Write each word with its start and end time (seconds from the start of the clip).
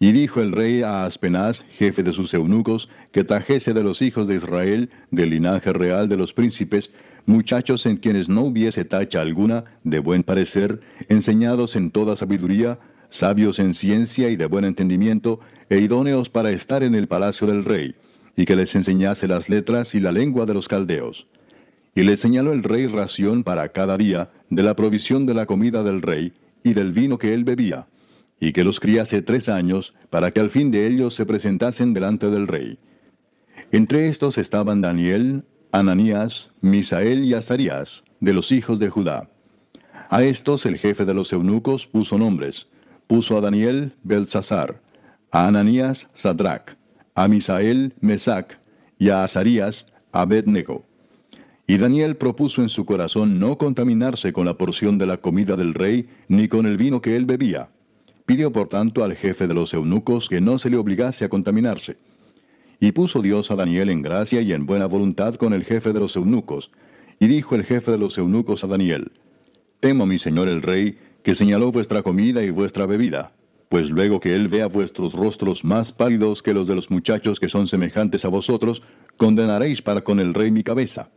Y 0.00 0.12
dijo 0.12 0.40
el 0.40 0.52
rey 0.52 0.82
a 0.82 1.06
Aspenaz, 1.06 1.64
jefe 1.70 2.04
de 2.04 2.12
sus 2.12 2.32
eunucos, 2.32 2.88
que 3.10 3.24
trajese 3.24 3.74
de 3.74 3.82
los 3.82 4.00
hijos 4.00 4.28
de 4.28 4.36
Israel, 4.36 4.90
del 5.10 5.30
linaje 5.30 5.72
real 5.72 6.08
de 6.08 6.16
los 6.16 6.32
príncipes, 6.32 6.94
muchachos 7.26 7.84
en 7.84 7.96
quienes 7.96 8.28
no 8.28 8.42
hubiese 8.42 8.84
tacha 8.84 9.20
alguna, 9.20 9.64
de 9.82 9.98
buen 9.98 10.22
parecer, 10.22 10.80
enseñados 11.08 11.74
en 11.74 11.90
toda 11.90 12.16
sabiduría, 12.16 12.78
sabios 13.10 13.58
en 13.58 13.74
ciencia 13.74 14.30
y 14.30 14.36
de 14.36 14.46
buen 14.46 14.64
entendimiento, 14.64 15.40
e 15.68 15.78
idóneos 15.78 16.28
para 16.28 16.52
estar 16.52 16.84
en 16.84 16.94
el 16.94 17.08
palacio 17.08 17.48
del 17.48 17.64
rey, 17.64 17.96
y 18.36 18.44
que 18.44 18.54
les 18.54 18.76
enseñase 18.76 19.26
las 19.26 19.48
letras 19.48 19.96
y 19.96 20.00
la 20.00 20.12
lengua 20.12 20.46
de 20.46 20.54
los 20.54 20.68
caldeos. 20.68 21.26
Y 21.96 22.02
le 22.02 22.16
señaló 22.16 22.52
el 22.52 22.62
rey 22.62 22.86
ración 22.86 23.42
para 23.42 23.68
cada 23.70 23.96
día 23.96 24.30
de 24.48 24.62
la 24.62 24.76
provisión 24.76 25.26
de 25.26 25.34
la 25.34 25.46
comida 25.46 25.82
del 25.82 26.02
rey 26.02 26.34
y 26.62 26.72
del 26.72 26.92
vino 26.92 27.18
que 27.18 27.34
él 27.34 27.42
bebía, 27.42 27.88
y 28.40 28.52
que 28.52 28.64
los 28.64 28.80
criase 28.80 29.22
tres 29.22 29.48
años, 29.48 29.94
para 30.10 30.30
que 30.30 30.40
al 30.40 30.50
fin 30.50 30.70
de 30.70 30.86
ellos 30.86 31.14
se 31.14 31.26
presentasen 31.26 31.94
delante 31.94 32.30
del 32.30 32.46
rey. 32.46 32.78
Entre 33.72 34.08
estos 34.08 34.38
estaban 34.38 34.80
Daniel, 34.80 35.44
Ananías, 35.72 36.50
Misael 36.60 37.24
y 37.24 37.34
Azarías, 37.34 38.04
de 38.20 38.32
los 38.32 38.52
hijos 38.52 38.78
de 38.78 38.88
Judá. 38.88 39.28
A 40.10 40.22
estos 40.22 40.64
el 40.64 40.78
jefe 40.78 41.04
de 41.04 41.14
los 41.14 41.32
eunucos 41.32 41.86
puso 41.86 42.16
nombres. 42.16 42.66
Puso 43.06 43.36
a 43.36 43.40
Daniel 43.40 43.92
Belsasar, 44.02 44.80
a 45.30 45.46
Ananías 45.46 46.08
Sadrach, 46.14 46.76
a 47.14 47.28
Misael 47.28 47.94
Mesac 48.00 48.58
y 48.98 49.10
a 49.10 49.24
Azarías 49.24 49.86
Abednego. 50.12 50.84
Y 51.66 51.76
Daniel 51.76 52.16
propuso 52.16 52.62
en 52.62 52.70
su 52.70 52.86
corazón 52.86 53.38
no 53.38 53.58
contaminarse 53.58 54.32
con 54.32 54.46
la 54.46 54.54
porción 54.54 54.96
de 54.96 55.06
la 55.06 55.18
comida 55.18 55.56
del 55.56 55.74
rey, 55.74 56.08
ni 56.28 56.48
con 56.48 56.64
el 56.64 56.78
vino 56.78 57.02
que 57.02 57.14
él 57.14 57.26
bebía. 57.26 57.68
Pidió 58.28 58.52
por 58.52 58.68
tanto 58.68 59.04
al 59.04 59.16
jefe 59.16 59.46
de 59.46 59.54
los 59.54 59.72
eunucos 59.72 60.28
que 60.28 60.42
no 60.42 60.58
se 60.58 60.68
le 60.68 60.76
obligase 60.76 61.24
a 61.24 61.30
contaminarse. 61.30 61.96
Y 62.78 62.92
puso 62.92 63.22
Dios 63.22 63.50
a 63.50 63.56
Daniel 63.56 63.88
en 63.88 64.02
gracia 64.02 64.42
y 64.42 64.52
en 64.52 64.66
buena 64.66 64.84
voluntad 64.84 65.36
con 65.36 65.54
el 65.54 65.64
jefe 65.64 65.94
de 65.94 66.00
los 66.00 66.14
eunucos. 66.14 66.70
Y 67.18 67.26
dijo 67.26 67.54
el 67.54 67.64
jefe 67.64 67.90
de 67.90 67.96
los 67.96 68.18
eunucos 68.18 68.62
a 68.64 68.66
Daniel, 68.66 69.12
Temo, 69.80 70.04
mi 70.04 70.18
señor 70.18 70.48
el 70.48 70.60
rey, 70.60 70.98
que 71.22 71.34
señaló 71.34 71.72
vuestra 71.72 72.02
comida 72.02 72.42
y 72.42 72.50
vuestra 72.50 72.84
bebida, 72.84 73.32
pues 73.70 73.88
luego 73.88 74.20
que 74.20 74.34
él 74.34 74.48
vea 74.48 74.66
vuestros 74.66 75.14
rostros 75.14 75.64
más 75.64 75.94
pálidos 75.94 76.42
que 76.42 76.52
los 76.52 76.68
de 76.68 76.74
los 76.74 76.90
muchachos 76.90 77.40
que 77.40 77.48
son 77.48 77.66
semejantes 77.66 78.26
a 78.26 78.28
vosotros, 78.28 78.82
condenaréis 79.16 79.80
para 79.80 80.02
con 80.02 80.20
el 80.20 80.34
rey 80.34 80.50
mi 80.50 80.62
cabeza. 80.62 81.08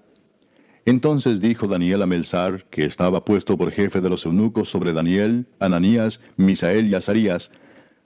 Entonces 0.85 1.39
dijo 1.39 1.67
Daniel 1.67 2.01
a 2.01 2.07
Melzar, 2.07 2.65
que 2.69 2.85
estaba 2.85 3.23
puesto 3.23 3.55
por 3.57 3.71
jefe 3.71 4.01
de 4.01 4.09
los 4.09 4.25
eunucos 4.25 4.69
sobre 4.69 4.93
Daniel, 4.93 5.45
Ananías, 5.59 6.19
Misael 6.37 6.87
y 6.87 6.95
Azarías, 6.95 7.51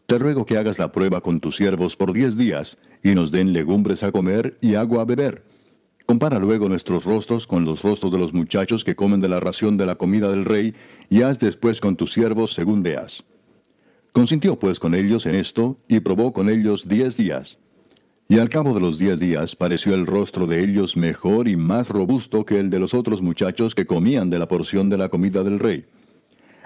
Te 0.08 0.19
ruego 0.19 0.46
que 0.46 0.58
hagas 0.58 0.78
la 0.78 0.91
prueba 0.91 1.22
con 1.22 1.40
tus 1.40 1.56
siervos 1.56 1.96
por 1.96 2.13
diez 2.13 2.38
días, 2.38 2.78
y 3.02 3.16
nos 3.16 3.31
den 3.31 3.53
legumbres 3.53 4.03
a 4.03 4.12
comer 4.12 4.58
y 4.62 4.75
agua 4.75 5.02
a 5.02 5.06
beber. 5.06 5.44
Compara 6.06 6.38
luego 6.38 6.69
nuestros 6.69 7.06
rostros 7.06 7.47
con 7.47 7.66
los 7.66 7.81
rostros 7.81 8.12
de 8.12 8.19
los 8.19 8.31
muchachos 8.31 8.84
que 8.84 8.96
comen 8.96 9.22
de 9.22 9.30
la 9.30 9.40
ración 9.40 9.78
de 9.78 9.88
la 9.88 9.96
comida 9.96 10.30
del 10.30 10.46
rey, 10.46 10.75
y 11.09 11.24
haz 11.24 11.40
después 11.40 11.81
con 11.81 11.96
tus 11.96 12.13
siervos 12.13 12.53
según 12.53 12.84
veas. 12.84 13.24
Consintió 14.12 14.59
pues 14.59 14.80
con 14.80 14.94
ellos 14.94 15.25
en 15.25 15.36
esto, 15.36 15.78
y 15.88 16.02
probó 16.02 16.34
con 16.34 16.50
ellos 16.50 16.88
diez 16.88 17.18
días. 17.18 17.57
Y 18.28 18.40
al 18.40 18.50
cabo 18.50 18.74
de 18.74 18.80
los 18.80 18.97
diez 18.97 19.19
días 19.19 19.56
pareció 19.56 19.94
el 19.94 20.08
rostro 20.08 20.47
de 20.47 20.63
ellos 20.63 20.97
mejor 20.97 21.47
y 21.47 21.56
más 21.56 21.90
robusto 21.90 22.44
que 22.44 22.59
el 22.59 22.72
de 22.72 22.80
los 22.80 22.96
otros 22.96 23.22
muchachos 23.22 23.75
que 23.75 23.86
comían 23.86 24.31
de 24.31 24.40
la 24.40 24.47
porción 24.47 24.90
de 24.90 24.97
la 24.97 25.09
comida 25.09 25.44
del 25.44 25.59
rey. 25.59 25.86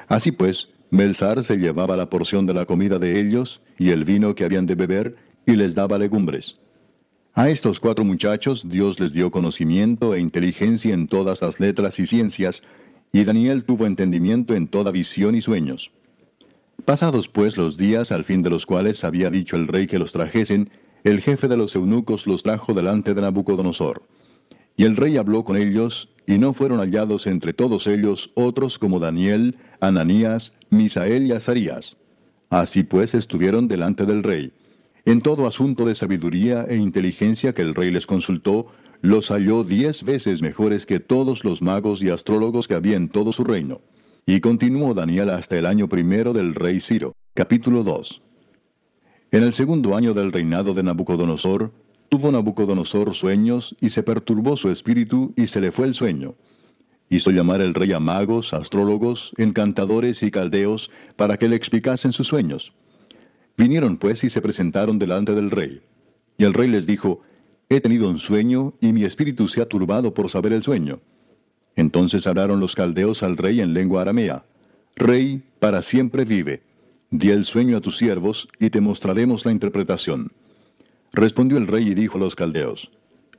Así 0.07 0.31
pues, 0.31 0.69
Melzar 0.89 1.43
se 1.43 1.57
llevaba 1.57 1.97
la 1.97 2.09
porción 2.09 2.45
de 2.45 2.53
la 2.53 2.65
comida 2.65 2.97
de 2.97 3.19
ellos, 3.19 3.61
y 3.77 3.89
el 3.89 4.05
vino 4.05 4.35
que 4.35 4.45
habían 4.45 4.65
de 4.65 4.75
beber, 4.75 5.17
y 5.45 5.57
les 5.57 5.75
daba 5.75 5.97
legumbres. 5.97 6.57
A 7.33 7.49
estos 7.49 7.79
cuatro 7.79 8.05
muchachos 8.05 8.67
Dios 8.67 8.99
les 8.99 9.11
dio 9.11 9.29
conocimiento 9.29 10.15
e 10.15 10.19
inteligencia 10.19 10.93
en 10.93 11.07
todas 11.07 11.41
las 11.41 11.59
letras 11.59 11.99
y 11.99 12.07
ciencias, 12.07 12.63
y 13.11 13.25
Daniel 13.25 13.65
tuvo 13.65 13.85
entendimiento 13.85 14.55
en 14.55 14.67
toda 14.67 14.91
visión 14.91 15.35
y 15.35 15.41
sueños. 15.41 15.91
Pasados 16.85 17.27
pues 17.27 17.57
los 17.57 17.75
días 17.75 18.11
al 18.13 18.23
fin 18.23 18.43
de 18.43 18.49
los 18.49 18.65
cuales 18.65 19.03
había 19.03 19.29
dicho 19.29 19.57
el 19.57 19.67
rey 19.67 19.87
que 19.87 19.99
los 19.99 20.11
trajesen, 20.13 20.69
el 21.03 21.21
jefe 21.21 21.47
de 21.47 21.57
los 21.57 21.75
eunucos 21.75 22.27
los 22.27 22.43
trajo 22.43 22.73
delante 22.73 23.13
de 23.13 23.21
Nabucodonosor. 23.21 24.03
Y 24.75 24.85
el 24.85 24.95
rey 24.95 25.17
habló 25.17 25.43
con 25.43 25.57
ellos, 25.57 26.09
y 26.25 26.37
no 26.37 26.53
fueron 26.53 26.79
hallados 26.79 27.25
entre 27.27 27.53
todos 27.53 27.87
ellos 27.87 28.31
otros 28.35 28.77
como 28.77 28.99
Daniel, 28.99 29.57
Ananías, 29.79 30.53
Misael 30.69 31.25
y 31.25 31.31
Azarías. 31.31 31.97
Así 32.49 32.83
pues 32.83 33.13
estuvieron 33.13 33.67
delante 33.67 34.05
del 34.05 34.23
rey. 34.23 34.53
En 35.05 35.21
todo 35.21 35.47
asunto 35.47 35.85
de 35.85 35.95
sabiduría 35.95 36.65
e 36.69 36.75
inteligencia 36.75 37.53
que 37.53 37.61
el 37.61 37.73
rey 37.73 37.89
les 37.91 38.05
consultó, 38.05 38.67
los 39.01 39.29
halló 39.29 39.63
diez 39.63 40.03
veces 40.03 40.41
mejores 40.41 40.85
que 40.85 40.99
todos 40.99 41.43
los 41.43 41.61
magos 41.61 42.03
y 42.03 42.09
astrólogos 42.09 42.67
que 42.67 42.75
había 42.75 42.97
en 42.97 43.09
todo 43.09 43.31
su 43.31 43.43
reino. 43.43 43.81
Y 44.25 44.41
continuó 44.41 44.93
Daniel 44.93 45.29
hasta 45.29 45.57
el 45.57 45.65
año 45.65 45.87
primero 45.87 46.33
del 46.33 46.53
rey 46.53 46.81
Ciro. 46.81 47.15
Capítulo 47.33 47.83
2. 47.83 48.21
En 49.31 49.43
el 49.43 49.53
segundo 49.53 49.95
año 49.95 50.15
del 50.15 50.31
reinado 50.31 50.73
de 50.73 50.81
Nabucodonosor, 50.81 51.71
tuvo 52.09 52.31
Nabucodonosor 52.31 53.13
sueños 53.13 53.75
y 53.79 53.89
se 53.89 54.01
perturbó 54.01 54.57
su 54.57 54.71
espíritu 54.71 55.33
y 55.35 55.45
se 55.45 55.61
le 55.61 55.71
fue 55.71 55.85
el 55.85 55.93
sueño. 55.93 56.33
Hizo 57.09 57.29
llamar 57.29 57.61
el 57.61 57.75
rey 57.75 57.93
a 57.93 57.99
magos, 57.99 58.53
astrólogos, 58.53 59.33
encantadores 59.37 60.23
y 60.23 60.31
caldeos 60.31 60.89
para 61.15 61.37
que 61.37 61.47
le 61.47 61.55
explicasen 61.55 62.11
sus 62.11 62.27
sueños. 62.27 62.73
Vinieron 63.55 63.97
pues 63.97 64.23
y 64.23 64.31
se 64.31 64.41
presentaron 64.41 64.97
delante 64.97 65.35
del 65.35 65.51
rey. 65.51 65.81
Y 66.39 66.45
el 66.45 66.55
rey 66.55 66.67
les 66.67 66.87
dijo, 66.87 67.21
He 67.69 67.81
tenido 67.81 68.09
un 68.09 68.17
sueño 68.17 68.73
y 68.81 68.93
mi 68.93 69.03
espíritu 69.03 69.47
se 69.47 69.61
ha 69.61 69.67
turbado 69.67 70.15
por 70.15 70.31
saber 70.31 70.53
el 70.53 70.63
sueño. 70.63 71.01
Entonces 71.75 72.25
hablaron 72.25 72.59
los 72.59 72.73
caldeos 72.73 73.21
al 73.21 73.37
rey 73.37 73.61
en 73.61 73.75
lengua 73.75 74.01
aramea. 74.01 74.43
Rey, 74.95 75.43
para 75.59 75.83
siempre 75.83 76.25
vive. 76.25 76.63
Di 77.11 77.31
el 77.31 77.45
sueño 77.45 77.77
a 77.77 77.81
tus 77.81 77.97
siervos, 77.97 78.47
y 78.59 78.69
te 78.69 78.81
mostraremos 78.81 79.43
la 79.43 79.51
interpretación. 79.51 80.31
Respondió 81.11 81.57
el 81.57 81.65
rey 81.65 81.89
y 81.89 81.95
dijo 81.95 82.17
a 82.17 82.21
los 82.21 82.35
caldeos, 82.35 82.91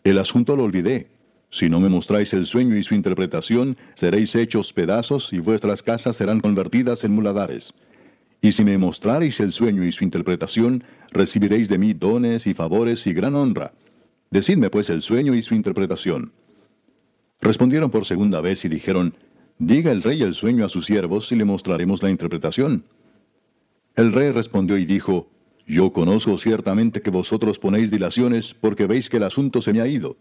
El 0.03 0.19
asunto 0.19 0.57
lo 0.57 0.65
olvidé. 0.65 1.09
Si 1.51 1.69
no 1.69 1.79
me 1.79 1.89
mostráis 1.89 2.33
el 2.33 2.47
sueño 2.47 2.77
y 2.77 2.83
su 2.83 2.95
interpretación, 2.95 3.77
seréis 3.95 4.35
hechos 4.35 4.73
pedazos 4.73 5.33
y 5.33 5.39
vuestras 5.39 5.83
casas 5.83 6.17
serán 6.17 6.41
convertidas 6.41 7.05
en 7.05 7.13
muladares. 7.13 7.73
Y 8.43 8.53
si 8.53 8.65
me 8.65 8.77
mostraréis 8.77 9.39
el 9.39 9.53
sueño 9.53 9.85
y 9.85 9.93
su 9.93 10.03
interpretación, 10.03 10.83
recibiréis 11.13 11.69
de 11.69 11.79
mí 11.79 11.93
dones 11.93 12.47
y 12.47 12.55
favores 12.55 13.07
y 13.07 13.13
gran 13.13 13.37
honra. 13.37 13.73
Decidme 14.31 14.71
pues 14.71 14.91
el 14.91 15.03
sueño 15.03 15.35
y 15.35 15.43
su 15.43 15.55
interpretación. 15.55 16.33
Respondieron 17.41 17.91
por 17.91 18.05
segunda 18.05 18.41
vez 18.41 18.65
y 18.65 18.69
dijeron, 18.69 19.15
Diga 19.59 19.93
el 19.93 20.03
rey 20.03 20.23
el 20.23 20.35
sueño 20.35 20.65
a 20.65 20.69
sus 20.69 20.87
siervos 20.87 21.31
y 21.31 21.37
le 21.37 21.45
mostraremos 21.45 22.03
la 22.03 22.11
interpretación. 22.11 22.85
El 23.97 24.13
rey 24.13 24.31
respondió 24.31 24.79
y 24.79 24.87
dijo, 24.87 25.31
Yo 25.67 25.93
conozco 25.93 26.39
ciertamente 26.39 27.03
que 27.03 27.11
vosotros 27.11 27.59
ponéis 27.59 27.91
dilaciones 27.91 28.55
porque 28.55 28.87
veis 28.87 29.11
que 29.11 29.19
el 29.19 29.25
asunto 29.25 29.63
se 29.63 29.73
me 29.73 29.81
ha 29.81 29.87
ido. 29.87 30.17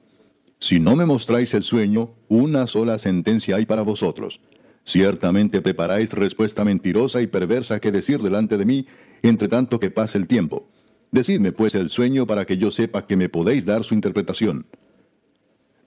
Si 0.59 0.79
no 0.79 0.95
me 0.95 1.05
mostráis 1.05 1.53
el 1.53 1.63
sueño, 1.63 2.11
una 2.27 2.67
sola 2.67 2.97
sentencia 2.97 3.55
hay 3.55 3.65
para 3.65 3.81
vosotros. 3.81 4.41
Ciertamente 4.83 5.61
preparáis 5.61 6.11
respuesta 6.11 6.65
mentirosa 6.65 7.21
y 7.21 7.27
perversa 7.27 7.79
que 7.79 7.91
decir 7.91 8.21
delante 8.21 8.57
de 8.57 8.65
mí, 8.65 8.87
entre 9.21 9.47
tanto 9.47 9.79
que 9.79 9.91
pase 9.91 10.17
el 10.17 10.27
tiempo. 10.27 10.67
Decidme 11.11 11.51
pues 11.51 11.75
el 11.75 11.89
sueño 11.89 12.27
para 12.27 12.45
que 12.45 12.57
yo 12.57 12.71
sepa 12.71 13.07
que 13.07 13.15
me 13.15 13.29
podéis 13.29 13.65
dar 13.65 13.83
su 13.83 13.93
interpretación. 13.93 14.65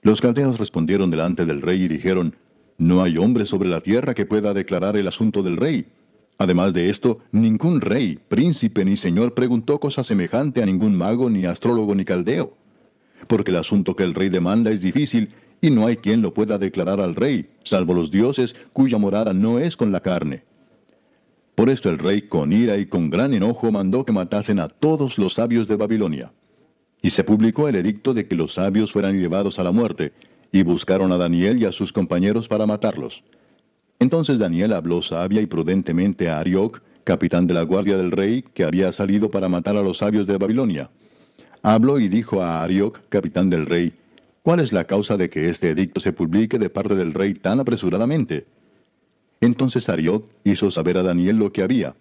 Los 0.01 0.21
caldeos 0.21 0.57
respondieron 0.57 1.11
delante 1.11 1.45
del 1.45 1.61
rey 1.61 1.83
y 1.83 1.87
dijeron, 1.87 2.35
No 2.77 3.03
hay 3.03 3.17
hombre 3.17 3.45
sobre 3.45 3.69
la 3.69 3.81
tierra 3.81 4.13
que 4.13 4.25
pueda 4.25 4.53
declarar 4.53 4.97
el 4.97 5.07
asunto 5.07 5.43
del 5.43 5.57
rey. 5.57 5.85
Además 6.37 6.73
de 6.73 6.89
esto, 6.89 7.19
ningún 7.31 7.81
rey, 7.81 8.19
príncipe 8.27 8.83
ni 8.83 8.97
señor 8.97 9.33
preguntó 9.33 9.79
cosa 9.79 10.03
semejante 10.03 10.61
a 10.61 10.65
ningún 10.65 10.95
mago, 10.95 11.29
ni 11.29 11.45
astrólogo, 11.45 11.95
ni 11.95 12.05
caldeo. 12.05 12.57
Porque 13.27 13.51
el 13.51 13.57
asunto 13.57 13.95
que 13.95 14.03
el 14.03 14.13
rey 14.13 14.29
demanda 14.29 14.71
es 14.71 14.81
difícil, 14.81 15.29
y 15.61 15.69
no 15.69 15.87
hay 15.87 15.97
quien 15.97 16.21
lo 16.21 16.33
pueda 16.33 16.57
declarar 16.57 16.99
al 16.99 17.15
rey, 17.15 17.49
salvo 17.63 17.93
los 17.93 18.11
dioses 18.11 18.55
cuya 18.73 18.97
morada 18.97 19.33
no 19.33 19.59
es 19.59 19.77
con 19.77 19.91
la 19.91 20.01
carne. 20.01 20.43
Por 21.55 21.69
esto 21.69 21.89
el 21.89 21.99
rey 21.99 22.23
con 22.23 22.51
ira 22.51 22.77
y 22.77 22.87
con 22.87 23.09
gran 23.09 23.33
enojo 23.33 23.71
mandó 23.71 24.03
que 24.03 24.11
matasen 24.11 24.59
a 24.59 24.67
todos 24.67 25.17
los 25.17 25.35
sabios 25.35 25.67
de 25.67 25.75
Babilonia. 25.75 26.33
Y 27.01 27.11
se 27.11 27.23
publicó 27.23 27.67
el 27.67 27.75
edicto 27.75 28.13
de 28.13 28.27
que 28.27 28.35
los 28.35 28.55
sabios 28.55 28.91
fueran 28.91 29.19
llevados 29.19 29.59
a 29.59 29.63
la 29.63 29.71
muerte, 29.71 30.13
y 30.51 30.63
buscaron 30.63 31.11
a 31.11 31.17
Daniel 31.17 31.61
y 31.61 31.65
a 31.65 31.71
sus 31.71 31.93
compañeros 31.93 32.47
para 32.47 32.65
matarlos. 32.65 33.23
Entonces 34.03 34.37
Daniel 34.37 34.73
habló 34.73 35.01
sabia 35.01 35.41
y 35.41 35.45
prudentemente 35.45 36.29
a 36.29 36.39
Arioc, 36.39 36.81
capitán 37.05 37.47
de 37.47 37.53
la 37.53 37.61
guardia 37.61 37.95
del 37.95 38.11
rey, 38.11 38.43
que 38.53 38.65
había 38.65 38.91
salido 38.91 39.31
para 39.31 39.47
matar 39.47 39.77
a 39.77 39.81
los 39.81 39.99
sabios 39.99 40.27
de 40.27 40.37
Babilonia. 40.37 40.89
Habló 41.61 41.97
y 42.01 42.09
dijo 42.09 42.41
a 42.41 42.61
Arioc, 42.61 42.99
capitán 43.07 43.49
del 43.49 43.65
rey, 43.65 43.93
¿cuál 44.41 44.59
es 44.59 44.73
la 44.73 44.83
causa 44.83 45.15
de 45.15 45.29
que 45.29 45.49
este 45.49 45.69
edicto 45.69 46.01
se 46.01 46.11
publique 46.11 46.59
de 46.59 46.69
parte 46.69 46.95
del 46.95 47.13
rey 47.13 47.33
tan 47.33 47.61
apresuradamente? 47.61 48.45
Entonces 49.39 49.87
Arioc 49.87 50.25
hizo 50.43 50.69
saber 50.69 50.97
a 50.97 51.03
Daniel 51.03 51.37
lo 51.37 51.53
que 51.53 51.63
había. 51.63 51.95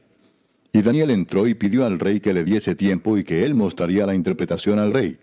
Y 0.73 0.83
Daniel 0.83 1.11
entró 1.11 1.47
y 1.47 1.55
pidió 1.55 1.87
al 1.87 2.01
rey 2.01 2.19
que 2.19 2.35
le 2.35 2.43
diese 2.43 2.75
tiempo 2.75 3.17
y 3.17 3.23
que 3.23 3.45
él 3.45 3.55
mostraría 3.55 4.07
la 4.07 4.17
interpretación 4.17 4.81
al 4.81 4.93
rey. 4.93 5.19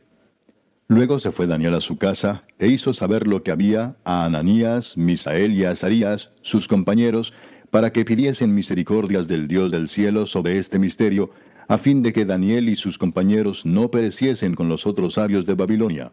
Luego 0.92 1.20
se 1.20 1.32
fue 1.32 1.46
Daniel 1.46 1.76
a 1.76 1.82
su 1.82 1.98
casa 1.98 2.46
e 2.58 2.68
hizo 2.68 2.96
saber 2.96 3.28
lo 3.28 3.44
que 3.44 3.52
había 3.52 3.96
a 4.06 4.26
Ananías, 4.26 4.98
Misael 4.98 5.54
y 5.54 5.64
Azarías, 5.64 6.32
sus 6.42 6.68
compañeros, 6.68 7.32
para 7.70 7.94
que 7.94 8.04
pidiesen 8.06 8.56
misericordias 8.56 9.28
del 9.28 9.48
Dios 9.48 9.72
del 9.72 9.88
cielo 9.88 10.26
sobre 10.26 10.58
este 10.58 10.80
misterio, 10.80 11.30
a 11.68 11.78
fin 11.78 12.02
de 12.02 12.12
que 12.12 12.26
Daniel 12.26 12.70
y 12.70 12.76
sus 12.76 12.98
compañeros 12.98 13.68
no 13.68 13.92
pereciesen 13.92 14.56
con 14.56 14.68
los 14.68 14.88
otros 14.88 15.14
sabios 15.14 15.46
de 15.46 15.54
Babilonia. 15.54 16.12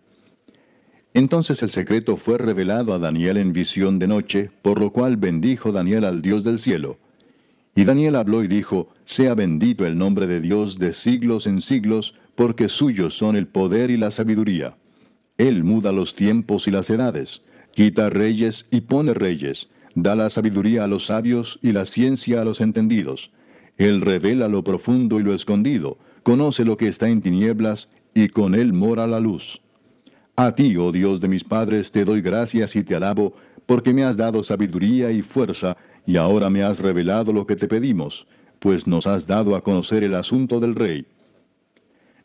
Entonces 1.14 1.62
el 1.62 1.70
secreto 1.70 2.18
fue 2.18 2.36
revelado 2.36 2.92
a 2.92 2.98
Daniel 2.98 3.38
en 3.38 3.54
visión 3.54 3.98
de 3.98 4.08
noche, 4.08 4.50
por 4.60 4.78
lo 4.78 4.90
cual 4.90 5.16
bendijo 5.16 5.72
Daniel 5.72 6.04
al 6.04 6.20
Dios 6.20 6.44
del 6.44 6.58
cielo. 6.58 6.98
Y 7.74 7.84
Daniel 7.84 8.16
habló 8.16 8.44
y 8.44 8.48
dijo, 8.48 8.90
Sea 9.06 9.34
bendito 9.34 9.86
el 9.86 9.96
nombre 9.96 10.26
de 10.26 10.42
Dios 10.42 10.78
de 10.78 10.92
siglos 10.92 11.46
en 11.46 11.62
siglos, 11.62 12.14
porque 12.36 12.68
suyos 12.68 13.16
son 13.16 13.34
el 13.34 13.48
poder 13.48 13.90
y 13.90 13.96
la 13.96 14.10
sabiduría. 14.10 14.76
Él 15.38 15.64
muda 15.64 15.92
los 15.92 16.14
tiempos 16.14 16.68
y 16.68 16.70
las 16.70 16.88
edades, 16.88 17.42
quita 17.72 18.08
reyes 18.10 18.66
y 18.70 18.82
pone 18.82 19.12
reyes, 19.14 19.68
da 19.94 20.14
la 20.14 20.30
sabiduría 20.30 20.84
a 20.84 20.86
los 20.86 21.06
sabios 21.06 21.58
y 21.62 21.72
la 21.72 21.86
ciencia 21.86 22.42
a 22.42 22.44
los 22.44 22.60
entendidos. 22.60 23.30
Él 23.76 24.00
revela 24.00 24.48
lo 24.48 24.62
profundo 24.62 25.18
y 25.20 25.22
lo 25.22 25.34
escondido, 25.34 25.98
conoce 26.22 26.64
lo 26.64 26.76
que 26.76 26.88
está 26.88 27.08
en 27.08 27.20
tinieblas, 27.20 27.88
y 28.14 28.28
con 28.28 28.54
él 28.54 28.72
mora 28.72 29.06
la 29.06 29.20
luz. 29.20 29.60
A 30.36 30.54
ti, 30.54 30.76
oh 30.76 30.92
Dios 30.92 31.20
de 31.20 31.28
mis 31.28 31.44
padres, 31.44 31.90
te 31.90 32.04
doy 32.04 32.22
gracias 32.22 32.76
y 32.76 32.82
te 32.82 32.94
alabo, 32.94 33.34
porque 33.66 33.92
me 33.92 34.04
has 34.04 34.16
dado 34.16 34.42
sabiduría 34.42 35.10
y 35.10 35.22
fuerza, 35.22 35.76
y 36.06 36.16
ahora 36.16 36.48
me 36.48 36.62
has 36.62 36.78
revelado 36.78 37.32
lo 37.32 37.46
que 37.46 37.56
te 37.56 37.68
pedimos, 37.68 38.26
pues 38.58 38.86
nos 38.86 39.06
has 39.06 39.26
dado 39.26 39.56
a 39.56 39.62
conocer 39.62 40.04
el 40.04 40.14
asunto 40.14 40.60
del 40.60 40.74
rey. 40.74 41.06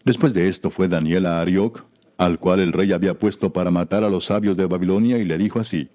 Después 0.04 0.34
de 0.34 0.48
esto 0.48 0.72
fue 0.72 0.88
Daniel 0.88 1.26
a 1.28 1.42
Arioc, 1.42 1.84
al 2.18 2.40
cual 2.40 2.60
el 2.60 2.74
rey 2.74 2.92
había 2.92 3.14
puesto 3.14 3.54
para 3.54 3.72
matar 3.72 4.04
a 4.04 4.10
los 4.10 4.26
sabios 4.26 4.58
de 4.58 4.66
Babilonia, 4.66 5.18
y 5.18 5.26
le 5.26 5.38
dijo 5.38 5.60
así, 5.60 5.90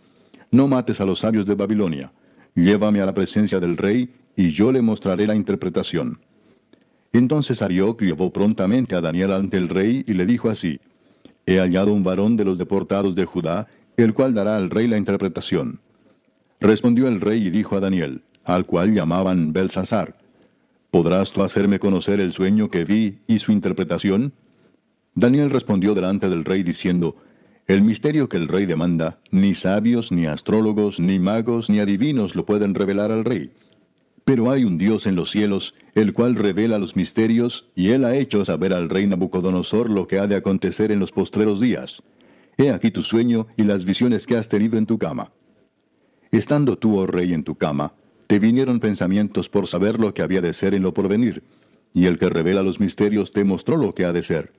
No 0.51 0.69
mates 0.69 1.01
a 1.01 1.05
los 1.05 1.21
sabios 1.21 1.47
de 1.47 1.55
Babilonia, 1.55 2.13
llévame 2.55 3.01
a 3.01 3.07
la 3.07 3.15
presencia 3.15 3.61
del 3.61 3.77
rey, 3.77 4.11
y 4.37 4.51
yo 4.51 4.71
le 4.71 4.83
mostraré 4.83 5.27
la 5.27 5.35
interpretación. 5.35 6.21
Entonces 7.13 7.63
Arioc 7.63 8.03
llevó 8.03 8.33
prontamente 8.33 8.95
a 8.95 9.01
Daniel 9.01 9.33
ante 9.33 9.57
el 9.57 9.69
rey, 9.69 10.05
y 10.07 10.15
le 10.15 10.27
dijo 10.27 10.51
así, 10.51 10.81
He 11.47 11.59
hallado 11.59 11.93
un 11.93 12.03
varón 12.03 12.37
de 12.37 12.45
los 12.45 12.59
deportados 12.59 13.15
de 13.15 13.25
Judá, 13.25 13.69
el 13.97 14.15
cual 14.15 14.35
dará 14.35 14.57
al 14.57 14.69
rey 14.69 14.89
la 14.89 14.97
interpretación. 14.97 15.81
Respondió 16.61 17.07
el 17.09 17.21
rey 17.21 17.47
y 17.47 17.51
dijo 17.51 17.77
a 17.77 17.81
Daniel, 17.81 18.23
al 18.45 18.67
cual 18.67 18.95
llamaban 18.95 19.53
Belsasar, 19.53 20.17
¿Podrás 20.91 21.33
tú 21.33 21.43
hacerme 21.43 21.79
conocer 21.79 22.21
el 22.21 22.33
sueño 22.33 22.71
que 22.71 22.85
vi 22.85 23.19
y 23.27 23.39
su 23.39 23.53
interpretación? 23.53 24.33
Daniel 25.15 25.51
respondió 25.51 25.95
delante 25.95 26.29
del 26.29 26.45
rey 26.45 26.63
diciendo, 26.63 27.17
El 27.67 27.83
misterio 27.83 28.29
que 28.29 28.37
el 28.37 28.49
rey 28.49 28.67
demanda, 28.67 29.19
ni 29.31 29.55
sabios, 29.55 30.13
ni 30.13 30.27
astrólogos, 30.27 31.01
ni 31.01 31.19
magos, 31.19 31.69
ni 31.69 31.81
adivinos 31.81 32.37
lo 32.37 32.47
pueden 32.47 32.75
revelar 32.75 33.11
al 33.11 33.25
rey. 33.25 33.51
Pero 34.25 34.51
hay 34.51 34.65
un 34.65 34.77
Dios 34.77 35.07
en 35.07 35.17
los 35.17 35.31
cielos, 35.31 35.75
el 35.95 36.13
cual 36.13 36.35
revela 36.35 36.79
los 36.79 36.97
misterios, 36.97 37.69
y 37.75 37.91
él 37.91 38.05
ha 38.05 38.17
hecho 38.17 38.45
saber 38.45 38.73
al 38.73 38.89
rey 38.89 39.07
Nabucodonosor 39.07 39.89
lo 39.89 40.07
que 40.07 40.19
ha 40.19 40.27
de 40.27 40.37
acontecer 40.37 40.93
en 40.93 41.01
los 41.01 41.13
postreros 41.13 41.61
días. 41.61 42.03
He 42.59 42.71
aquí 42.71 42.91
tu 42.91 43.03
sueño 43.03 43.47
y 43.57 43.65
las 43.65 43.85
visiones 43.85 44.27
que 44.27 44.37
has 44.37 44.49
tenido 44.49 44.79
en 44.79 44.87
tu 44.87 44.99
cama. 44.99 45.33
Estando 46.31 46.77
tú, 46.77 46.99
oh 46.99 47.07
rey, 47.07 47.33
en 47.33 47.45
tu 47.45 47.55
cama, 47.55 47.95
te 48.27 48.39
vinieron 48.39 48.81
pensamientos 48.81 49.49
por 49.49 49.67
saber 49.69 50.01
lo 50.01 50.13
que 50.15 50.23
había 50.23 50.41
de 50.41 50.53
ser 50.53 50.75
en 50.75 50.83
lo 50.83 50.93
porvenir, 50.93 51.43
y 51.93 52.07
el 52.07 52.19
que 52.19 52.29
revela 52.29 52.63
los 52.63 52.81
misterios 52.81 53.33
te 53.33 53.45
mostró 53.45 53.77
lo 53.77 53.95
que 53.95 54.05
ha 54.05 54.13
de 54.13 54.23
ser. 54.23 54.53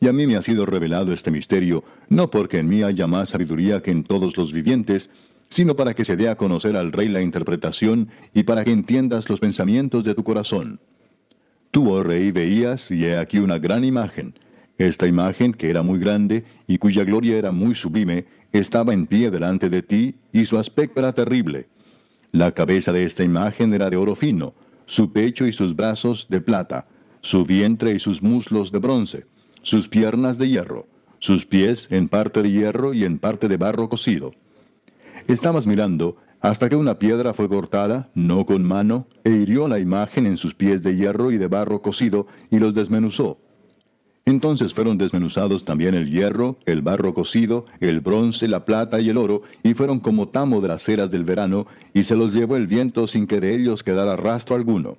Y 0.00 0.08
a 0.08 0.12
mí 0.12 0.26
me 0.26 0.36
ha 0.36 0.42
sido 0.42 0.66
revelado 0.66 1.12
este 1.12 1.30
misterio, 1.30 1.84
no 2.08 2.30
porque 2.30 2.58
en 2.58 2.68
mí 2.68 2.82
haya 2.82 3.06
más 3.06 3.30
sabiduría 3.30 3.82
que 3.82 3.90
en 3.90 4.04
todos 4.04 4.36
los 4.36 4.52
vivientes, 4.52 5.08
sino 5.48 5.76
para 5.76 5.94
que 5.94 6.04
se 6.04 6.16
dé 6.16 6.28
a 6.28 6.36
conocer 6.36 6.76
al 6.76 6.92
rey 6.92 7.08
la 7.08 7.22
interpretación 7.22 8.08
y 8.34 8.42
para 8.42 8.64
que 8.64 8.72
entiendas 8.72 9.28
los 9.30 9.40
pensamientos 9.40 10.04
de 10.04 10.14
tu 10.14 10.22
corazón. 10.22 10.80
Tú, 11.70 11.90
oh 11.90 12.02
rey, 12.02 12.32
veías, 12.32 12.90
y 12.90 13.04
he 13.04 13.16
aquí 13.16 13.38
una 13.38 13.58
gran 13.58 13.84
imagen. 13.84 14.34
Esta 14.78 15.06
imagen, 15.06 15.54
que 15.54 15.70
era 15.70 15.82
muy 15.82 15.98
grande 15.98 16.44
y 16.66 16.78
cuya 16.78 17.04
gloria 17.04 17.36
era 17.36 17.52
muy 17.52 17.74
sublime, 17.74 18.26
estaba 18.52 18.92
en 18.92 19.06
pie 19.06 19.30
delante 19.30 19.70
de 19.70 19.82
ti, 19.82 20.14
y 20.32 20.44
su 20.44 20.58
aspecto 20.58 21.00
era 21.00 21.12
terrible. 21.12 21.68
La 22.36 22.52
cabeza 22.52 22.92
de 22.92 23.04
esta 23.04 23.24
imagen 23.24 23.72
era 23.72 23.88
de 23.88 23.96
oro 23.96 24.14
fino, 24.14 24.52
su 24.84 25.10
pecho 25.10 25.46
y 25.46 25.54
sus 25.54 25.74
brazos 25.74 26.26
de 26.28 26.42
plata, 26.42 26.86
su 27.22 27.46
vientre 27.46 27.94
y 27.94 27.98
sus 27.98 28.20
muslos 28.20 28.70
de 28.70 28.78
bronce, 28.78 29.24
sus 29.62 29.88
piernas 29.88 30.36
de 30.36 30.50
hierro, 30.50 30.86
sus 31.18 31.46
pies 31.46 31.88
en 31.90 32.10
parte 32.10 32.42
de 32.42 32.50
hierro 32.50 32.92
y 32.92 33.04
en 33.04 33.18
parte 33.18 33.48
de 33.48 33.56
barro 33.56 33.88
cocido 33.88 34.32
Estabas 35.28 35.66
mirando 35.66 36.18
hasta 36.42 36.68
que 36.68 36.76
una 36.76 36.98
piedra 36.98 37.32
fue 37.32 37.48
cortada, 37.48 38.10
no 38.14 38.44
con 38.44 38.62
mano, 38.62 39.06
e 39.24 39.30
hirió 39.30 39.66
la 39.66 39.78
imagen 39.78 40.26
en 40.26 40.36
sus 40.36 40.54
pies 40.54 40.82
de 40.82 40.94
hierro 40.94 41.30
y 41.30 41.38
de 41.38 41.48
barro 41.48 41.80
cocido, 41.80 42.26
y 42.50 42.58
los 42.58 42.74
desmenuzó. 42.74 43.38
Entonces 44.28 44.74
fueron 44.74 44.98
desmenuzados 44.98 45.64
también 45.64 45.94
el 45.94 46.10
hierro, 46.10 46.58
el 46.66 46.82
barro 46.82 47.14
cocido, 47.14 47.66
el 47.78 48.00
bronce, 48.00 48.48
la 48.48 48.64
plata 48.64 49.00
y 49.00 49.08
el 49.08 49.18
oro, 49.18 49.42
y 49.62 49.74
fueron 49.74 50.00
como 50.00 50.26
tamo 50.28 50.60
de 50.60 50.66
las 50.66 50.88
eras 50.88 51.12
del 51.12 51.22
verano, 51.22 51.68
y 51.94 52.02
se 52.02 52.16
los 52.16 52.34
llevó 52.34 52.56
el 52.56 52.66
viento 52.66 53.06
sin 53.06 53.28
que 53.28 53.38
de 53.38 53.54
ellos 53.54 53.84
quedara 53.84 54.16
rastro 54.16 54.56
alguno. 54.56 54.98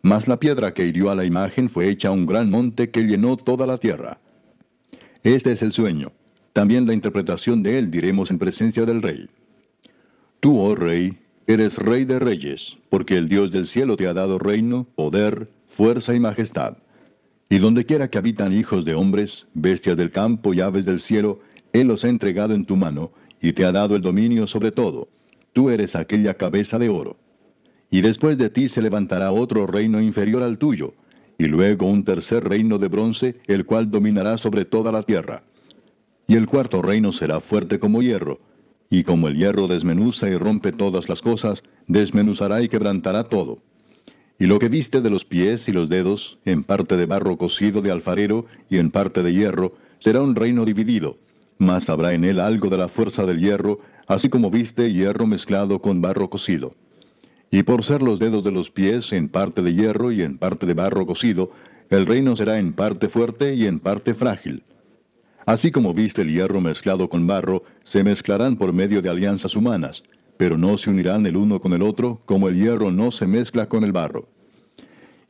Mas 0.00 0.26
la 0.26 0.38
piedra 0.38 0.72
que 0.72 0.86
hirió 0.86 1.10
a 1.10 1.14
la 1.14 1.26
imagen 1.26 1.68
fue 1.68 1.90
hecha 1.90 2.10
un 2.10 2.24
gran 2.24 2.48
monte 2.48 2.90
que 2.90 3.02
llenó 3.02 3.36
toda 3.36 3.66
la 3.66 3.76
tierra. 3.76 4.20
Este 5.22 5.52
es 5.52 5.60
el 5.60 5.72
sueño. 5.72 6.12
También 6.54 6.86
la 6.86 6.94
interpretación 6.94 7.62
de 7.62 7.78
él 7.78 7.90
diremos 7.90 8.30
en 8.30 8.38
presencia 8.38 8.86
del 8.86 9.02
rey. 9.02 9.28
Tú, 10.40 10.58
oh 10.58 10.74
rey, 10.74 11.18
eres 11.46 11.76
rey 11.76 12.06
de 12.06 12.18
reyes, 12.18 12.78
porque 12.88 13.18
el 13.18 13.28
Dios 13.28 13.50
del 13.50 13.66
cielo 13.66 13.98
te 13.98 14.06
ha 14.06 14.14
dado 14.14 14.38
reino, 14.38 14.86
poder, 14.94 15.50
fuerza 15.76 16.14
y 16.14 16.20
majestad. 16.20 16.78
Y 17.48 17.58
donde 17.58 17.84
quiera 17.84 18.08
que 18.08 18.18
habitan 18.18 18.52
hijos 18.52 18.84
de 18.84 18.94
hombres, 18.94 19.46
bestias 19.54 19.96
del 19.96 20.10
campo 20.10 20.52
y 20.52 20.60
aves 20.60 20.84
del 20.84 21.00
cielo, 21.00 21.40
Él 21.72 21.86
los 21.88 22.04
ha 22.04 22.08
entregado 22.08 22.54
en 22.54 22.64
tu 22.64 22.76
mano, 22.76 23.12
y 23.40 23.52
te 23.52 23.64
ha 23.64 23.72
dado 23.72 23.94
el 23.94 24.02
dominio 24.02 24.46
sobre 24.46 24.72
todo. 24.72 25.08
Tú 25.52 25.70
eres 25.70 25.94
aquella 25.94 26.34
cabeza 26.34 26.78
de 26.78 26.88
oro. 26.88 27.16
Y 27.90 28.00
después 28.00 28.36
de 28.36 28.50
ti 28.50 28.68
se 28.68 28.82
levantará 28.82 29.30
otro 29.30 29.66
reino 29.66 30.00
inferior 30.00 30.42
al 30.42 30.58
tuyo, 30.58 30.94
y 31.38 31.46
luego 31.46 31.86
un 31.86 32.04
tercer 32.04 32.48
reino 32.48 32.78
de 32.78 32.88
bronce, 32.88 33.36
el 33.46 33.64
cual 33.64 33.90
dominará 33.90 34.38
sobre 34.38 34.64
toda 34.64 34.90
la 34.90 35.02
tierra. 35.02 35.44
Y 36.26 36.34
el 36.34 36.46
cuarto 36.46 36.82
reino 36.82 37.12
será 37.12 37.40
fuerte 37.40 37.78
como 37.78 38.02
hierro, 38.02 38.40
y 38.90 39.04
como 39.04 39.28
el 39.28 39.36
hierro 39.36 39.68
desmenuza 39.68 40.28
y 40.28 40.36
rompe 40.36 40.72
todas 40.72 41.08
las 41.08 41.22
cosas, 41.22 41.62
desmenuzará 41.86 42.62
y 42.62 42.68
quebrantará 42.68 43.24
todo. 43.24 43.62
Y 44.38 44.46
lo 44.46 44.58
que 44.58 44.68
viste 44.68 45.00
de 45.00 45.08
los 45.08 45.24
pies 45.24 45.66
y 45.68 45.72
los 45.72 45.88
dedos, 45.88 46.38
en 46.44 46.62
parte 46.62 46.96
de 46.96 47.06
barro 47.06 47.38
cocido 47.38 47.80
de 47.80 47.90
alfarero 47.90 48.44
y 48.68 48.76
en 48.78 48.90
parte 48.90 49.22
de 49.22 49.32
hierro, 49.32 49.74
será 49.98 50.20
un 50.20 50.34
reino 50.34 50.66
dividido, 50.66 51.16
mas 51.58 51.88
habrá 51.88 52.12
en 52.12 52.24
él 52.24 52.38
algo 52.38 52.68
de 52.68 52.76
la 52.76 52.88
fuerza 52.88 53.24
del 53.24 53.40
hierro, 53.40 53.80
así 54.06 54.28
como 54.28 54.50
viste 54.50 54.92
hierro 54.92 55.26
mezclado 55.26 55.80
con 55.80 56.02
barro 56.02 56.28
cocido. 56.28 56.74
Y 57.50 57.62
por 57.62 57.84
ser 57.84 58.02
los 58.02 58.18
dedos 58.18 58.44
de 58.44 58.52
los 58.52 58.70
pies 58.70 59.12
en 59.12 59.28
parte 59.28 59.62
de 59.62 59.72
hierro 59.72 60.12
y 60.12 60.20
en 60.20 60.36
parte 60.36 60.66
de 60.66 60.74
barro 60.74 61.06
cocido, 61.06 61.50
el 61.88 62.04
reino 62.04 62.36
será 62.36 62.58
en 62.58 62.74
parte 62.74 63.08
fuerte 63.08 63.54
y 63.54 63.66
en 63.66 63.80
parte 63.80 64.14
frágil. 64.14 64.64
Así 65.46 65.70
como 65.70 65.94
viste 65.94 66.22
el 66.22 66.32
hierro 66.32 66.60
mezclado 66.60 67.08
con 67.08 67.26
barro, 67.26 67.62
se 67.84 68.02
mezclarán 68.02 68.56
por 68.56 68.72
medio 68.72 69.00
de 69.00 69.08
alianzas 69.08 69.54
humanas, 69.54 70.02
pero 70.36 70.58
no 70.58 70.78
se 70.78 70.90
unirán 70.90 71.26
el 71.26 71.36
uno 71.36 71.60
con 71.60 71.72
el 71.72 71.82
otro, 71.82 72.20
como 72.26 72.48
el 72.48 72.56
hierro 72.56 72.90
no 72.90 73.10
se 73.12 73.26
mezcla 73.26 73.68
con 73.68 73.84
el 73.84 73.92
barro. 73.92 74.28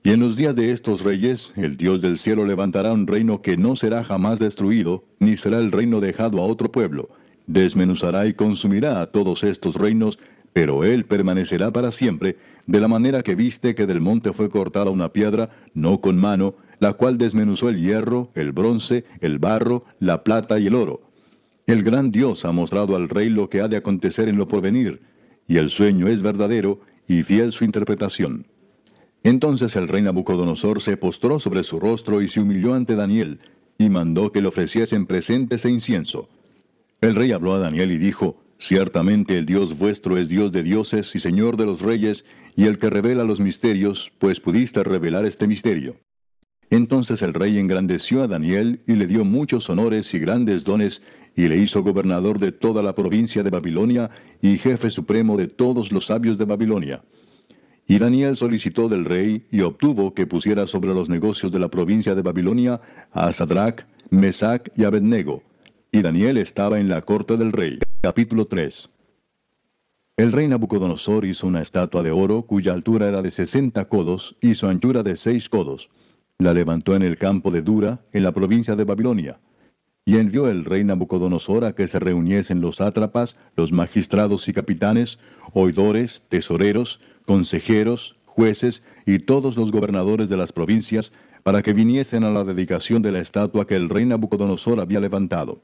Y 0.02 0.10
en 0.10 0.20
los 0.20 0.36
días 0.36 0.54
de 0.54 0.70
estos 0.70 1.02
reyes, 1.02 1.52
el 1.56 1.76
Dios 1.76 2.00
del 2.00 2.18
cielo 2.18 2.44
levantará 2.44 2.92
un 2.92 3.06
reino 3.06 3.42
que 3.42 3.56
no 3.56 3.74
será 3.74 4.04
jamás 4.04 4.38
destruido, 4.38 5.04
ni 5.18 5.36
será 5.36 5.58
el 5.58 5.72
reino 5.72 6.00
dejado 6.00 6.38
a 6.38 6.46
otro 6.46 6.70
pueblo. 6.70 7.08
Desmenuzará 7.48 8.26
y 8.26 8.34
consumirá 8.34 9.00
a 9.00 9.06
todos 9.06 9.42
estos 9.42 9.74
reinos, 9.74 10.18
pero 10.52 10.84
él 10.84 11.06
permanecerá 11.06 11.72
para 11.72 11.90
siempre, 11.92 12.36
de 12.66 12.80
la 12.80 12.88
manera 12.88 13.22
que 13.22 13.34
viste 13.34 13.74
que 13.74 13.86
del 13.86 14.00
monte 14.00 14.32
fue 14.32 14.48
cortada 14.48 14.90
una 14.90 15.12
piedra, 15.12 15.50
no 15.74 16.00
con 16.00 16.16
mano, 16.16 16.54
la 16.78 16.92
cual 16.92 17.18
desmenuzó 17.18 17.68
el 17.68 17.80
hierro, 17.80 18.30
el 18.34 18.52
bronce, 18.52 19.04
el 19.20 19.38
barro, 19.38 19.84
la 19.98 20.22
plata 20.24 20.58
y 20.58 20.66
el 20.66 20.74
oro. 20.74 21.05
El 21.66 21.82
gran 21.82 22.12
Dios 22.12 22.44
ha 22.44 22.52
mostrado 22.52 22.94
al 22.94 23.08
rey 23.08 23.28
lo 23.28 23.50
que 23.50 23.60
ha 23.60 23.66
de 23.66 23.76
acontecer 23.76 24.28
en 24.28 24.36
lo 24.36 24.46
porvenir, 24.46 25.00
y 25.48 25.56
el 25.56 25.70
sueño 25.70 26.06
es 26.06 26.22
verdadero 26.22 26.80
y 27.08 27.24
fiel 27.24 27.52
su 27.52 27.64
interpretación. 27.64 28.46
Entonces 29.24 29.74
el 29.74 29.88
rey 29.88 30.02
Nabucodonosor 30.02 30.80
se 30.80 30.96
postró 30.96 31.40
sobre 31.40 31.64
su 31.64 31.80
rostro 31.80 32.22
y 32.22 32.28
se 32.28 32.40
humilló 32.40 32.74
ante 32.74 32.94
Daniel, 32.94 33.40
y 33.78 33.88
mandó 33.88 34.30
que 34.30 34.40
le 34.40 34.48
ofreciesen 34.48 35.06
presentes 35.06 35.64
e 35.64 35.70
incienso. 35.70 36.28
El 37.00 37.16
rey 37.16 37.32
habló 37.32 37.54
a 37.54 37.58
Daniel 37.58 37.90
y 37.90 37.98
dijo, 37.98 38.40
Ciertamente 38.58 39.36
el 39.36 39.44
Dios 39.44 39.76
vuestro 39.76 40.16
es 40.16 40.28
Dios 40.28 40.52
de 40.52 40.62
dioses 40.62 41.14
y 41.14 41.18
Señor 41.18 41.56
de 41.56 41.66
los 41.66 41.82
reyes, 41.82 42.24
y 42.54 42.66
el 42.66 42.78
que 42.78 42.90
revela 42.90 43.24
los 43.24 43.40
misterios, 43.40 44.12
pues 44.18 44.38
pudiste 44.38 44.84
revelar 44.84 45.26
este 45.26 45.48
misterio. 45.48 45.96
Entonces 46.70 47.22
el 47.22 47.34
rey 47.34 47.58
engrandeció 47.58 48.22
a 48.22 48.28
Daniel 48.28 48.82
y 48.86 48.94
le 48.94 49.06
dio 49.06 49.24
muchos 49.24 49.68
honores 49.68 50.14
y 50.14 50.18
grandes 50.18 50.64
dones, 50.64 51.02
y 51.36 51.48
le 51.48 51.58
hizo 51.58 51.82
gobernador 51.82 52.38
de 52.38 52.50
toda 52.50 52.82
la 52.82 52.94
provincia 52.94 53.42
de 53.42 53.50
Babilonia 53.50 54.10
y 54.40 54.56
jefe 54.56 54.90
supremo 54.90 55.36
de 55.36 55.46
todos 55.46 55.92
los 55.92 56.06
sabios 56.06 56.38
de 56.38 56.46
Babilonia. 56.46 57.02
Y 57.86 57.98
Daniel 57.98 58.36
solicitó 58.36 58.88
del 58.88 59.04
rey 59.04 59.46
y 59.52 59.60
obtuvo 59.60 60.14
que 60.14 60.26
pusiera 60.26 60.66
sobre 60.66 60.92
los 60.92 61.08
negocios 61.08 61.52
de 61.52 61.60
la 61.60 61.68
provincia 61.68 62.14
de 62.14 62.22
Babilonia 62.22 62.80
a 63.12 63.32
Sadrach, 63.32 63.84
Mesach 64.10 64.68
y 64.74 64.84
Abednego. 64.84 65.42
Y 65.92 66.02
Daniel 66.02 66.38
estaba 66.38 66.80
en 66.80 66.88
la 66.88 67.02
corte 67.02 67.36
del 67.36 67.52
rey. 67.52 67.78
Capítulo 68.00 68.46
3 68.46 68.88
El 70.16 70.32
rey 70.32 70.48
Nabucodonosor 70.48 71.26
hizo 71.26 71.46
una 71.46 71.62
estatua 71.62 72.02
de 72.02 72.10
oro 72.10 72.42
cuya 72.42 72.72
altura 72.72 73.08
era 73.08 73.22
de 73.22 73.30
sesenta 73.30 73.88
codos 73.88 74.36
y 74.40 74.54
su 74.54 74.66
anchura 74.66 75.02
de 75.02 75.16
seis 75.16 75.48
codos. 75.48 75.90
La 76.38 76.54
levantó 76.54 76.96
en 76.96 77.02
el 77.02 77.16
campo 77.16 77.50
de 77.50 77.62
Dura, 77.62 78.00
en 78.12 78.22
la 78.22 78.32
provincia 78.32 78.74
de 78.74 78.84
Babilonia. 78.84 79.38
Y 80.08 80.18
envió 80.18 80.48
el 80.48 80.64
rey 80.64 80.84
Nabucodonosor 80.84 81.64
a 81.64 81.74
que 81.74 81.88
se 81.88 81.98
reuniesen 81.98 82.60
los 82.60 82.76
sátrapas, 82.76 83.34
los 83.56 83.72
magistrados 83.72 84.46
y 84.46 84.52
capitanes, 84.52 85.18
oidores, 85.52 86.22
tesoreros, 86.28 87.00
consejeros, 87.26 88.14
jueces 88.24 88.84
y 89.04 89.18
todos 89.18 89.56
los 89.56 89.72
gobernadores 89.72 90.28
de 90.28 90.36
las 90.36 90.52
provincias, 90.52 91.10
para 91.42 91.60
que 91.62 91.72
viniesen 91.72 92.22
a 92.22 92.30
la 92.30 92.44
dedicación 92.44 93.02
de 93.02 93.10
la 93.10 93.18
estatua 93.18 93.66
que 93.66 93.74
el 93.74 93.88
rey 93.88 94.06
Nabucodonosor 94.06 94.78
había 94.78 95.00
levantado. 95.00 95.60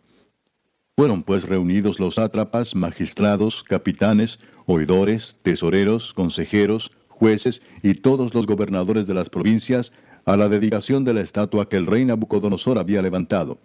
Fueron 0.96 1.22
pues 1.22 1.44
reunidos 1.44 2.00
los 2.00 2.16
sátrapas, 2.16 2.74
magistrados, 2.74 3.62
capitanes, 3.62 4.40
oidores, 4.66 5.36
tesoreros, 5.42 6.12
consejeros, 6.14 6.90
jueces 7.08 7.62
y 7.80 7.94
todos 7.94 8.34
los 8.34 8.46
gobernadores 8.46 9.06
de 9.06 9.14
las 9.14 9.30
provincias 9.30 9.92
a 10.24 10.36
la 10.36 10.48
dedicación 10.48 11.04
de 11.04 11.14
la 11.14 11.20
estatua 11.20 11.68
que 11.68 11.76
el 11.76 11.86
rey 11.86 12.04
Nabucodonosor 12.04 12.78
había 12.78 13.02
levantado. 13.02 13.58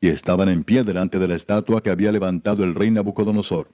Y 0.00 0.08
estaban 0.08 0.48
en 0.48 0.64
pie 0.64 0.84
delante 0.84 1.18
de 1.18 1.28
la 1.28 1.36
estatua 1.36 1.82
que 1.82 1.90
había 1.90 2.12
levantado 2.12 2.64
el 2.64 2.74
rey 2.74 2.90
Nabucodonosor. 2.90 3.70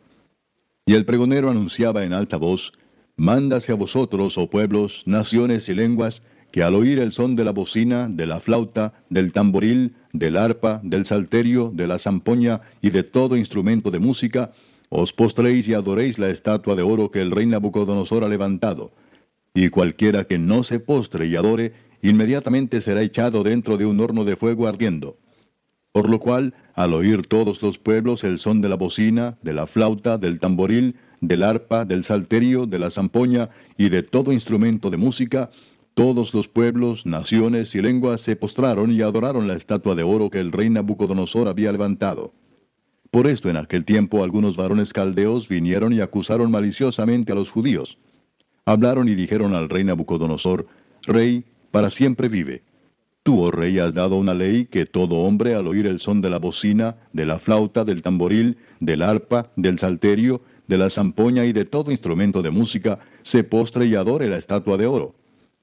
Y 0.86 0.94
el 0.94 1.04
pregonero 1.04 1.50
anunciaba 1.50 2.04
en 2.04 2.12
alta 2.12 2.36
voz, 2.36 2.72
Mándase 3.16 3.72
a 3.72 3.76
vosotros, 3.76 4.38
oh 4.38 4.48
pueblos, 4.48 5.02
naciones 5.04 5.68
y 5.68 5.74
lenguas, 5.74 6.22
que 6.50 6.62
al 6.62 6.74
oír 6.74 6.98
el 6.98 7.12
son 7.12 7.36
de 7.36 7.44
la 7.44 7.52
bocina, 7.52 8.08
de 8.08 8.26
la 8.26 8.40
flauta, 8.40 9.04
del 9.10 9.32
tamboril, 9.32 9.94
del 10.12 10.36
arpa, 10.36 10.80
del 10.82 11.04
salterio, 11.06 11.70
de 11.74 11.86
la 11.86 11.98
zampoña 11.98 12.62
y 12.80 12.90
de 12.90 13.02
todo 13.02 13.36
instrumento 13.36 13.90
de 13.90 13.98
música, 13.98 14.52
os 14.88 15.12
postréis 15.12 15.68
y 15.68 15.74
adoréis 15.74 16.18
la 16.18 16.28
estatua 16.28 16.74
de 16.74 16.82
oro 16.82 17.10
que 17.10 17.20
el 17.20 17.30
rey 17.30 17.46
Nabucodonosor 17.46 18.24
ha 18.24 18.28
levantado. 18.28 18.92
Y 19.54 19.68
cualquiera 19.68 20.24
que 20.24 20.38
no 20.38 20.64
se 20.64 20.80
postre 20.80 21.26
y 21.26 21.36
adore, 21.36 21.72
inmediatamente 22.02 22.80
será 22.80 23.02
echado 23.02 23.42
dentro 23.42 23.76
de 23.76 23.86
un 23.86 24.00
horno 24.00 24.24
de 24.24 24.36
fuego 24.36 24.66
ardiendo. 24.66 25.16
Por 25.92 26.08
lo 26.08 26.18
cual, 26.18 26.54
al 26.74 26.94
oír 26.94 27.26
todos 27.26 27.62
los 27.62 27.78
pueblos 27.78 28.24
el 28.24 28.38
son 28.38 28.60
de 28.62 28.68
la 28.68 28.76
bocina, 28.76 29.36
de 29.42 29.52
la 29.52 29.66
flauta, 29.66 30.16
del 30.16 30.40
tamboril, 30.40 30.96
del 31.20 31.42
arpa, 31.42 31.84
del 31.84 32.02
salterio, 32.04 32.66
de 32.66 32.78
la 32.78 32.90
zampoña 32.90 33.50
y 33.76 33.90
de 33.90 34.02
todo 34.02 34.32
instrumento 34.32 34.90
de 34.90 34.96
música, 34.96 35.50
todos 35.94 36.32
los 36.32 36.48
pueblos, 36.48 37.04
naciones 37.04 37.74
y 37.74 37.82
lenguas 37.82 38.22
se 38.22 38.34
postraron 38.34 38.90
y 38.90 39.02
adoraron 39.02 39.46
la 39.46 39.54
estatua 39.54 39.94
de 39.94 40.02
oro 40.02 40.30
que 40.30 40.40
el 40.40 40.50
rey 40.50 40.70
Nabucodonosor 40.70 41.48
había 41.48 41.70
levantado. 41.70 42.32
Por 43.10 43.26
esto 43.26 43.50
en 43.50 43.58
aquel 43.58 43.84
tiempo 43.84 44.24
algunos 44.24 44.56
varones 44.56 44.94
caldeos 44.94 45.46
vinieron 45.46 45.92
y 45.92 46.00
acusaron 46.00 46.50
maliciosamente 46.50 47.32
a 47.32 47.34
los 47.34 47.50
judíos. 47.50 47.98
Hablaron 48.64 49.08
y 49.10 49.14
dijeron 49.14 49.54
al 49.54 49.68
rey 49.68 49.84
Nabucodonosor, 49.84 50.66
Rey, 51.02 51.44
para 51.70 51.90
siempre 51.90 52.28
vive. 52.28 52.62
Tú, 53.22 53.40
oh 53.40 53.50
rey, 53.50 53.78
has 53.78 53.94
dado 53.94 54.16
una 54.16 54.34
ley 54.34 54.66
que 54.66 54.84
todo 54.84 55.16
hombre 55.16 55.54
al 55.54 55.66
oír 55.68 55.86
el 55.86 56.00
son 56.00 56.20
de 56.20 56.30
la 56.30 56.38
bocina, 56.38 56.96
de 57.12 57.24
la 57.24 57.38
flauta, 57.38 57.84
del 57.84 58.02
tamboril, 58.02 58.58
del 58.80 59.02
arpa, 59.02 59.50
del 59.56 59.78
salterio 59.78 60.42
de 60.72 60.78
la 60.78 60.90
zampoña 60.90 61.44
y 61.44 61.52
de 61.52 61.64
todo 61.64 61.90
instrumento 61.90 62.40
de 62.40 62.50
música, 62.50 62.98
se 63.22 63.44
postre 63.44 63.86
y 63.86 63.94
adore 63.94 64.28
la 64.28 64.38
estatua 64.38 64.76
de 64.76 64.86
oro. 64.86 65.14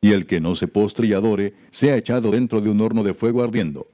Y 0.01 0.11
el 0.11 0.25
que 0.25 0.39
no 0.39 0.55
se 0.55 0.67
postre 0.67 1.07
y 1.07 1.13
adore, 1.13 1.55
sea 1.71 1.97
echado 1.97 2.31
dentro 2.31 2.61
de 2.61 2.69
un 2.69 2.79
horno 2.79 3.03
de 3.03 3.13
fuego 3.13 3.43
ardiendo. 3.43 3.87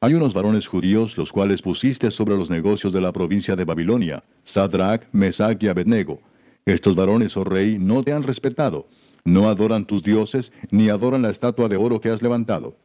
Hay 0.00 0.14
unos 0.14 0.32
varones 0.32 0.68
judíos 0.68 1.18
los 1.18 1.32
cuales 1.32 1.60
pusiste 1.60 2.10
sobre 2.12 2.36
los 2.36 2.50
negocios 2.50 2.92
de 2.92 3.00
la 3.00 3.12
provincia 3.12 3.56
de 3.56 3.64
Babilonia, 3.64 4.22
Sadrach, 4.44 5.02
Mesach 5.10 5.60
y 5.60 5.68
Abednego. 5.68 6.20
Estos 6.64 6.94
varones, 6.94 7.36
oh 7.36 7.44
rey, 7.44 7.76
no 7.78 8.02
te 8.04 8.12
han 8.12 8.22
respetado, 8.22 8.86
no 9.24 9.48
adoran 9.48 9.84
tus 9.84 10.02
dioses, 10.02 10.52
ni 10.70 10.88
adoran 10.88 11.22
la 11.22 11.30
estatua 11.30 11.68
de 11.68 11.76
oro 11.76 12.00
que 12.00 12.10
has 12.10 12.22
levantado. 12.22 12.76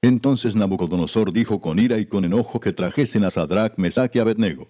Entonces 0.00 0.54
Nabucodonosor 0.54 1.32
dijo 1.32 1.60
con 1.60 1.78
ira 1.78 1.98
y 1.98 2.06
con 2.06 2.24
enojo 2.24 2.60
que 2.60 2.72
trajesen 2.72 3.24
a 3.24 3.30
Sadrach, 3.30 3.76
Mesach 3.76 4.14
y 4.14 4.20
Abednego. 4.20 4.68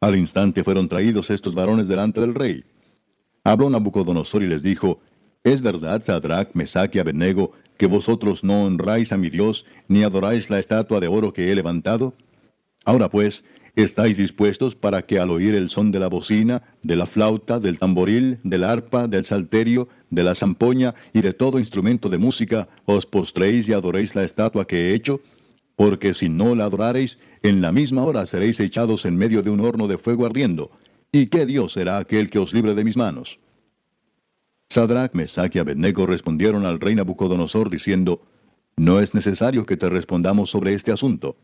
Al 0.00 0.16
instante 0.16 0.64
fueron 0.64 0.88
traídos 0.88 1.30
estos 1.30 1.54
varones 1.54 1.88
delante 1.88 2.20
del 2.20 2.34
rey. 2.34 2.64
Habló 3.42 3.68
Nabucodonosor 3.68 4.42
y 4.42 4.46
les 4.46 4.62
dijo, 4.62 5.00
¿Es 5.42 5.60
verdad, 5.60 6.02
Sadrach, 6.02 6.54
Mesach 6.54 6.94
y 6.96 6.98
Abednego, 6.98 7.52
que 7.76 7.86
vosotros 7.86 8.42
no 8.42 8.64
honráis 8.64 9.12
a 9.12 9.18
mi 9.18 9.28
Dios, 9.28 9.66
ni 9.88 10.02
adoráis 10.02 10.48
la 10.48 10.58
estatua 10.58 11.00
de 11.00 11.08
oro 11.08 11.34
que 11.34 11.52
he 11.52 11.54
levantado? 11.54 12.14
Ahora 12.86 13.10
pues, 13.10 13.44
¿estáis 13.76 14.16
dispuestos 14.16 14.74
para 14.74 15.02
que 15.02 15.18
al 15.18 15.30
oír 15.30 15.54
el 15.54 15.68
son 15.68 15.90
de 15.90 16.00
la 16.00 16.08
bocina, 16.08 16.62
de 16.82 16.96
la 16.96 17.06
flauta, 17.06 17.60
del 17.60 17.78
tamboril, 17.78 18.38
del 18.42 18.64
arpa, 18.64 19.08
del 19.08 19.24
salterio, 19.24 19.88
de 20.10 20.24
la 20.24 20.34
zampoña 20.34 20.94
y 21.12 21.20
de 21.20 21.32
todo 21.32 21.58
instrumento 21.58 22.08
de 22.08 22.18
música, 22.18 22.68
os 22.84 23.06
postréis 23.06 23.68
y 23.68 23.72
adoréis 23.72 24.14
la 24.14 24.24
estatua 24.24 24.66
que 24.66 24.90
he 24.90 24.94
hecho? 24.94 25.20
porque 25.76 26.14
si 26.14 26.28
no 26.28 26.54
la 26.54 26.64
adorareis, 26.64 27.18
en 27.42 27.60
la 27.60 27.72
misma 27.72 28.02
hora 28.02 28.26
seréis 28.26 28.60
echados 28.60 29.04
en 29.04 29.16
medio 29.16 29.42
de 29.42 29.50
un 29.50 29.60
horno 29.60 29.88
de 29.88 29.98
fuego 29.98 30.26
ardiendo. 30.26 30.70
¿Y 31.12 31.26
qué 31.26 31.46
Dios 31.46 31.72
será 31.72 31.98
aquel 31.98 32.30
que 32.30 32.38
os 32.38 32.52
libre 32.52 32.74
de 32.74 32.84
mis 32.84 32.96
manos? 32.96 33.38
Sadrach, 34.68 35.14
Mesach 35.14 35.54
y 35.54 35.58
Abednego 35.58 36.06
respondieron 36.06 36.64
al 36.64 36.80
rey 36.80 36.94
Nabucodonosor 36.94 37.70
diciendo, 37.70 38.22
No 38.76 39.00
es 39.00 39.14
necesario 39.14 39.66
que 39.66 39.76
te 39.76 39.88
respondamos 39.88 40.50
sobre 40.50 40.74
este 40.74 40.90
asunto. 40.90 41.36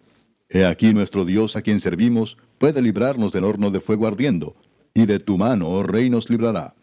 He 0.50 0.66
aquí 0.66 0.92
nuestro 0.92 1.24
Dios 1.24 1.54
a 1.54 1.62
quien 1.62 1.78
servimos 1.78 2.36
puede 2.58 2.82
librarnos 2.82 3.32
del 3.32 3.44
horno 3.44 3.70
de 3.70 3.80
fuego 3.80 4.08
ardiendo, 4.08 4.56
y 4.92 5.06
de 5.06 5.20
tu 5.20 5.38
mano, 5.38 5.68
oh 5.68 5.84
rey, 5.84 6.10
nos 6.10 6.28
librará. 6.28 6.74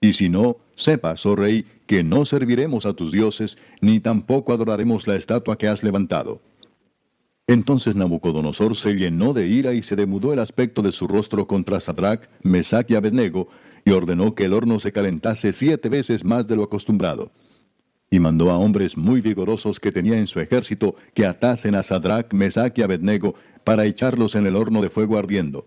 Y 0.00 0.14
si 0.14 0.30
no, 0.30 0.56
sepas, 0.74 1.24
oh 1.26 1.36
rey, 1.36 1.66
que 1.86 2.02
no 2.02 2.24
serviremos 2.24 2.86
a 2.86 2.94
tus 2.94 3.12
dioses, 3.12 3.58
ni 3.82 4.00
tampoco 4.00 4.54
adoraremos 4.54 5.06
la 5.06 5.16
estatua 5.16 5.58
que 5.58 5.68
has 5.68 5.82
levantado. 5.82 6.40
Entonces 7.46 7.96
Nabucodonosor 7.96 8.76
se 8.76 8.94
llenó 8.94 9.34
de 9.34 9.46
ira 9.46 9.74
y 9.74 9.82
se 9.82 9.94
demudó 9.94 10.32
el 10.32 10.38
aspecto 10.38 10.80
de 10.80 10.92
su 10.92 11.06
rostro 11.06 11.46
contra 11.46 11.80
Sadrach, 11.80 12.28
Mesach 12.42 12.90
y 12.90 12.94
Abednego, 12.94 13.48
y 13.84 13.90
ordenó 13.90 14.34
que 14.34 14.44
el 14.44 14.54
horno 14.54 14.80
se 14.80 14.92
calentase 14.92 15.52
siete 15.52 15.88
veces 15.90 16.24
más 16.24 16.46
de 16.46 16.56
lo 16.56 16.62
acostumbrado. 16.62 17.30
Y 18.12 18.20
mandó 18.20 18.50
a 18.50 18.58
hombres 18.58 18.98
muy 18.98 19.22
vigorosos 19.22 19.80
que 19.80 19.90
tenía 19.90 20.18
en 20.18 20.26
su 20.26 20.38
ejército 20.38 20.94
que 21.14 21.24
atasen 21.24 21.74
a 21.74 21.82
Sadrach, 21.82 22.30
Mesach 22.34 22.78
y 22.78 22.82
Abednego 22.82 23.34
para 23.64 23.86
echarlos 23.86 24.34
en 24.34 24.46
el 24.46 24.54
horno 24.54 24.82
de 24.82 24.90
fuego 24.90 25.16
ardiendo. 25.16 25.66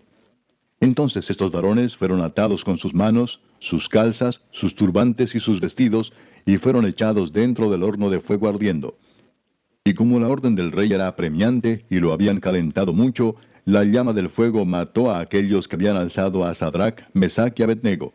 Entonces 0.78 1.28
estos 1.28 1.50
varones 1.50 1.96
fueron 1.96 2.20
atados 2.20 2.62
con 2.62 2.78
sus 2.78 2.94
manos, 2.94 3.40
sus 3.58 3.88
calzas, 3.88 4.42
sus 4.52 4.76
turbantes 4.76 5.34
y 5.34 5.40
sus 5.40 5.60
vestidos, 5.60 6.12
y 6.44 6.58
fueron 6.58 6.86
echados 6.86 7.32
dentro 7.32 7.68
del 7.68 7.82
horno 7.82 8.10
de 8.10 8.20
fuego 8.20 8.46
ardiendo 8.48 8.96
Y 9.84 9.94
como 9.94 10.20
la 10.20 10.28
orden 10.28 10.54
del 10.54 10.70
rey 10.70 10.92
era 10.92 11.08
apremiante 11.08 11.84
y 11.90 11.98
lo 11.98 12.12
habían 12.12 12.38
calentado 12.38 12.92
mucho, 12.92 13.34
la 13.64 13.82
llama 13.82 14.12
del 14.12 14.30
fuego 14.30 14.64
mató 14.64 15.10
a 15.10 15.18
aquellos 15.18 15.66
que 15.66 15.74
habían 15.74 15.96
alzado 15.96 16.44
a 16.44 16.54
Sadrach, 16.54 17.02
Mesach 17.12 17.58
y 17.58 17.64
Abednego. 17.64 18.14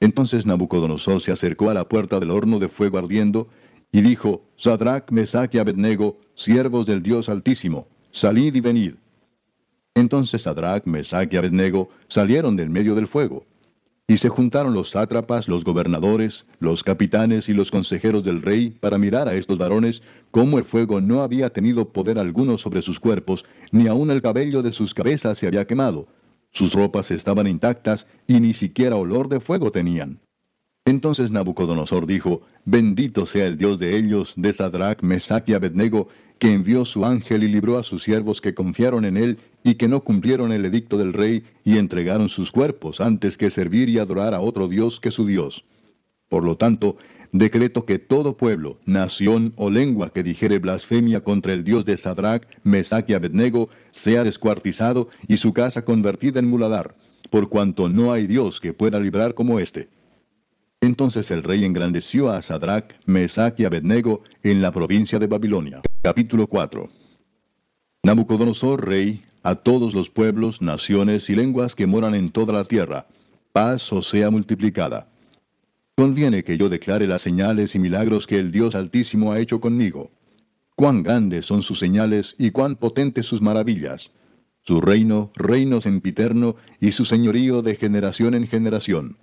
Entonces 0.00 0.46
Nabucodonosor 0.46 1.20
se 1.20 1.32
acercó 1.32 1.70
a 1.70 1.74
la 1.74 1.88
puerta 1.88 2.20
del 2.20 2.30
horno 2.30 2.58
de 2.58 2.68
fuego 2.68 2.98
ardiendo, 2.98 3.48
y 3.92 4.02
dijo, 4.02 4.42
Sadrach, 4.56 5.10
Mesach 5.10 5.54
y 5.54 5.58
Abednego, 5.58 6.18
siervos 6.34 6.84
del 6.86 7.02
Dios 7.02 7.28
Altísimo, 7.28 7.88
salid 8.10 8.54
y 8.54 8.60
venid. 8.60 8.94
Entonces 9.94 10.42
Sadrach, 10.42 10.84
Mesach 10.84 11.32
y 11.32 11.36
Abednego 11.36 11.88
salieron 12.08 12.56
del 12.56 12.68
medio 12.68 12.94
del 12.94 13.06
fuego. 13.06 13.46
Y 14.08 14.18
se 14.18 14.28
juntaron 14.28 14.74
los 14.74 14.90
sátrapas, 14.90 15.48
los 15.48 15.64
gobernadores, 15.64 16.44
los 16.60 16.84
capitanes 16.84 17.48
y 17.48 17.54
los 17.54 17.70
consejeros 17.70 18.22
del 18.22 18.42
rey 18.42 18.70
para 18.70 18.98
mirar 18.98 19.26
a 19.28 19.34
estos 19.34 19.58
varones 19.58 20.02
cómo 20.30 20.58
el 20.58 20.64
fuego 20.64 21.00
no 21.00 21.22
había 21.22 21.50
tenido 21.50 21.88
poder 21.88 22.18
alguno 22.18 22.58
sobre 22.58 22.82
sus 22.82 23.00
cuerpos, 23.00 23.44
ni 23.72 23.88
aun 23.88 24.10
el 24.10 24.22
cabello 24.22 24.62
de 24.62 24.72
sus 24.72 24.94
cabezas 24.94 25.38
se 25.38 25.46
había 25.46 25.66
quemado. 25.66 26.06
Sus 26.56 26.72
ropas 26.72 27.10
estaban 27.10 27.46
intactas 27.46 28.06
y 28.26 28.40
ni 28.40 28.54
siquiera 28.54 28.96
olor 28.96 29.28
de 29.28 29.40
fuego 29.40 29.70
tenían. 29.72 30.20
Entonces 30.86 31.30
Nabucodonosor 31.30 32.06
dijo, 32.06 32.40
Bendito 32.64 33.26
sea 33.26 33.44
el 33.44 33.58
Dios 33.58 33.78
de 33.78 33.94
ellos, 33.94 34.32
de 34.36 34.54
Sadrach, 34.54 35.02
Mesach 35.02 35.46
y 35.50 35.52
Abednego, 35.52 36.08
que 36.38 36.50
envió 36.50 36.86
su 36.86 37.04
ángel 37.04 37.42
y 37.42 37.48
libró 37.48 37.76
a 37.76 37.82
sus 37.82 38.04
siervos 38.04 38.40
que 38.40 38.54
confiaron 38.54 39.04
en 39.04 39.18
él 39.18 39.38
y 39.64 39.74
que 39.74 39.86
no 39.86 40.00
cumplieron 40.00 40.50
el 40.50 40.64
edicto 40.64 40.96
del 40.96 41.12
rey 41.12 41.44
y 41.62 41.76
entregaron 41.76 42.30
sus 42.30 42.50
cuerpos 42.50 43.02
antes 43.02 43.36
que 43.36 43.50
servir 43.50 43.90
y 43.90 43.98
adorar 43.98 44.32
a 44.32 44.40
otro 44.40 44.66
Dios 44.66 44.98
que 44.98 45.10
su 45.10 45.26
Dios. 45.26 45.66
Por 46.30 46.42
lo 46.42 46.56
tanto, 46.56 46.96
decreto 47.32 47.84
que 47.84 47.98
todo 47.98 48.36
pueblo, 48.36 48.78
nación 48.84 49.52
o 49.56 49.70
lengua 49.70 50.12
que 50.12 50.22
dijere 50.22 50.58
blasfemia 50.58 51.22
contra 51.22 51.52
el 51.52 51.64
Dios 51.64 51.84
de 51.84 51.96
Sadrach, 51.96 52.46
Mesach 52.62 53.08
y 53.08 53.14
Abednego 53.14 53.68
sea 53.90 54.24
descuartizado 54.24 55.08
y 55.28 55.36
su 55.36 55.52
casa 55.52 55.84
convertida 55.84 56.40
en 56.40 56.48
muladar, 56.48 56.96
por 57.30 57.48
cuanto 57.48 57.88
no 57.88 58.12
hay 58.12 58.26
Dios 58.26 58.60
que 58.60 58.72
pueda 58.72 59.00
librar 59.00 59.34
como 59.34 59.60
éste. 59.60 59.88
Entonces 60.80 61.30
el 61.30 61.42
rey 61.42 61.64
engrandeció 61.64 62.30
a 62.30 62.42
Sadrach, 62.42 62.94
Mesach 63.06 63.58
y 63.58 63.64
Abednego 63.64 64.22
en 64.42 64.62
la 64.62 64.72
provincia 64.72 65.18
de 65.18 65.26
Babilonia. 65.26 65.80
Capítulo 66.02 66.46
4 66.46 66.88
Nabucodonosor, 68.02 68.86
rey, 68.86 69.24
a 69.42 69.56
todos 69.56 69.94
los 69.94 70.10
pueblos, 70.10 70.62
naciones 70.62 71.28
y 71.30 71.34
lenguas 71.34 71.74
que 71.74 71.86
moran 71.86 72.14
en 72.14 72.30
toda 72.30 72.52
la 72.52 72.64
tierra, 72.64 73.06
paz 73.52 73.92
o 73.92 74.02
sea 74.02 74.30
multiplicada. 74.30 75.08
Conviene 75.96 76.44
que 76.44 76.58
yo 76.58 76.68
declare 76.68 77.06
las 77.06 77.22
señales 77.22 77.74
y 77.74 77.78
milagros 77.78 78.26
que 78.26 78.36
el 78.36 78.52
Dios 78.52 78.74
Altísimo 78.74 79.32
ha 79.32 79.40
hecho 79.40 79.62
conmigo. 79.62 80.10
Cuán 80.74 81.02
grandes 81.02 81.46
son 81.46 81.62
sus 81.62 81.78
señales 81.78 82.34
y 82.38 82.50
cuán 82.50 82.76
potentes 82.76 83.24
sus 83.24 83.40
maravillas. 83.40 84.12
Su 84.60 84.82
reino, 84.82 85.30
reino 85.34 85.80
sempiterno, 85.80 86.56
y 86.80 86.92
su 86.92 87.06
señorío 87.06 87.62
de 87.62 87.76
generación 87.76 88.34
en 88.34 88.46
generación. 88.46 89.16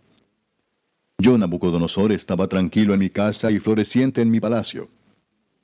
Yo, 1.20 1.38
Nabucodonosor, 1.38 2.12
estaba 2.12 2.48
tranquilo 2.48 2.96
en 2.96 3.02
mi 3.02 3.12
casa 3.12 3.52
y 3.52 3.60
floreciente 3.60 4.22
en 4.22 4.32
mi 4.32 4.40
palacio. 4.40 4.90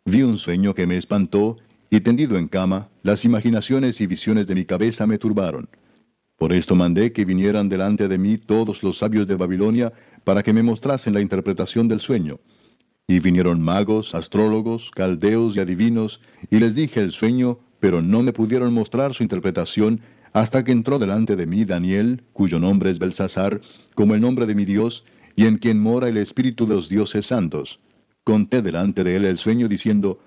Vi 0.05 0.21
un 0.21 0.37
sueño 0.37 0.75
que 0.75 0.85
me 0.85 0.97
espantó, 0.97 1.57
y 1.89 2.01
tendido 2.01 2.37
en 2.37 2.47
cama, 2.47 2.89
las 3.01 3.25
imaginaciones 3.25 3.99
y 3.99 4.05
visiones 4.05 4.45
de 4.45 4.53
mi 4.53 4.65
cabeza 4.65 5.07
me 5.07 5.17
turbaron. 5.17 5.69
Por 6.39 6.53
esto 6.53 6.73
mandé 6.73 7.11
que 7.11 7.25
vinieran 7.25 7.67
delante 7.67 8.07
de 8.07 8.17
mí 8.17 8.37
todos 8.37 8.81
los 8.81 8.97
sabios 8.97 9.27
de 9.27 9.35
Babilonia 9.35 9.91
para 10.23 10.41
que 10.41 10.53
me 10.53 10.63
mostrasen 10.63 11.13
la 11.13 11.19
interpretación 11.19 11.89
del 11.89 11.99
sueño. 11.99 12.39
Y 13.07 13.19
vinieron 13.19 13.61
magos, 13.61 14.15
astrólogos, 14.15 14.89
caldeos 14.91 15.57
y 15.57 15.59
adivinos, 15.59 16.21
y 16.49 16.59
les 16.59 16.75
dije 16.75 17.01
el 17.01 17.11
sueño, 17.11 17.59
pero 17.81 18.01
no 18.01 18.23
me 18.23 18.31
pudieron 18.31 18.73
mostrar 18.73 19.13
su 19.13 19.23
interpretación 19.23 19.99
hasta 20.31 20.63
que 20.63 20.71
entró 20.71 20.97
delante 20.97 21.35
de 21.35 21.45
mí 21.45 21.65
Daniel, 21.65 22.23
cuyo 22.31 22.57
nombre 22.57 22.89
es 22.89 22.99
Belsasar, 22.99 23.59
como 23.93 24.15
el 24.15 24.21
nombre 24.21 24.45
de 24.45 24.55
mi 24.55 24.63
Dios, 24.63 25.03
y 25.35 25.45
en 25.45 25.57
quien 25.57 25.81
mora 25.81 26.07
el 26.07 26.17
Espíritu 26.17 26.67
de 26.67 26.75
los 26.75 26.87
dioses 26.87 27.25
santos. 27.25 27.81
Conté 28.23 28.61
delante 28.61 29.03
de 29.03 29.17
él 29.17 29.25
el 29.25 29.37
sueño 29.39 29.67
diciendo, 29.67 30.19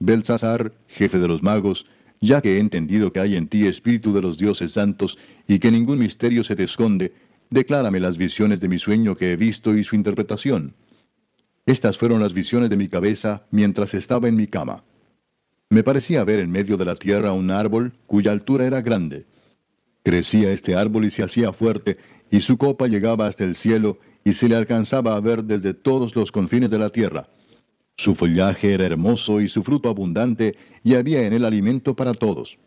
Belsasar, 0.00 0.72
jefe 0.88 1.18
de 1.18 1.28
los 1.28 1.42
magos, 1.42 1.86
ya 2.22 2.40
que 2.40 2.56
he 2.56 2.58
entendido 2.60 3.12
que 3.12 3.20
hay 3.20 3.36
en 3.36 3.48
ti 3.48 3.66
Espíritu 3.66 4.12
de 4.12 4.22
los 4.22 4.38
dioses 4.38 4.72
santos, 4.72 5.18
y 5.46 5.58
que 5.58 5.70
ningún 5.70 5.98
misterio 5.98 6.44
se 6.44 6.56
te 6.56 6.64
esconde, 6.64 7.12
declárame 7.50 8.00
las 8.00 8.16
visiones 8.16 8.60
de 8.60 8.68
mi 8.68 8.78
sueño 8.78 9.16
que 9.16 9.32
he 9.32 9.36
visto 9.36 9.76
y 9.76 9.84
su 9.84 9.96
interpretación. 9.96 10.74
Estas 11.66 11.98
fueron 11.98 12.20
las 12.20 12.32
visiones 12.32 12.70
de 12.70 12.76
mi 12.76 12.88
cabeza 12.88 13.44
mientras 13.50 13.94
estaba 13.94 14.28
en 14.28 14.36
mi 14.36 14.46
cama. 14.46 14.82
Me 15.70 15.82
parecía 15.82 16.24
ver 16.24 16.40
en 16.40 16.50
medio 16.50 16.76
de 16.76 16.84
la 16.84 16.96
tierra 16.96 17.32
un 17.32 17.50
árbol 17.50 17.92
cuya 18.06 18.32
altura 18.32 18.66
era 18.66 18.82
grande. 18.82 19.26
Crecía 20.02 20.52
este 20.52 20.74
árbol 20.74 21.04
y 21.04 21.10
se 21.10 21.22
hacía 21.22 21.52
fuerte, 21.52 21.98
y 22.30 22.40
su 22.40 22.56
copa 22.56 22.88
llegaba 22.88 23.26
hasta 23.26 23.44
el 23.44 23.54
cielo, 23.54 23.98
y 24.24 24.32
se 24.32 24.48
le 24.48 24.56
alcanzaba 24.56 25.14
a 25.14 25.20
ver 25.20 25.44
desde 25.44 25.74
todos 25.74 26.14
los 26.16 26.32
confines 26.32 26.70
de 26.70 26.78
la 26.78 26.90
tierra. 26.90 27.28
Su 27.96 28.14
follaje 28.14 28.74
era 28.74 28.86
hermoso 28.86 29.40
y 29.40 29.48
su 29.48 29.62
fruto 29.62 29.88
abundante, 29.88 30.56
y 30.82 30.94
había 30.94 31.22
en 31.22 31.32
él 31.32 31.44
alimento 31.44 31.94
para 31.94 32.14
todos. 32.14 32.58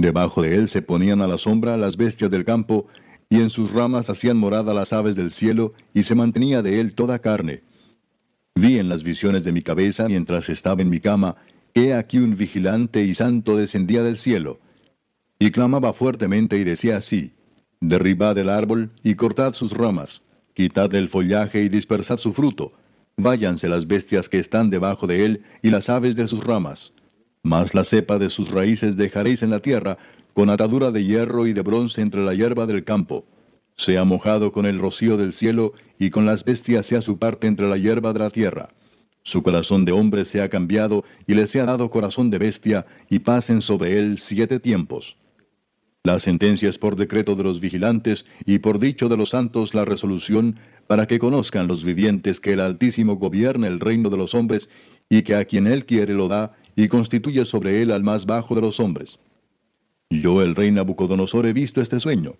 Debajo 0.00 0.40
de 0.40 0.54
él 0.54 0.68
se 0.68 0.80
ponían 0.80 1.20
a 1.20 1.28
la 1.28 1.36
sombra 1.36 1.76
las 1.76 1.98
bestias 1.98 2.30
del 2.30 2.46
campo, 2.46 2.86
y 3.28 3.40
en 3.40 3.50
sus 3.50 3.70
ramas 3.70 4.08
hacían 4.08 4.38
morada 4.38 4.72
las 4.72 4.94
aves 4.94 5.14
del 5.14 5.30
cielo, 5.30 5.74
y 5.92 6.04
se 6.04 6.14
mantenía 6.14 6.62
de 6.62 6.80
él 6.80 6.94
toda 6.94 7.18
carne. 7.18 7.62
Vi 8.54 8.78
en 8.78 8.88
las 8.88 9.02
visiones 9.02 9.44
de 9.44 9.52
mi 9.52 9.60
cabeza, 9.60 10.08
mientras 10.08 10.48
estaba 10.48 10.80
en 10.80 10.88
mi 10.88 11.00
cama, 11.00 11.36
he 11.74 11.92
aquí 11.92 12.16
un 12.16 12.34
vigilante 12.34 13.04
y 13.04 13.14
santo 13.14 13.58
descendía 13.58 14.02
del 14.02 14.16
cielo, 14.16 14.58
y 15.38 15.50
clamaba 15.50 15.92
fuertemente 15.92 16.56
y 16.56 16.64
decía 16.64 16.96
así, 16.96 17.34
Derribad 17.80 18.38
el 18.38 18.48
árbol 18.48 18.90
y 19.02 19.16
cortad 19.16 19.52
sus 19.52 19.72
ramas 19.72 20.22
Quitad 20.54 20.94
el 20.94 21.08
follaje 21.08 21.62
y 21.62 21.68
dispersad 21.68 22.18
su 22.18 22.32
fruto. 22.32 22.72
Váyanse 23.16 23.68
las 23.68 23.86
bestias 23.86 24.28
que 24.28 24.38
están 24.38 24.70
debajo 24.70 25.06
de 25.06 25.24
él 25.24 25.42
y 25.62 25.70
las 25.70 25.88
aves 25.88 26.16
de 26.16 26.26
sus 26.26 26.42
ramas. 26.42 26.92
Mas 27.42 27.74
la 27.74 27.84
cepa 27.84 28.18
de 28.18 28.30
sus 28.30 28.50
raíces 28.50 28.96
dejaréis 28.96 29.42
en 29.42 29.50
la 29.50 29.60
tierra, 29.60 29.98
con 30.34 30.50
atadura 30.50 30.90
de 30.90 31.04
hierro 31.04 31.46
y 31.46 31.52
de 31.52 31.62
bronce 31.62 32.00
entre 32.00 32.22
la 32.22 32.34
hierba 32.34 32.66
del 32.66 32.84
campo. 32.84 33.24
Sea 33.76 34.04
mojado 34.04 34.52
con 34.52 34.66
el 34.66 34.78
rocío 34.78 35.16
del 35.16 35.32
cielo, 35.32 35.72
y 35.98 36.10
con 36.10 36.26
las 36.26 36.44
bestias 36.44 36.86
sea 36.86 37.00
su 37.00 37.18
parte 37.18 37.46
entre 37.46 37.68
la 37.68 37.76
hierba 37.76 38.12
de 38.12 38.18
la 38.18 38.30
tierra. 38.30 38.70
Su 39.22 39.42
corazón 39.42 39.84
de 39.84 39.92
hombre 39.92 40.24
sea 40.24 40.48
cambiado, 40.48 41.04
y 41.26 41.34
le 41.34 41.46
sea 41.46 41.64
dado 41.64 41.90
corazón 41.90 42.30
de 42.30 42.38
bestia, 42.38 42.86
y 43.08 43.20
pasen 43.20 43.62
sobre 43.62 43.98
él 43.98 44.18
siete 44.18 44.60
tiempos. 44.60 45.16
La 46.02 46.18
sentencia 46.18 46.70
es 46.70 46.78
por 46.78 46.96
decreto 46.96 47.36
de 47.36 47.44
los 47.44 47.60
vigilantes 47.60 48.24
y 48.46 48.60
por 48.60 48.78
dicho 48.78 49.10
de 49.10 49.18
los 49.18 49.30
santos 49.30 49.74
la 49.74 49.84
resolución 49.84 50.58
para 50.86 51.06
que 51.06 51.18
conozcan 51.18 51.68
los 51.68 51.84
vivientes 51.84 52.40
que 52.40 52.54
el 52.54 52.60
Altísimo 52.60 53.16
gobierna 53.16 53.66
el 53.66 53.80
reino 53.80 54.08
de 54.08 54.16
los 54.16 54.34
hombres 54.34 54.70
y 55.10 55.22
que 55.22 55.34
a 55.34 55.44
quien 55.44 55.66
él 55.66 55.84
quiere 55.84 56.14
lo 56.14 56.28
da 56.28 56.56
y 56.82 56.88
constituye 56.88 57.44
sobre 57.44 57.82
él 57.82 57.90
al 57.90 58.02
más 58.02 58.24
bajo 58.24 58.54
de 58.54 58.62
los 58.62 58.80
hombres. 58.80 59.18
Yo, 60.08 60.40
el 60.40 60.54
rey 60.54 60.70
Nabucodonosor, 60.70 61.44
he 61.44 61.52
visto 61.52 61.82
este 61.82 62.00
sueño. 62.00 62.36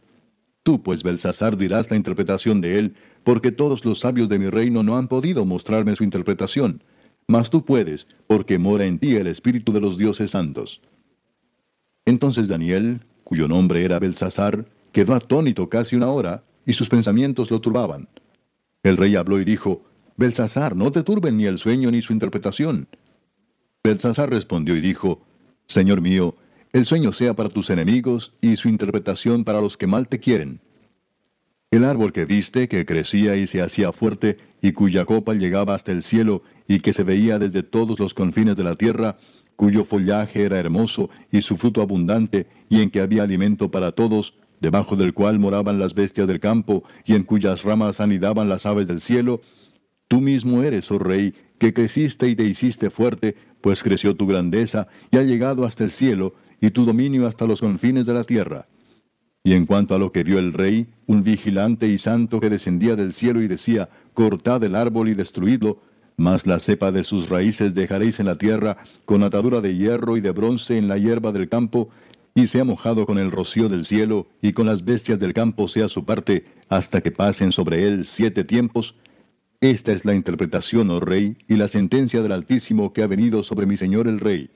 Tú, 0.62 0.82
pues, 0.82 1.02
Belsasar, 1.02 1.58
dirás 1.58 1.90
la 1.90 1.96
interpretación 1.96 2.62
de 2.62 2.78
él, 2.78 2.94
porque 3.22 3.52
todos 3.52 3.84
los 3.84 3.98
sabios 3.98 4.30
de 4.30 4.38
mi 4.38 4.48
reino 4.48 4.82
no 4.82 4.96
han 4.96 5.08
podido 5.08 5.44
mostrarme 5.44 5.94
su 5.94 6.04
interpretación. 6.04 6.82
Mas 7.26 7.50
tú 7.50 7.66
puedes, 7.66 8.06
porque 8.26 8.58
mora 8.58 8.86
en 8.86 8.98
ti 8.98 9.14
el 9.14 9.26
Espíritu 9.26 9.72
de 9.72 9.80
los 9.82 9.98
dioses 9.98 10.30
santos. 10.30 10.80
Entonces 12.06 12.48
Daniel, 12.48 13.02
cuyo 13.24 13.46
nombre 13.46 13.84
era 13.84 13.98
Belsasar, 13.98 14.64
quedó 14.92 15.14
atónito 15.14 15.68
casi 15.68 15.96
una 15.96 16.08
hora, 16.08 16.44
y 16.64 16.72
sus 16.72 16.88
pensamientos 16.88 17.50
lo 17.50 17.60
turbaban. 17.60 18.08
El 18.82 18.96
rey 18.96 19.16
habló 19.16 19.38
y 19.38 19.44
dijo, 19.44 19.82
Belsasar, 20.16 20.74
no 20.74 20.90
te 20.92 21.02
turben 21.02 21.36
ni 21.36 21.44
el 21.44 21.58
sueño 21.58 21.90
ni 21.90 22.00
su 22.00 22.14
interpretación. 22.14 22.88
Belsasar 23.82 24.28
respondió 24.28 24.76
y 24.76 24.80
dijo, 24.80 25.22
Señor 25.66 26.02
mío, 26.02 26.36
el 26.72 26.84
sueño 26.84 27.12
sea 27.12 27.34
para 27.34 27.48
tus 27.48 27.70
enemigos 27.70 28.32
y 28.40 28.56
su 28.56 28.68
interpretación 28.68 29.44
para 29.44 29.60
los 29.60 29.76
que 29.76 29.86
mal 29.86 30.06
te 30.06 30.20
quieren. 30.20 30.60
El 31.70 31.84
árbol 31.84 32.12
que 32.12 32.26
viste, 32.26 32.68
que 32.68 32.84
crecía 32.84 33.36
y 33.36 33.46
se 33.46 33.62
hacía 33.62 33.92
fuerte, 33.92 34.38
y 34.60 34.72
cuya 34.72 35.04
copa 35.04 35.34
llegaba 35.34 35.74
hasta 35.74 35.92
el 35.92 36.02
cielo, 36.02 36.42
y 36.68 36.80
que 36.80 36.92
se 36.92 37.04
veía 37.04 37.38
desde 37.38 37.62
todos 37.62 37.98
los 37.98 38.12
confines 38.12 38.56
de 38.56 38.64
la 38.64 38.74
tierra, 38.74 39.18
cuyo 39.56 39.84
follaje 39.84 40.42
era 40.42 40.58
hermoso 40.58 41.10
y 41.30 41.42
su 41.42 41.56
fruto 41.56 41.80
abundante, 41.80 42.48
y 42.68 42.82
en 42.82 42.90
que 42.90 43.00
había 43.00 43.22
alimento 43.22 43.70
para 43.70 43.92
todos, 43.92 44.34
debajo 44.60 44.96
del 44.96 45.14
cual 45.14 45.38
moraban 45.38 45.78
las 45.78 45.94
bestias 45.94 46.26
del 46.26 46.40
campo, 46.40 46.84
y 47.06 47.14
en 47.14 47.22
cuyas 47.22 47.62
ramas 47.62 48.00
anidaban 48.00 48.48
las 48.48 48.66
aves 48.66 48.88
del 48.88 49.00
cielo, 49.00 49.40
tú 50.08 50.20
mismo 50.20 50.62
eres, 50.62 50.90
oh 50.90 50.98
rey, 50.98 51.34
que 51.60 51.74
creciste 51.74 52.26
y 52.26 52.34
te 52.34 52.44
hiciste 52.44 52.90
fuerte, 52.90 53.36
pues 53.60 53.84
creció 53.84 54.16
tu 54.16 54.26
grandeza, 54.26 54.88
y 55.12 55.18
ha 55.18 55.22
llegado 55.22 55.64
hasta 55.64 55.84
el 55.84 55.90
cielo, 55.90 56.34
y 56.60 56.70
tu 56.70 56.84
dominio 56.84 57.26
hasta 57.26 57.46
los 57.46 57.60
confines 57.60 58.06
de 58.06 58.14
la 58.14 58.24
tierra. 58.24 58.66
Y 59.44 59.52
en 59.52 59.66
cuanto 59.66 59.94
a 59.94 59.98
lo 59.98 60.10
que 60.10 60.24
vio 60.24 60.38
el 60.38 60.54
rey, 60.54 60.88
un 61.06 61.22
vigilante 61.22 61.86
y 61.86 61.98
santo 61.98 62.40
que 62.40 62.50
descendía 62.50 62.96
del 62.96 63.12
cielo 63.12 63.42
y 63.42 63.46
decía, 63.48 63.90
cortad 64.14 64.64
el 64.64 64.74
árbol 64.74 65.10
y 65.10 65.14
destruidlo, 65.14 65.82
mas 66.16 66.46
la 66.46 66.58
cepa 66.60 66.92
de 66.92 67.04
sus 67.04 67.28
raíces 67.28 67.74
dejaréis 67.74 68.20
en 68.20 68.26
la 68.26 68.36
tierra, 68.36 68.78
con 69.04 69.22
atadura 69.22 69.60
de 69.60 69.76
hierro 69.76 70.16
y 70.16 70.20
de 70.20 70.30
bronce 70.30 70.78
en 70.78 70.88
la 70.88 70.96
hierba 70.96 71.30
del 71.30 71.48
campo, 71.48 71.90
y 72.34 72.46
sea 72.46 72.64
mojado 72.64 73.04
con 73.04 73.18
el 73.18 73.30
rocío 73.30 73.68
del 73.68 73.84
cielo, 73.84 74.28
y 74.40 74.54
con 74.54 74.66
las 74.66 74.84
bestias 74.84 75.18
del 75.18 75.34
campo 75.34 75.68
sea 75.68 75.88
su 75.88 76.06
parte, 76.06 76.46
hasta 76.70 77.02
que 77.02 77.10
pasen 77.10 77.52
sobre 77.52 77.86
él 77.86 78.06
siete 78.06 78.44
tiempos. 78.44 78.94
Esta 79.60 79.92
es 79.92 80.04
la 80.04 80.14
interpretación, 80.14 80.90
oh 80.90 81.00
rey, 81.00 81.36
y 81.46 81.56
la 81.56 81.68
sentencia 81.68 82.22
del 82.22 82.32
Altísimo 82.32 82.92
que 82.92 83.02
ha 83.02 83.06
venido 83.06 83.42
sobre 83.42 83.66
mi 83.66 83.76
señor 83.76 84.08
el 84.08 84.20
rey. 84.20 84.50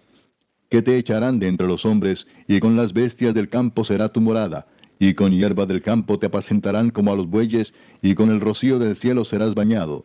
Que 0.70 0.82
te 0.82 0.96
echarán 0.96 1.38
de 1.38 1.48
entre 1.48 1.66
los 1.66 1.84
hombres, 1.84 2.26
y 2.48 2.60
con 2.60 2.76
las 2.76 2.92
bestias 2.92 3.34
del 3.34 3.48
campo 3.48 3.84
será 3.84 4.08
tu 4.08 4.20
morada, 4.20 4.66
y 4.98 5.14
con 5.14 5.32
hierba 5.32 5.66
del 5.66 5.82
campo 5.82 6.18
te 6.18 6.26
apacentarán 6.26 6.90
como 6.90 7.12
a 7.12 7.16
los 7.16 7.28
bueyes, 7.28 7.74
y 8.00 8.14
con 8.14 8.30
el 8.30 8.40
rocío 8.40 8.78
del 8.78 8.96
cielo 8.96 9.24
serás 9.24 9.54
bañado 9.54 10.04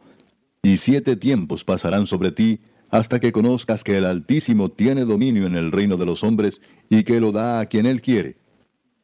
y 0.62 0.78
siete 0.78 1.16
tiempos 1.16 1.64
pasarán 1.64 2.08
sobre 2.08 2.32
ti, 2.32 2.60
hasta 2.90 3.20
que 3.20 3.32
conozcas 3.32 3.84
que 3.84 3.98
el 3.98 4.06
Altísimo 4.06 4.70
tiene 4.70 5.06
dominio 5.06 5.46
en 5.46 5.56
el 5.56 5.72
reino 5.72 5.96
de 5.96 6.06
los 6.06 6.24
hombres, 6.24 6.60
y 6.90 7.04
que 7.04 7.20
lo 7.20 7.32
da 7.32 7.60
a 7.60 7.66
quien 7.68 7.86
él 7.86 8.02
quiere. 8.02 8.38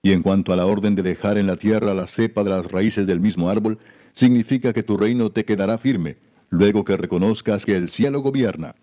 Y 0.02 0.12
en 0.12 0.22
cuanto 0.22 0.54
a 0.54 0.56
la 0.56 0.66
orden 0.66 0.96
de 0.96 1.04
dejar 1.04 1.38
en 1.38 1.48
la 1.48 1.56
tierra 1.56 1.94
la 1.94 2.08
cepa 2.08 2.44
de 2.44 2.50
las 2.50 2.72
raíces 2.72 3.08
del 3.08 3.20
mismo 3.20 3.50
árbol, 3.50 3.80
significa 4.16 4.74
que 4.74 4.82
tu 4.82 4.98
reino 4.98 5.30
te 5.30 5.46
quedará 5.46 5.78
firme, 5.78 6.18
luego 6.50 6.84
que 6.84 6.98
reconozcas 6.98 7.66
que 7.66 7.76
el 7.76 7.90
cielo 7.90 8.22
gobierna. 8.22 8.76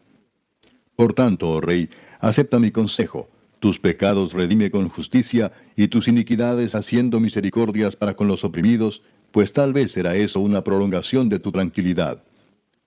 Por 0.95 1.15
tanto, 1.15 1.51
oh 1.51 1.61
rey, 1.61 1.89
acepta 2.21 2.59
mi 2.59 2.71
consejo, 2.71 3.29
tus 3.59 3.79
pecados 3.79 4.33
redime 4.33 4.71
con 4.71 4.89
justicia, 4.89 5.53
y 5.75 5.89
tus 5.89 6.07
iniquidades 6.07 6.75
haciendo 6.75 7.19
misericordias 7.19 7.97
para 7.97 8.15
con 8.15 8.29
los 8.29 8.45
oprimidos, 8.45 9.03
pues 9.31 9.53
tal 9.53 9.73
vez 9.73 9.93
será 9.93 10.15
eso 10.15 10.41
una 10.41 10.63
prolongación 10.63 11.29
de 11.29 11.39
tu 11.39 11.51
tranquilidad. 11.51 12.23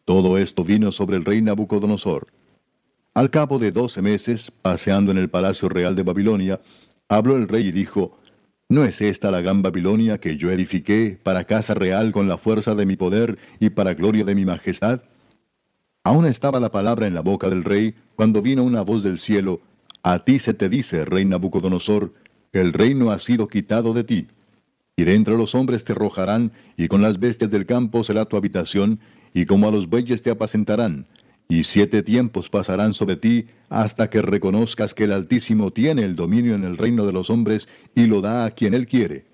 Todo 0.05 0.37
esto 0.37 0.63
vino 0.63 0.91
sobre 0.91 1.17
el 1.17 1.25
rey 1.25 1.41
Nabucodonosor. 1.41 2.27
Al 3.15 3.31
cabo 3.31 3.57
de 3.57 3.71
doce 3.71 4.01
meses, 4.01 4.51
paseando 4.61 5.11
en 5.11 5.17
el 5.17 5.29
palacio 5.29 5.67
real 5.67 5.95
de 5.95 6.03
Babilonia, 6.03 6.61
habló 7.07 7.37
el 7.37 7.47
rey 7.47 7.67
y 7.67 7.71
dijo, 7.71 8.19
¿No 8.67 8.83
es 8.83 8.99
esta 8.99 9.29
la 9.29 9.41
gran 9.41 9.61
Babilonia 9.61 10.19
que 10.19 10.37
yo 10.37 10.49
edifiqué 10.49 11.19
para 11.21 11.43
casa 11.43 11.75
real 11.75 12.11
con 12.11 12.27
la 12.27 12.39
fuerza 12.39 12.73
de 12.73 12.87
mi 12.87 12.95
poder 12.95 13.37
y 13.59 13.69
para 13.69 13.93
gloria 13.93 14.25
de 14.25 14.33
mi 14.33 14.43
majestad? 14.43 15.01
Aún 16.03 16.25
estaba 16.25 16.59
la 16.59 16.71
palabra 16.71 17.05
en 17.05 17.13
la 17.13 17.21
boca 17.21 17.47
del 17.47 17.63
rey 17.63 17.93
cuando 18.15 18.41
vino 18.41 18.63
una 18.63 18.81
voz 18.81 19.03
del 19.03 19.19
cielo, 19.19 19.61
A 20.01 20.23
ti 20.23 20.39
se 20.39 20.55
te 20.55 20.67
dice, 20.67 21.05
rey 21.05 21.25
Nabucodonosor, 21.25 22.13
el 22.53 22.73
reino 22.73 23.11
ha 23.11 23.19
sido 23.19 23.47
quitado 23.47 23.93
de 23.93 24.03
ti. 24.03 24.27
Y 24.95 25.03
de 25.03 25.13
entre 25.13 25.37
los 25.37 25.53
hombres 25.53 25.83
te 25.83 25.91
arrojarán, 25.93 26.51
y 26.75 26.87
con 26.87 27.01
las 27.01 27.19
bestias 27.19 27.51
del 27.51 27.65
campo 27.65 28.03
será 28.03 28.25
tu 28.25 28.35
habitación, 28.35 28.99
y 29.33 29.45
como 29.45 29.67
a 29.67 29.71
los 29.71 29.89
bueyes 29.89 30.21
te 30.21 30.31
apacentarán, 30.31 31.07
y 31.47 31.63
siete 31.63 32.03
tiempos 32.03 32.49
pasarán 32.49 32.93
sobre 32.93 33.17
ti 33.17 33.45
hasta 33.69 34.09
que 34.09 34.21
reconozcas 34.21 34.93
que 34.93 35.05
el 35.05 35.11
Altísimo 35.11 35.71
tiene 35.71 36.03
el 36.03 36.15
dominio 36.15 36.55
en 36.55 36.63
el 36.63 36.77
reino 36.77 37.05
de 37.05 37.13
los 37.13 37.29
hombres 37.29 37.67
y 37.93 38.05
lo 38.05 38.21
da 38.21 38.45
a 38.45 38.51
quien 38.51 38.73
él 38.73 38.87
quiere. 38.87 39.25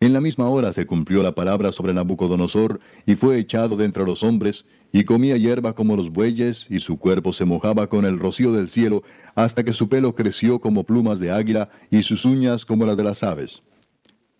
En 0.00 0.12
la 0.12 0.20
misma 0.20 0.48
hora 0.48 0.72
se 0.72 0.86
cumplió 0.86 1.22
la 1.22 1.34
palabra 1.34 1.72
sobre 1.72 1.94
Nabucodonosor, 1.94 2.78
y 3.06 3.14
fue 3.14 3.38
echado 3.38 3.74
de 3.76 3.86
entre 3.86 4.04
los 4.04 4.22
hombres, 4.22 4.66
y 4.92 5.04
comía 5.04 5.38
hierba 5.38 5.74
como 5.74 5.96
los 5.96 6.10
bueyes, 6.10 6.66
y 6.68 6.80
su 6.80 6.98
cuerpo 6.98 7.32
se 7.32 7.46
mojaba 7.46 7.86
con 7.86 8.04
el 8.04 8.18
rocío 8.18 8.52
del 8.52 8.68
cielo, 8.68 9.02
hasta 9.34 9.64
que 9.64 9.72
su 9.72 9.88
pelo 9.88 10.14
creció 10.14 10.60
como 10.60 10.84
plumas 10.84 11.20
de 11.20 11.30
águila, 11.30 11.70
y 11.90 12.02
sus 12.02 12.26
uñas 12.26 12.66
como 12.66 12.84
las 12.84 12.98
de 12.98 13.04
las 13.04 13.22
aves. 13.22 13.62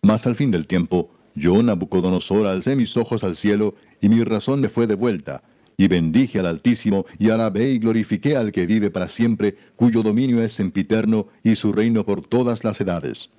Mas 0.03 0.27
al 0.27 0.37
fin 0.37 0.51
del 0.51 0.67
tiempo, 0.67 1.11
yo, 1.35 1.63
Nabucodonosor, 1.63 2.47
alcé 2.47 2.77
mis 2.77 2.97
ojos 2.99 3.25
al 3.25 3.35
cielo, 3.35 3.75
y 4.03 4.11
mi 4.11 4.23
razón 4.23 4.61
me 4.61 4.69
fue 4.69 4.87
devuelta, 4.87 5.43
y 5.77 5.89
bendije 5.89 6.39
al 6.39 6.47
Altísimo, 6.47 7.07
y 7.19 7.31
alabé 7.31 7.71
y 7.71 7.79
glorifiqué 7.79 8.37
al 8.37 8.53
que 8.53 8.67
vive 8.67 8.91
para 8.91 9.09
siempre, 9.09 9.57
cuyo 9.77 10.03
dominio 10.03 10.43
es 10.43 10.53
sempiterno, 10.53 11.29
y 11.43 11.57
su 11.57 11.73
reino 11.73 12.05
por 12.05 12.23
todas 12.23 12.65
las 12.65 12.81
edades. 12.81 13.31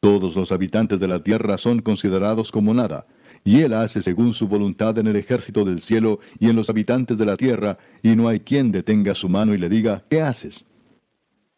Todos 0.00 0.34
los 0.34 0.52
habitantes 0.52 1.00
de 1.00 1.08
la 1.08 1.22
tierra 1.22 1.58
son 1.58 1.80
considerados 1.80 2.50
como 2.50 2.74
nada, 2.74 3.06
y 3.44 3.60
él 3.60 3.74
hace 3.74 4.02
según 4.02 4.32
su 4.32 4.48
voluntad 4.48 4.98
en 4.98 5.06
el 5.06 5.16
ejército 5.16 5.64
del 5.64 5.82
cielo 5.82 6.20
y 6.38 6.48
en 6.48 6.56
los 6.56 6.68
habitantes 6.68 7.16
de 7.18 7.26
la 7.26 7.36
tierra, 7.36 7.78
y 8.02 8.16
no 8.16 8.28
hay 8.28 8.40
quien 8.40 8.72
detenga 8.72 9.14
su 9.14 9.28
mano 9.28 9.54
y 9.54 9.58
le 9.58 9.68
diga, 9.68 10.04
¿qué 10.10 10.20
haces? 10.20 10.66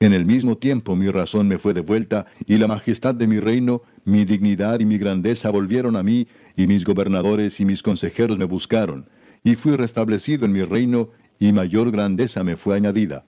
En 0.00 0.12
el 0.12 0.24
mismo 0.24 0.56
tiempo 0.56 0.96
mi 0.96 1.08
razón 1.10 1.46
me 1.46 1.58
fue 1.58 1.74
devuelta, 1.74 2.26
y 2.46 2.56
la 2.56 2.66
majestad 2.66 3.14
de 3.14 3.28
mi 3.28 3.38
reino, 3.38 3.82
mi 4.04 4.24
dignidad 4.24 4.80
y 4.80 4.84
mi 4.84 4.98
grandeza 4.98 5.50
volvieron 5.50 5.94
a 5.96 6.02
mí, 6.02 6.26
y 6.56 6.66
mis 6.66 6.84
gobernadores 6.84 7.60
y 7.60 7.64
mis 7.64 7.82
consejeros 7.82 8.36
me 8.36 8.44
buscaron, 8.44 9.06
y 9.44 9.56
fui 9.56 9.76
restablecido 9.76 10.44
en 10.44 10.52
mi 10.52 10.62
reino, 10.62 11.10
y 11.38 11.52
mayor 11.52 11.90
grandeza 11.90 12.44
me 12.44 12.56
fue 12.56 12.76
añadida. 12.76 13.24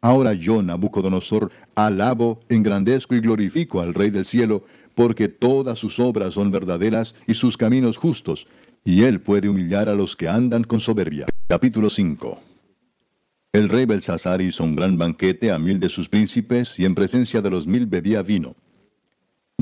Ahora 0.00 0.32
yo, 0.32 0.62
Nabucodonosor, 0.62 1.50
alabo, 1.74 2.40
engrandezco 2.48 3.14
y 3.14 3.20
glorifico 3.20 3.80
al 3.80 3.92
Rey 3.92 4.10
del 4.10 4.24
cielo, 4.24 4.64
porque 4.94 5.28
todas 5.28 5.78
sus 5.78 5.98
obras 6.00 6.34
son 6.34 6.50
verdaderas 6.50 7.14
y 7.26 7.34
sus 7.34 7.56
caminos 7.56 7.96
justos, 7.96 8.46
y 8.84 9.02
él 9.02 9.20
puede 9.20 9.48
humillar 9.48 9.88
a 9.88 9.94
los 9.94 10.16
que 10.16 10.28
andan 10.28 10.64
con 10.64 10.80
soberbia. 10.80 11.26
Capítulo 11.48 11.90
5 11.90 12.50
el 13.52 13.68
rey 13.68 13.84
Belsasar 13.84 14.40
hizo 14.42 14.62
un 14.62 14.76
gran 14.76 14.96
banquete 14.96 15.50
a 15.50 15.58
mil 15.58 15.80
de 15.80 15.88
sus 15.88 16.08
príncipes 16.08 16.78
y 16.78 16.84
en 16.84 16.94
presencia 16.94 17.42
de 17.42 17.50
los 17.50 17.66
mil 17.66 17.84
bebía 17.84 18.22
vino. 18.22 18.54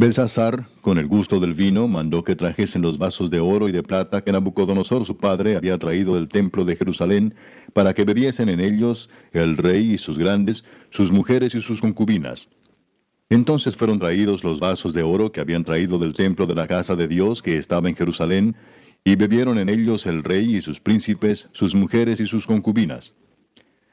Belsasar, 0.01 0.69
con 0.81 0.97
el 0.99 1.09
gusto 1.09 1.41
del 1.41 1.55
vino, 1.55 1.89
mandó 1.89 2.23
que 2.23 2.37
trajesen 2.37 2.83
los 2.83 2.99
vasos 2.99 3.31
de 3.31 3.41
oro 3.41 3.69
y 3.69 3.73
de 3.73 3.83
plata 3.83 4.23
que 4.23 4.31
Nabucodonosor 4.31 5.05
su 5.05 5.17
padre 5.17 5.57
había 5.57 5.77
traído 5.77 6.15
del 6.15 6.29
templo 6.29 6.65
de 6.65 6.77
Jerusalén, 6.77 7.35
para 7.73 7.93
que 7.95 8.05
bebiesen 8.05 8.49
en 8.49 8.61
ellos 8.61 9.11
el 9.33 9.57
rey 9.57 9.95
y 9.95 9.99
sus 9.99 10.17
grandes, 10.17 10.63
sus 10.91 11.11
mujeres 11.11 11.57
y 11.57 11.61
sus 11.61 11.81
concubinas. 11.81 12.49
Entonces 13.29 13.75
fueron 13.75 13.99
traídos 13.99 14.45
los 14.45 14.61
vasos 14.61 14.95
de 14.95 15.03
oro 15.03 15.33
que 15.33 15.41
habían 15.41 15.65
traído 15.65 15.99
del 15.99 16.15
templo 16.15 16.47
de 16.47 16.55
la 16.55 16.69
casa 16.69 16.95
de 16.95 17.09
Dios 17.09 17.43
que 17.43 17.57
estaba 17.57 17.89
en 17.89 17.97
Jerusalén, 17.97 18.55
y 19.03 19.17
bebieron 19.17 19.59
en 19.59 19.69
ellos 19.69 20.07
el 20.07 20.23
rey 20.23 20.59
y 20.59 20.63
sus 20.63 20.79
príncipes, 20.79 21.49
sus 21.51 21.75
mujeres 21.75 22.21
y 22.21 22.27
sus 22.27 22.47
concubinas. 22.47 23.15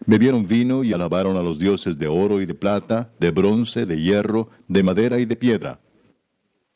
Bebieron 0.05 0.45
vino 0.47 0.83
y 0.83 0.93
alabaron 0.93 1.35
a 1.35 1.41
los 1.41 1.57
dioses 1.57 1.97
de 1.97 2.05
oro 2.05 2.41
y 2.41 2.45
de 2.45 2.53
plata, 2.53 3.09
de 3.19 3.31
bronce, 3.31 3.87
de 3.87 3.99
hierro, 3.99 4.51
de 4.67 4.83
madera 4.83 5.17
y 5.17 5.25
de 5.25 5.35
piedra. 5.35 5.79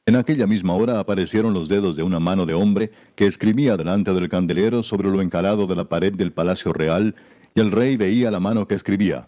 En 0.10 0.16
aquella 0.16 0.48
misma 0.48 0.74
hora 0.74 1.00
aparecieron 1.00 1.54
los 1.54 1.70
dedos 1.70 1.96
de 1.96 2.02
una 2.02 2.20
mano 2.20 2.48
de 2.48 2.56
hombre 2.56 2.90
que 3.16 3.28
escribía 3.28 3.78
delante 3.78 4.12
del 4.12 4.28
candelero 4.28 4.82
sobre 4.82 5.08
lo 5.08 5.22
encalado 5.22 5.68
de 5.68 5.76
la 5.76 5.84
pared 5.84 6.12
del 6.12 6.32
palacio 6.32 6.74
real, 6.74 7.14
y 7.54 7.60
el 7.60 7.70
rey 7.70 7.96
veía 7.96 8.32
la 8.32 8.40
mano 8.40 8.68
que 8.68 8.74
escribía. 8.74 9.28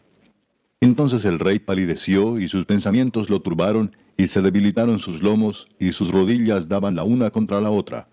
Entonces 0.80 1.24
el 1.24 1.38
rey 1.38 1.60
palideció 1.60 2.39
y 2.39 2.48
sus 2.48 2.65
pensamientos 2.65 3.30
lo 3.30 3.41
turbaron, 3.41 3.96
y 4.17 4.28
se 4.28 4.41
debilitaron 4.41 5.00
sus 5.00 5.22
lomos, 5.22 5.67
y 5.78 5.91
sus 5.91 6.10
rodillas 6.10 6.67
daban 6.67 6.96
la 6.96 7.04
una 7.04 7.30
contra 7.30 7.62
la 7.62 7.70
otra. 7.70 8.08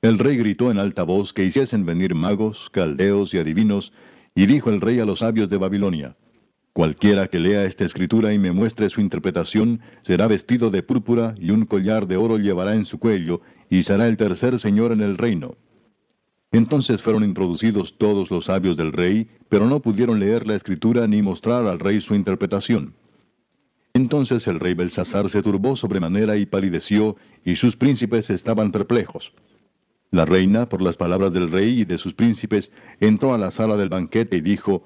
El 0.00 0.18
rey 0.18 0.38
gritó 0.38 0.70
en 0.70 0.78
alta 0.78 1.02
voz 1.02 1.34
que 1.34 1.44
hiciesen 1.44 1.84
venir 1.84 2.14
magos, 2.14 2.70
caldeos 2.70 3.34
y 3.34 3.38
adivinos, 3.38 3.92
y 4.34 4.46
dijo 4.46 4.70
el 4.70 4.80
rey 4.80 4.98
a 4.98 5.04
los 5.04 5.18
sabios 5.18 5.50
de 5.50 5.58
Babilonia, 5.58 6.16
Cualquiera 6.72 7.26
que 7.28 7.38
lea 7.38 7.64
esta 7.64 7.84
escritura 7.84 8.32
y 8.32 8.38
me 8.38 8.52
muestre 8.52 8.88
su 8.88 9.02
interpretación, 9.02 9.80
será 10.02 10.26
vestido 10.26 10.70
de 10.70 10.82
púrpura 10.82 11.34
y 11.38 11.50
un 11.50 11.66
collar 11.66 12.06
de 12.06 12.16
oro 12.16 12.38
llevará 12.38 12.74
en 12.74 12.86
su 12.86 12.98
cuello, 12.98 13.42
y 13.68 13.82
será 13.82 14.06
el 14.08 14.16
tercer 14.16 14.58
señor 14.58 14.92
en 14.92 15.02
el 15.02 15.18
reino. 15.18 15.56
Entonces 16.50 17.02
fueron 17.02 17.24
introducidos 17.24 17.96
todos 17.98 18.30
los 18.30 18.46
sabios 18.46 18.76
del 18.76 18.92
rey, 18.92 19.28
pero 19.50 19.66
no 19.66 19.80
pudieron 19.80 20.18
leer 20.18 20.46
la 20.46 20.54
escritura 20.54 21.06
ni 21.06 21.20
mostrar 21.20 21.66
al 21.66 21.78
rey 21.78 22.00
su 22.00 22.14
interpretación. 22.14 22.94
Entonces 23.94 24.46
el 24.46 24.58
rey 24.58 24.72
Belsasar 24.72 25.28
se 25.28 25.42
turbó 25.42 25.76
sobremanera 25.76 26.36
y 26.36 26.46
palideció, 26.46 27.16
y 27.44 27.56
sus 27.56 27.76
príncipes 27.76 28.30
estaban 28.30 28.72
perplejos. 28.72 29.32
La 30.10 30.24
reina, 30.24 30.68
por 30.68 30.80
las 30.80 30.96
palabras 30.96 31.32
del 31.32 31.50
rey 31.50 31.80
y 31.80 31.84
de 31.84 31.98
sus 31.98 32.14
príncipes, 32.14 32.70
entró 33.00 33.34
a 33.34 33.38
la 33.38 33.50
sala 33.50 33.76
del 33.76 33.88
banquete 33.88 34.36
y 34.36 34.40
dijo, 34.42 34.84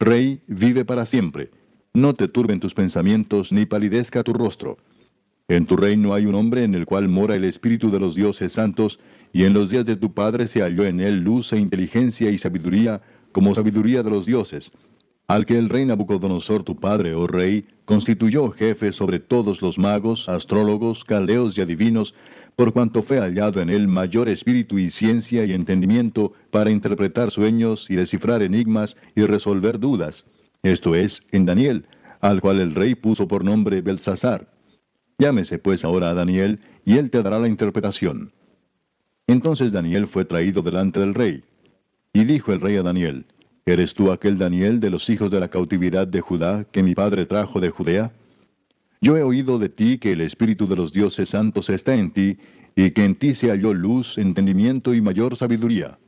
Rey, 0.00 0.40
vive 0.46 0.84
para 0.84 1.06
siempre. 1.06 1.50
No 1.92 2.14
te 2.14 2.28
turben 2.28 2.60
tus 2.60 2.72
pensamientos, 2.72 3.50
ni 3.50 3.66
palidezca 3.66 4.22
tu 4.22 4.32
rostro. 4.32 4.78
En 5.48 5.66
tu 5.66 5.76
reino 5.76 6.14
hay 6.14 6.26
un 6.26 6.36
hombre 6.36 6.62
en 6.62 6.74
el 6.74 6.86
cual 6.86 7.08
mora 7.08 7.34
el 7.34 7.42
Espíritu 7.42 7.90
de 7.90 7.98
los 7.98 8.14
dioses 8.14 8.52
santos, 8.52 9.00
y 9.32 9.44
en 9.44 9.54
los 9.54 9.70
días 9.70 9.84
de 9.86 9.96
tu 9.96 10.14
padre 10.14 10.46
se 10.46 10.60
halló 10.60 10.84
en 10.84 11.00
él 11.00 11.24
luz 11.24 11.52
e 11.52 11.58
inteligencia 11.58 12.30
y 12.30 12.38
sabiduría, 12.38 13.02
como 13.32 13.54
sabiduría 13.56 14.04
de 14.04 14.10
los 14.10 14.24
dioses. 14.24 14.70
al 15.26 15.44
que 15.44 15.58
el 15.58 15.68
rey 15.68 15.84
Nabucodonosor 15.84 16.62
tu 16.62 16.76
padre, 16.76 17.14
oh 17.14 17.26
rey, 17.26 17.66
constituyó 17.84 18.50
jefe 18.50 18.92
sobre 18.94 19.18
todos 19.18 19.60
los 19.60 19.76
magos, 19.76 20.26
astrólogos, 20.26 21.04
caldeos 21.04 21.58
y 21.58 21.60
adivinos, 21.60 22.14
por 22.58 22.72
cuanto 22.72 23.04
fue 23.04 23.20
hallado 23.20 23.60
en 23.60 23.70
él 23.70 23.86
mayor 23.86 24.28
espíritu 24.28 24.80
y 24.80 24.90
ciencia 24.90 25.44
y 25.44 25.52
entendimiento 25.52 26.32
para 26.50 26.70
interpretar 26.70 27.30
sueños 27.30 27.86
y 27.88 27.94
descifrar 27.94 28.42
enigmas 28.42 28.96
y 29.14 29.22
resolver 29.26 29.78
dudas. 29.78 30.24
Esto 30.64 30.96
es, 30.96 31.22
en 31.30 31.46
Daniel, 31.46 31.86
al 32.20 32.40
cual 32.40 32.58
el 32.58 32.74
rey 32.74 32.96
puso 32.96 33.28
por 33.28 33.44
nombre 33.44 33.80
Belsasar. 33.80 34.52
Llámese 35.18 35.60
pues 35.60 35.84
ahora 35.84 36.10
a 36.10 36.14
Daniel, 36.14 36.58
y 36.84 36.96
él 36.96 37.12
te 37.12 37.22
dará 37.22 37.38
la 37.38 37.46
interpretación. 37.46 38.32
Entonces 39.28 39.70
Daniel 39.70 40.08
fue 40.08 40.24
traído 40.24 40.60
delante 40.60 40.98
del 40.98 41.14
rey. 41.14 41.44
Y 42.12 42.24
dijo 42.24 42.52
el 42.52 42.60
rey 42.60 42.74
a 42.74 42.82
Daniel, 42.82 43.26
¿Eres 43.66 43.94
tú 43.94 44.10
aquel 44.10 44.36
Daniel 44.36 44.80
de 44.80 44.90
los 44.90 45.08
hijos 45.10 45.30
de 45.30 45.38
la 45.38 45.46
cautividad 45.46 46.08
de 46.08 46.22
Judá 46.22 46.64
que 46.64 46.82
mi 46.82 46.96
padre 46.96 47.24
trajo 47.24 47.60
de 47.60 47.70
Judea? 47.70 48.10
Yo 49.00 49.16
he 49.16 49.22
oído 49.22 49.58
de 49.58 49.68
ti 49.68 49.98
que 49.98 50.12
el 50.12 50.20
Espíritu 50.20 50.66
de 50.66 50.76
los 50.76 50.92
dioses 50.92 51.28
santos 51.28 51.70
está 51.70 51.94
en 51.94 52.10
ti, 52.12 52.38
y 52.74 52.92
que 52.92 53.04
en 53.04 53.16
ti 53.16 53.34
se 53.34 53.50
halló 53.50 53.74
luz, 53.74 54.18
entendimiento 54.18 54.94
y 54.94 55.00
mayor 55.00 55.36
sabiduría. 55.36 55.98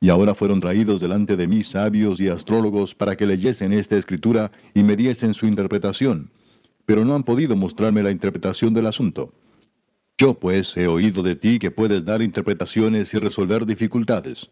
Y 0.00 0.08
ahora 0.08 0.34
fueron 0.34 0.60
traídos 0.60 1.00
delante 1.00 1.36
de 1.36 1.46
mí 1.46 1.62
sabios 1.62 2.20
y 2.20 2.28
astrólogos 2.28 2.94
para 2.94 3.16
que 3.16 3.26
leyesen 3.26 3.74
esta 3.74 3.98
escritura 3.98 4.50
y 4.72 4.82
me 4.82 4.96
diesen 4.96 5.34
su 5.34 5.46
interpretación, 5.46 6.30
pero 6.86 7.04
no 7.04 7.14
han 7.14 7.24
podido 7.24 7.54
mostrarme 7.54 8.02
la 8.02 8.10
interpretación 8.10 8.72
del 8.72 8.86
asunto. 8.86 9.34
Yo 10.16 10.34
pues 10.34 10.74
he 10.76 10.86
oído 10.86 11.22
de 11.22 11.36
ti 11.36 11.58
que 11.58 11.70
puedes 11.70 12.04
dar 12.06 12.22
interpretaciones 12.22 13.12
y 13.12 13.18
resolver 13.18 13.66
dificultades. 13.66 14.50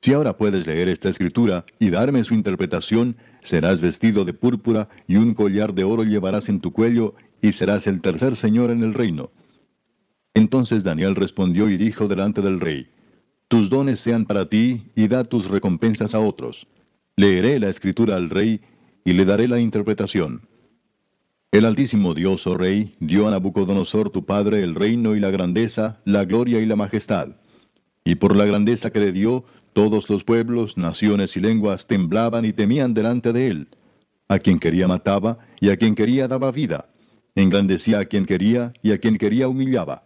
Si 0.00 0.12
ahora 0.12 0.36
puedes 0.36 0.66
leer 0.66 0.88
esta 0.88 1.08
escritura 1.08 1.64
y 1.78 1.90
darme 1.90 2.24
su 2.24 2.34
interpretación, 2.34 3.16
serás 3.42 3.80
vestido 3.80 4.24
de 4.24 4.34
púrpura 4.34 4.88
y 5.06 5.16
un 5.16 5.34
collar 5.34 5.74
de 5.74 5.84
oro 5.84 6.04
llevarás 6.04 6.48
en 6.48 6.60
tu 6.60 6.72
cuello 6.72 7.14
y 7.40 7.52
serás 7.52 7.86
el 7.86 8.00
tercer 8.00 8.36
señor 8.36 8.70
en 8.70 8.82
el 8.82 8.94
reino. 8.94 9.30
Entonces 10.34 10.84
Daniel 10.84 11.16
respondió 11.16 11.68
y 11.68 11.76
dijo 11.76 12.08
delante 12.08 12.42
del 12.42 12.60
rey, 12.60 12.88
Tus 13.48 13.70
dones 13.70 14.00
sean 14.00 14.24
para 14.24 14.48
ti 14.48 14.90
y 14.94 15.08
da 15.08 15.24
tus 15.24 15.48
recompensas 15.48 16.14
a 16.14 16.20
otros. 16.20 16.66
Leeré 17.16 17.58
la 17.58 17.68
escritura 17.68 18.16
al 18.16 18.30
rey 18.30 18.60
y 19.04 19.12
le 19.14 19.24
daré 19.24 19.48
la 19.48 19.58
interpretación. 19.58 20.42
El 21.50 21.64
Altísimo 21.64 22.12
Dios, 22.12 22.46
oh 22.46 22.58
Rey, 22.58 22.94
dio 23.00 23.26
a 23.26 23.30
Nabucodonosor 23.30 24.10
tu 24.10 24.26
padre 24.26 24.62
el 24.62 24.74
reino 24.74 25.16
y 25.16 25.20
la 25.20 25.30
grandeza, 25.30 25.98
la 26.04 26.26
gloria 26.26 26.60
y 26.60 26.66
la 26.66 26.76
majestad. 26.76 27.36
Y 28.04 28.16
por 28.16 28.36
la 28.36 28.44
grandeza 28.44 28.90
que 28.90 29.00
le 29.00 29.12
dio, 29.12 29.46
todos 29.78 30.10
los 30.10 30.24
pueblos, 30.24 30.76
naciones 30.76 31.36
y 31.36 31.40
lenguas 31.40 31.86
temblaban 31.86 32.44
y 32.44 32.52
temían 32.52 32.94
delante 32.94 33.32
de 33.32 33.46
él. 33.46 33.68
A 34.26 34.40
quien 34.40 34.58
quería 34.58 34.88
mataba, 34.88 35.38
y 35.60 35.68
a 35.68 35.76
quien 35.76 35.94
quería 35.94 36.26
daba 36.26 36.50
vida. 36.50 36.90
Engrandecía 37.36 38.00
a 38.00 38.04
quien 38.06 38.26
quería, 38.26 38.72
y 38.82 38.90
a 38.90 38.98
quien 38.98 39.18
quería 39.18 39.46
humillaba. 39.46 40.02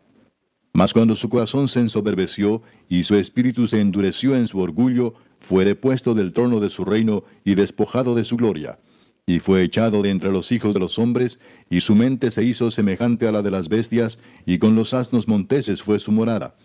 Mas 0.74 0.92
cuando 0.92 1.16
su 1.16 1.30
corazón 1.30 1.68
se 1.68 1.80
ensoberbeció, 1.80 2.60
y 2.86 3.04
su 3.04 3.14
espíritu 3.14 3.66
se 3.66 3.80
endureció 3.80 4.36
en 4.36 4.46
su 4.46 4.58
orgullo, 4.60 5.14
fue 5.40 5.64
depuesto 5.64 6.12
del 6.12 6.34
trono 6.34 6.60
de 6.60 6.68
su 6.68 6.84
reino, 6.84 7.24
y 7.42 7.54
despojado 7.54 8.14
de 8.14 8.24
su 8.24 8.36
gloria. 8.36 8.78
Y 9.24 9.38
fue 9.38 9.62
echado 9.62 10.02
de 10.02 10.10
entre 10.10 10.32
los 10.32 10.52
hijos 10.52 10.74
de 10.74 10.80
los 10.80 10.98
hombres, 10.98 11.40
y 11.70 11.80
su 11.80 11.94
mente 11.94 12.30
se 12.30 12.44
hizo 12.44 12.70
semejante 12.70 13.26
a 13.26 13.32
la 13.32 13.40
de 13.40 13.50
las 13.50 13.70
bestias, 13.70 14.18
y 14.44 14.58
con 14.58 14.74
los 14.74 14.92
asnos 14.92 15.28
monteses 15.28 15.80
fue 15.80 15.98
su 15.98 16.12
morada. 16.12 16.56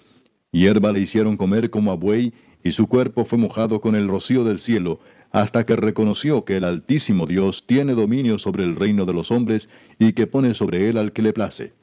Hierba 0.51 0.91
le 0.91 1.01
hicieron 1.01 1.37
comer 1.37 1.69
como 1.69 1.91
a 1.91 1.95
buey, 1.95 2.33
y 2.63 2.71
su 2.71 2.87
cuerpo 2.87 3.25
fue 3.25 3.37
mojado 3.37 3.81
con 3.81 3.95
el 3.95 4.07
rocío 4.07 4.43
del 4.43 4.59
cielo, 4.59 4.99
hasta 5.31 5.65
que 5.65 5.75
reconoció 5.75 6.45
que 6.45 6.57
el 6.57 6.63
Altísimo 6.63 7.25
Dios 7.25 7.65
tiene 7.67 7.93
dominio 7.93 8.39
sobre 8.39 8.63
el 8.63 8.75
reino 8.75 9.05
de 9.05 9.13
los 9.13 9.31
hombres, 9.31 9.69
y 9.99 10.13
que 10.13 10.27
pone 10.27 10.53
sobre 10.53 10.89
él 10.89 10.97
al 10.97 11.11
que 11.11 11.21
le 11.21 11.33
place. 11.33 11.73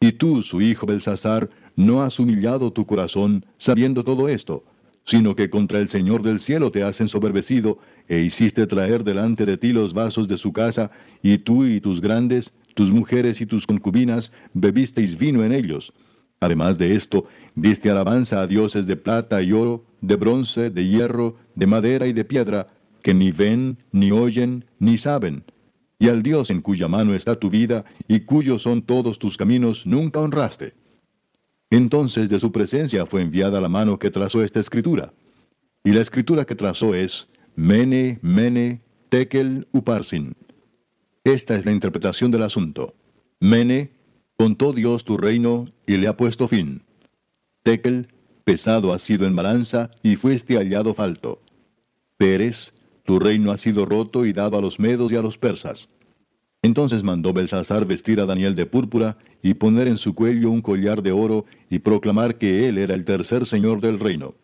Y 0.00 0.12
tú, 0.12 0.42
su 0.42 0.60
hijo 0.60 0.86
Belsasar, 0.86 1.50
no 1.76 2.02
has 2.02 2.18
humillado 2.18 2.72
tu 2.72 2.86
corazón, 2.86 3.44
sabiendo 3.58 4.04
todo 4.04 4.28
esto, 4.28 4.64
sino 5.04 5.34
que 5.34 5.50
contra 5.50 5.78
el 5.78 5.88
Señor 5.88 6.22
del 6.22 6.40
cielo 6.40 6.70
te 6.70 6.82
has 6.82 7.00
ensoberbecido, 7.00 7.78
e 8.08 8.20
hiciste 8.20 8.66
traer 8.66 9.04
delante 9.04 9.46
de 9.46 9.56
ti 9.56 9.72
los 9.72 9.92
vasos 9.92 10.28
de 10.28 10.38
su 10.38 10.52
casa, 10.52 10.90
y 11.22 11.38
tú 11.38 11.64
y 11.66 11.80
tus 11.80 12.00
grandes, 12.00 12.52
tus 12.74 12.92
mujeres 12.92 13.40
y 13.40 13.46
tus 13.46 13.66
concubinas, 13.66 14.32
bebisteis 14.54 15.18
vino 15.18 15.44
en 15.44 15.52
ellos. 15.52 15.92
Además 16.40 16.78
de 16.78 16.94
esto, 16.94 17.26
diste 17.54 17.90
alabanza 17.90 18.40
a 18.40 18.46
dioses 18.46 18.86
de 18.86 18.96
plata 18.96 19.42
y 19.42 19.52
oro, 19.52 19.84
de 20.00 20.16
bronce, 20.16 20.70
de 20.70 20.86
hierro, 20.86 21.36
de 21.54 21.66
madera 21.66 22.06
y 22.06 22.14
de 22.14 22.24
piedra, 22.24 22.68
que 23.02 23.12
ni 23.12 23.30
ven, 23.30 23.78
ni 23.92 24.10
oyen, 24.10 24.64
ni 24.78 24.96
saben. 24.96 25.44
Y 25.98 26.08
al 26.08 26.22
Dios 26.22 26.50
en 26.50 26.62
cuya 26.62 26.88
mano 26.88 27.14
está 27.14 27.38
tu 27.38 27.50
vida, 27.50 27.84
y 28.08 28.20
cuyos 28.20 28.62
son 28.62 28.82
todos 28.82 29.18
tus 29.18 29.36
caminos, 29.36 29.86
nunca 29.86 30.20
honraste. 30.20 30.72
Entonces 31.68 32.30
de 32.30 32.40
su 32.40 32.50
presencia 32.50 33.04
fue 33.04 33.20
enviada 33.20 33.60
la 33.60 33.68
mano 33.68 33.98
que 33.98 34.10
trazó 34.10 34.42
esta 34.42 34.60
escritura. 34.60 35.12
Y 35.84 35.92
la 35.92 36.00
escritura 36.00 36.46
que 36.46 36.54
trazó 36.54 36.94
es 36.94 37.28
Mene, 37.54 38.18
Mene, 38.22 38.80
Tekel, 39.10 39.68
Uparsin. 39.72 40.34
Esta 41.22 41.54
es 41.54 41.66
la 41.66 41.72
interpretación 41.72 42.30
del 42.30 42.42
asunto. 42.42 42.94
Mene, 43.40 43.90
Contó 44.40 44.72
Dios 44.72 45.04
tu 45.04 45.18
reino 45.18 45.68
y 45.86 45.98
le 45.98 46.08
ha 46.08 46.16
puesto 46.16 46.48
fin. 46.48 46.80
Tekel, 47.62 48.08
pesado 48.42 48.94
ha 48.94 48.98
sido 48.98 49.26
en 49.26 49.36
balanza 49.36 49.90
y 50.02 50.16
fuiste 50.16 50.56
hallado 50.56 50.94
falto. 50.94 51.42
Pérez, 52.16 52.72
tu 53.04 53.18
reino 53.18 53.52
ha 53.52 53.58
sido 53.58 53.84
roto 53.84 54.24
y 54.24 54.32
dado 54.32 54.56
a 54.56 54.62
los 54.62 54.80
medos 54.80 55.12
y 55.12 55.16
a 55.16 55.20
los 55.20 55.36
persas. 55.36 55.90
Entonces 56.62 57.02
mandó 57.02 57.34
Belsasar 57.34 57.84
vestir 57.84 58.18
a 58.18 58.24
Daniel 58.24 58.54
de 58.54 58.64
púrpura 58.64 59.18
y 59.42 59.52
poner 59.52 59.88
en 59.88 59.98
su 59.98 60.14
cuello 60.14 60.50
un 60.50 60.62
collar 60.62 61.02
de 61.02 61.12
oro 61.12 61.44
y 61.68 61.80
proclamar 61.80 62.38
que 62.38 62.66
él 62.66 62.78
era 62.78 62.94
el 62.94 63.04
tercer 63.04 63.44
señor 63.44 63.82
del 63.82 64.00
reino. 64.00 64.36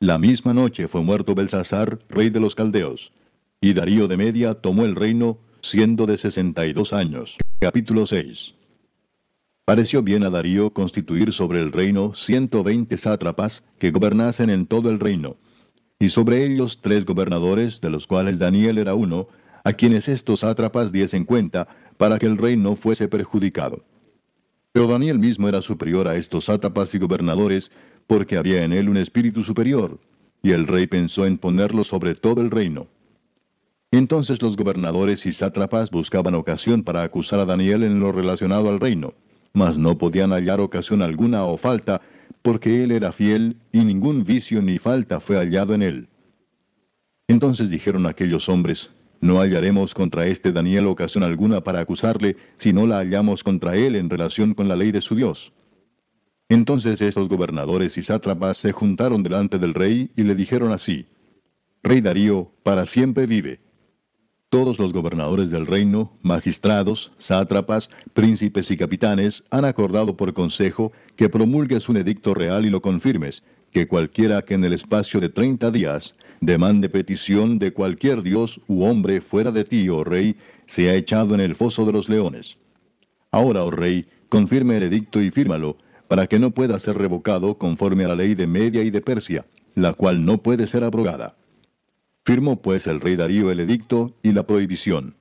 La 0.00 0.18
misma 0.18 0.52
noche 0.52 0.88
fue 0.88 1.02
muerto 1.02 1.36
Belsasar, 1.36 2.00
rey 2.08 2.30
de 2.30 2.40
los 2.40 2.56
caldeos, 2.56 3.12
y 3.60 3.72
Darío 3.72 4.08
de 4.08 4.16
Media 4.16 4.54
tomó 4.54 4.84
el 4.84 4.96
reino 4.96 5.38
siendo 5.62 6.06
de 6.06 6.18
sesenta 6.18 6.66
y 6.66 6.72
dos 6.72 6.92
años. 6.92 7.36
Capítulo 7.60 8.04
6 8.04 8.57
Pareció 9.68 10.02
bien 10.02 10.22
a 10.22 10.30
Darío 10.30 10.70
constituir 10.70 11.30
sobre 11.34 11.60
el 11.60 11.72
reino 11.72 12.14
ciento 12.14 12.64
veinte 12.64 12.96
sátrapas 12.96 13.62
que 13.78 13.90
gobernasen 13.90 14.48
en 14.48 14.64
todo 14.64 14.88
el 14.88 14.98
reino, 14.98 15.36
y 15.98 16.08
sobre 16.08 16.42
ellos 16.42 16.78
tres 16.80 17.04
gobernadores, 17.04 17.82
de 17.82 17.90
los 17.90 18.06
cuales 18.06 18.38
Daniel 18.38 18.78
era 18.78 18.94
uno, 18.94 19.28
a 19.64 19.74
quienes 19.74 20.08
estos 20.08 20.40
sátrapas 20.40 20.90
diesen 20.90 21.26
cuenta, 21.26 21.68
para 21.98 22.18
que 22.18 22.24
el 22.24 22.38
rey 22.38 22.56
no 22.56 22.76
fuese 22.76 23.08
perjudicado. 23.08 23.84
Pero 24.72 24.86
Daniel 24.86 25.18
mismo 25.18 25.50
era 25.50 25.60
superior 25.60 26.08
a 26.08 26.16
estos 26.16 26.46
sátrapas 26.46 26.94
y 26.94 26.98
gobernadores, 26.98 27.70
porque 28.06 28.38
había 28.38 28.64
en 28.64 28.72
él 28.72 28.88
un 28.88 28.96
espíritu 28.96 29.44
superior, 29.44 30.00
y 30.42 30.52
el 30.52 30.66
rey 30.66 30.86
pensó 30.86 31.26
en 31.26 31.36
ponerlo 31.36 31.84
sobre 31.84 32.14
todo 32.14 32.40
el 32.40 32.50
reino. 32.50 32.86
Entonces 33.90 34.40
los 34.40 34.56
gobernadores 34.56 35.26
y 35.26 35.34
sátrapas 35.34 35.90
buscaban 35.90 36.34
ocasión 36.36 36.84
para 36.84 37.02
acusar 37.02 37.40
a 37.40 37.44
Daniel 37.44 37.82
en 37.82 38.00
lo 38.00 38.12
relacionado 38.12 38.70
al 38.70 38.80
reino 38.80 39.12
mas 39.52 39.76
no 39.76 39.98
podían 39.98 40.32
hallar 40.32 40.60
ocasión 40.60 41.02
alguna 41.02 41.44
o 41.44 41.56
falta, 41.56 42.00
porque 42.42 42.84
él 42.84 42.92
era 42.92 43.12
fiel 43.12 43.56
y 43.72 43.84
ningún 43.84 44.24
vicio 44.24 44.62
ni 44.62 44.78
falta 44.78 45.20
fue 45.20 45.36
hallado 45.36 45.74
en 45.74 45.82
él. 45.82 46.08
Entonces 47.26 47.68
dijeron 47.68 48.06
aquellos 48.06 48.48
hombres, 48.48 48.90
no 49.20 49.40
hallaremos 49.40 49.94
contra 49.94 50.26
este 50.26 50.52
Daniel 50.52 50.86
ocasión 50.86 51.24
alguna 51.24 51.60
para 51.60 51.80
acusarle, 51.80 52.36
si 52.56 52.72
no 52.72 52.86
la 52.86 52.98
hallamos 52.98 53.42
contra 53.42 53.76
él 53.76 53.96
en 53.96 54.08
relación 54.08 54.54
con 54.54 54.68
la 54.68 54.76
ley 54.76 54.92
de 54.92 55.00
su 55.00 55.14
Dios. 55.14 55.52
Entonces 56.48 57.00
estos 57.02 57.28
gobernadores 57.28 57.98
y 57.98 58.02
sátrapas 58.02 58.58
se 58.58 58.72
juntaron 58.72 59.22
delante 59.22 59.58
del 59.58 59.74
rey 59.74 60.10
y 60.16 60.22
le 60.22 60.34
dijeron 60.34 60.72
así, 60.72 61.06
Rey 61.82 62.00
Darío, 62.00 62.50
para 62.62 62.86
siempre 62.86 63.26
vive. 63.26 63.60
Todos 64.50 64.78
los 64.78 64.94
gobernadores 64.94 65.50
del 65.50 65.66
reino, 65.66 66.10
magistrados, 66.22 67.12
sátrapas, 67.18 67.90
príncipes 68.14 68.70
y 68.70 68.78
capitanes 68.78 69.44
han 69.50 69.66
acordado 69.66 70.16
por 70.16 70.32
consejo 70.32 70.90
que 71.16 71.28
promulgues 71.28 71.90
un 71.90 71.98
edicto 71.98 72.32
real 72.32 72.64
y 72.64 72.70
lo 72.70 72.80
confirmes, 72.80 73.42
que 73.72 73.86
cualquiera 73.86 74.40
que 74.40 74.54
en 74.54 74.64
el 74.64 74.72
espacio 74.72 75.20
de 75.20 75.28
treinta 75.28 75.70
días 75.70 76.14
demande 76.40 76.88
petición 76.88 77.58
de 77.58 77.74
cualquier 77.74 78.22
dios 78.22 78.58
u 78.68 78.84
hombre 78.84 79.20
fuera 79.20 79.52
de 79.52 79.64
ti, 79.64 79.86
oh 79.90 80.02
rey, 80.02 80.36
sea 80.66 80.94
echado 80.94 81.34
en 81.34 81.42
el 81.42 81.54
foso 81.54 81.84
de 81.84 81.92
los 81.92 82.08
leones. 82.08 82.56
Ahora, 83.30 83.64
oh 83.64 83.70
rey, 83.70 84.06
confirme 84.30 84.78
el 84.78 84.84
edicto 84.84 85.20
y 85.20 85.30
fírmalo, 85.30 85.76
para 86.08 86.26
que 86.26 86.38
no 86.38 86.52
pueda 86.52 86.78
ser 86.78 86.96
revocado 86.96 87.58
conforme 87.58 88.06
a 88.06 88.08
la 88.08 88.14
ley 88.14 88.34
de 88.34 88.46
Media 88.46 88.82
y 88.82 88.88
de 88.88 89.02
Persia, 89.02 89.44
la 89.74 89.92
cual 89.92 90.24
no 90.24 90.38
puede 90.38 90.68
ser 90.68 90.84
abrogada. 90.84 91.37
Firmó 92.28 92.60
pues 92.60 92.86
el 92.86 93.00
rey 93.00 93.16
Darío 93.16 93.50
el 93.50 93.58
edicto 93.58 94.14
y 94.22 94.32
la 94.32 94.42
prohibición. 94.42 95.16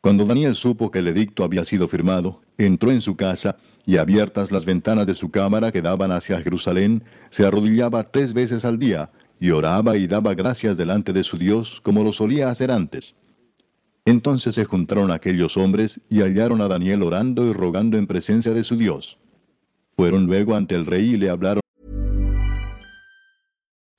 Cuando 0.00 0.24
Daniel 0.24 0.54
supo 0.54 0.92
que 0.92 1.00
el 1.00 1.08
edicto 1.08 1.42
había 1.42 1.64
sido 1.64 1.88
firmado, 1.88 2.42
entró 2.58 2.92
en 2.92 3.00
su 3.00 3.16
casa 3.16 3.56
y 3.84 3.96
abiertas 3.96 4.52
las 4.52 4.64
ventanas 4.64 5.08
de 5.08 5.16
su 5.16 5.32
cámara 5.32 5.72
que 5.72 5.82
daban 5.82 6.12
hacia 6.12 6.40
Jerusalén, 6.40 7.02
se 7.30 7.44
arrodillaba 7.44 8.04
tres 8.04 8.34
veces 8.34 8.64
al 8.64 8.78
día 8.78 9.10
y 9.40 9.50
oraba 9.50 9.96
y 9.96 10.06
daba 10.06 10.34
gracias 10.34 10.76
delante 10.76 11.12
de 11.12 11.24
su 11.24 11.38
Dios 11.38 11.80
como 11.82 12.04
lo 12.04 12.12
solía 12.12 12.50
hacer 12.50 12.70
antes. 12.70 13.16
Entonces 14.04 14.54
se 14.54 14.64
juntaron 14.64 15.10
aquellos 15.10 15.56
hombres 15.56 16.00
y 16.08 16.20
hallaron 16.20 16.60
a 16.60 16.68
Daniel 16.68 17.02
orando 17.02 17.44
y 17.48 17.52
rogando 17.52 17.98
en 17.98 18.06
presencia 18.06 18.52
de 18.52 18.62
su 18.62 18.76
Dios. 18.76 19.18
Fueron 19.96 20.26
luego 20.26 20.54
ante 20.54 20.76
el 20.76 20.86
rey 20.86 21.14
y 21.14 21.16
le 21.16 21.30
hablaron. 21.30 21.65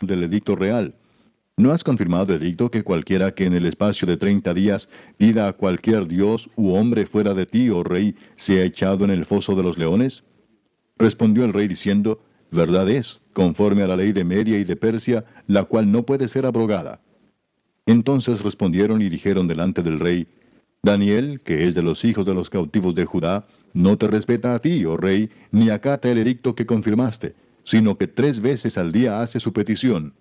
Del 0.00 0.24
edicto 0.24 0.56
real. 0.56 0.94
¿No 1.56 1.72
has 1.72 1.82
confirmado, 1.82 2.34
edicto, 2.34 2.70
que 2.70 2.82
cualquiera 2.82 3.34
que 3.34 3.46
en 3.46 3.54
el 3.54 3.64
espacio 3.64 4.06
de 4.06 4.18
treinta 4.18 4.52
días 4.52 4.90
pida 5.16 5.48
a 5.48 5.54
cualquier 5.54 6.06
dios 6.06 6.50
u 6.54 6.74
hombre 6.74 7.06
fuera 7.06 7.32
de 7.32 7.46
ti, 7.46 7.70
oh 7.70 7.82
rey, 7.82 8.14
sea 8.36 8.62
echado 8.62 9.04
en 9.06 9.10
el 9.10 9.24
foso 9.24 9.54
de 9.54 9.62
los 9.62 9.78
leones? 9.78 10.22
Respondió 10.98 11.44
el 11.44 11.54
rey 11.54 11.66
diciendo, 11.66 12.20
Verdad 12.50 12.88
es, 12.90 13.22
conforme 13.32 13.82
a 13.82 13.86
la 13.86 13.96
ley 13.96 14.12
de 14.12 14.24
Media 14.24 14.58
y 14.58 14.64
de 14.64 14.76
Persia, 14.76 15.24
la 15.46 15.64
cual 15.64 15.90
no 15.90 16.04
puede 16.04 16.28
ser 16.28 16.44
abrogada. 16.44 17.00
Entonces 17.86 18.42
respondieron 18.42 19.00
y 19.00 19.08
dijeron 19.08 19.48
delante 19.48 19.82
del 19.82 19.98
rey, 19.98 20.26
Daniel, 20.82 21.40
que 21.42 21.66
es 21.66 21.74
de 21.74 21.82
los 21.82 22.04
hijos 22.04 22.26
de 22.26 22.34
los 22.34 22.50
cautivos 22.50 22.94
de 22.94 23.06
Judá, 23.06 23.46
no 23.72 23.96
te 23.96 24.08
respeta 24.08 24.54
a 24.54 24.58
ti, 24.60 24.84
oh 24.84 24.96
rey, 24.96 25.30
ni 25.50 25.70
acata 25.70 26.10
el 26.10 26.18
edicto 26.18 26.54
que 26.54 26.66
confirmaste 26.66 27.34
sino 27.66 27.98
que 27.98 28.06
tres 28.06 28.40
veces 28.40 28.78
al 28.78 28.92
día 28.92 29.20
hace 29.20 29.40
su 29.40 29.52
petición. 29.52 30.14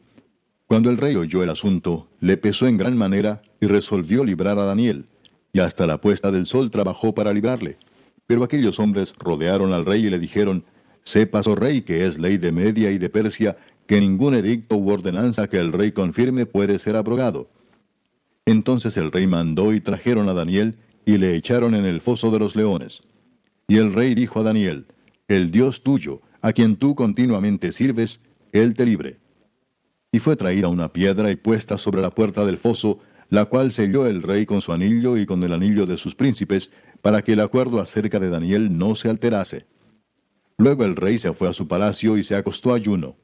Cuando 0.65 0.89
el 0.89 0.97
rey 0.97 1.15
oyó 1.15 1.43
el 1.43 1.51
asunto, 1.51 2.09
le 2.19 2.37
pesó 2.37 2.67
en 2.67 2.75
gran 2.75 2.97
manera 2.97 3.43
y 3.61 3.67
resolvió 3.67 4.25
librar 4.25 4.57
a 4.57 4.65
Daniel, 4.65 5.05
y 5.53 5.59
hasta 5.59 5.85
la 5.85 6.01
puesta 6.01 6.31
del 6.31 6.47
sol 6.47 6.71
trabajó 6.71 7.13
para 7.13 7.31
librarle. 7.31 7.77
Pero 8.25 8.43
aquellos 8.43 8.79
hombres 8.79 9.13
rodearon 9.19 9.73
al 9.73 9.85
rey 9.85 10.07
y 10.07 10.09
le 10.09 10.19
dijeron, 10.19 10.65
Sepas, 11.03 11.45
oh 11.45 11.55
rey, 11.55 11.83
que 11.83 12.07
es 12.07 12.17
ley 12.17 12.37
de 12.39 12.51
Media 12.51 12.89
y 12.89 12.97
de 12.97 13.09
Persia, 13.09 13.57
que 13.85 14.01
ningún 14.01 14.33
edicto 14.33 14.75
u 14.75 14.89
ordenanza 14.89 15.47
que 15.47 15.59
el 15.59 15.71
rey 15.71 15.91
confirme 15.91 16.47
puede 16.47 16.79
ser 16.79 16.95
abrogado. 16.95 17.47
Entonces 18.47 18.97
el 18.97 19.11
rey 19.11 19.27
mandó 19.27 19.71
y 19.71 19.81
trajeron 19.81 20.29
a 20.29 20.33
Daniel 20.33 20.79
y 21.05 21.19
le 21.19 21.35
echaron 21.35 21.75
en 21.75 21.85
el 21.85 22.01
foso 22.01 22.31
de 22.31 22.39
los 22.39 22.55
leones. 22.55 23.03
Y 23.67 23.77
el 23.77 23.93
rey 23.93 24.15
dijo 24.15 24.39
a 24.39 24.43
Daniel, 24.43 24.87
El 25.27 25.51
Dios 25.51 25.83
tuyo, 25.83 26.21
a 26.45 26.53
quien 26.53 26.75
tú 26.75 26.93
continuamente 26.93 27.71
sirves, 27.71 28.21
él 28.51 28.75
te 28.75 28.85
libre. 28.85 29.17
Y 30.11 30.19
fue 30.19 30.35
traída 30.35 30.67
una 30.67 30.93
piedra 30.93 31.31
y 31.31 31.35
puesta 31.35 31.79
sobre 31.79 32.03
la 32.03 32.11
puerta 32.11 32.45
del 32.45 32.59
foso, 32.59 32.99
la 33.29 33.45
cual 33.45 33.71
selló 33.71 34.05
el 34.05 34.21
rey 34.21 34.45
con 34.45 34.61
su 34.61 34.71
anillo 34.71 35.17
y 35.17 35.25
con 35.25 35.41
el 35.41 35.53
anillo 35.53 35.87
de 35.87 35.97
sus 35.97 36.13
príncipes, 36.13 36.71
para 37.01 37.23
que 37.23 37.33
el 37.33 37.39
acuerdo 37.39 37.81
acerca 37.81 38.19
de 38.19 38.29
Daniel 38.29 38.77
no 38.77 38.95
se 38.95 39.09
alterase. 39.09 39.65
Luego 40.59 40.85
el 40.85 40.95
rey 40.95 41.17
se 41.17 41.33
fue 41.33 41.49
a 41.49 41.53
su 41.53 41.67
palacio 41.67 42.15
y 42.15 42.23
se 42.23 42.35
acostó 42.35 42.75
ayuno. 42.75 43.15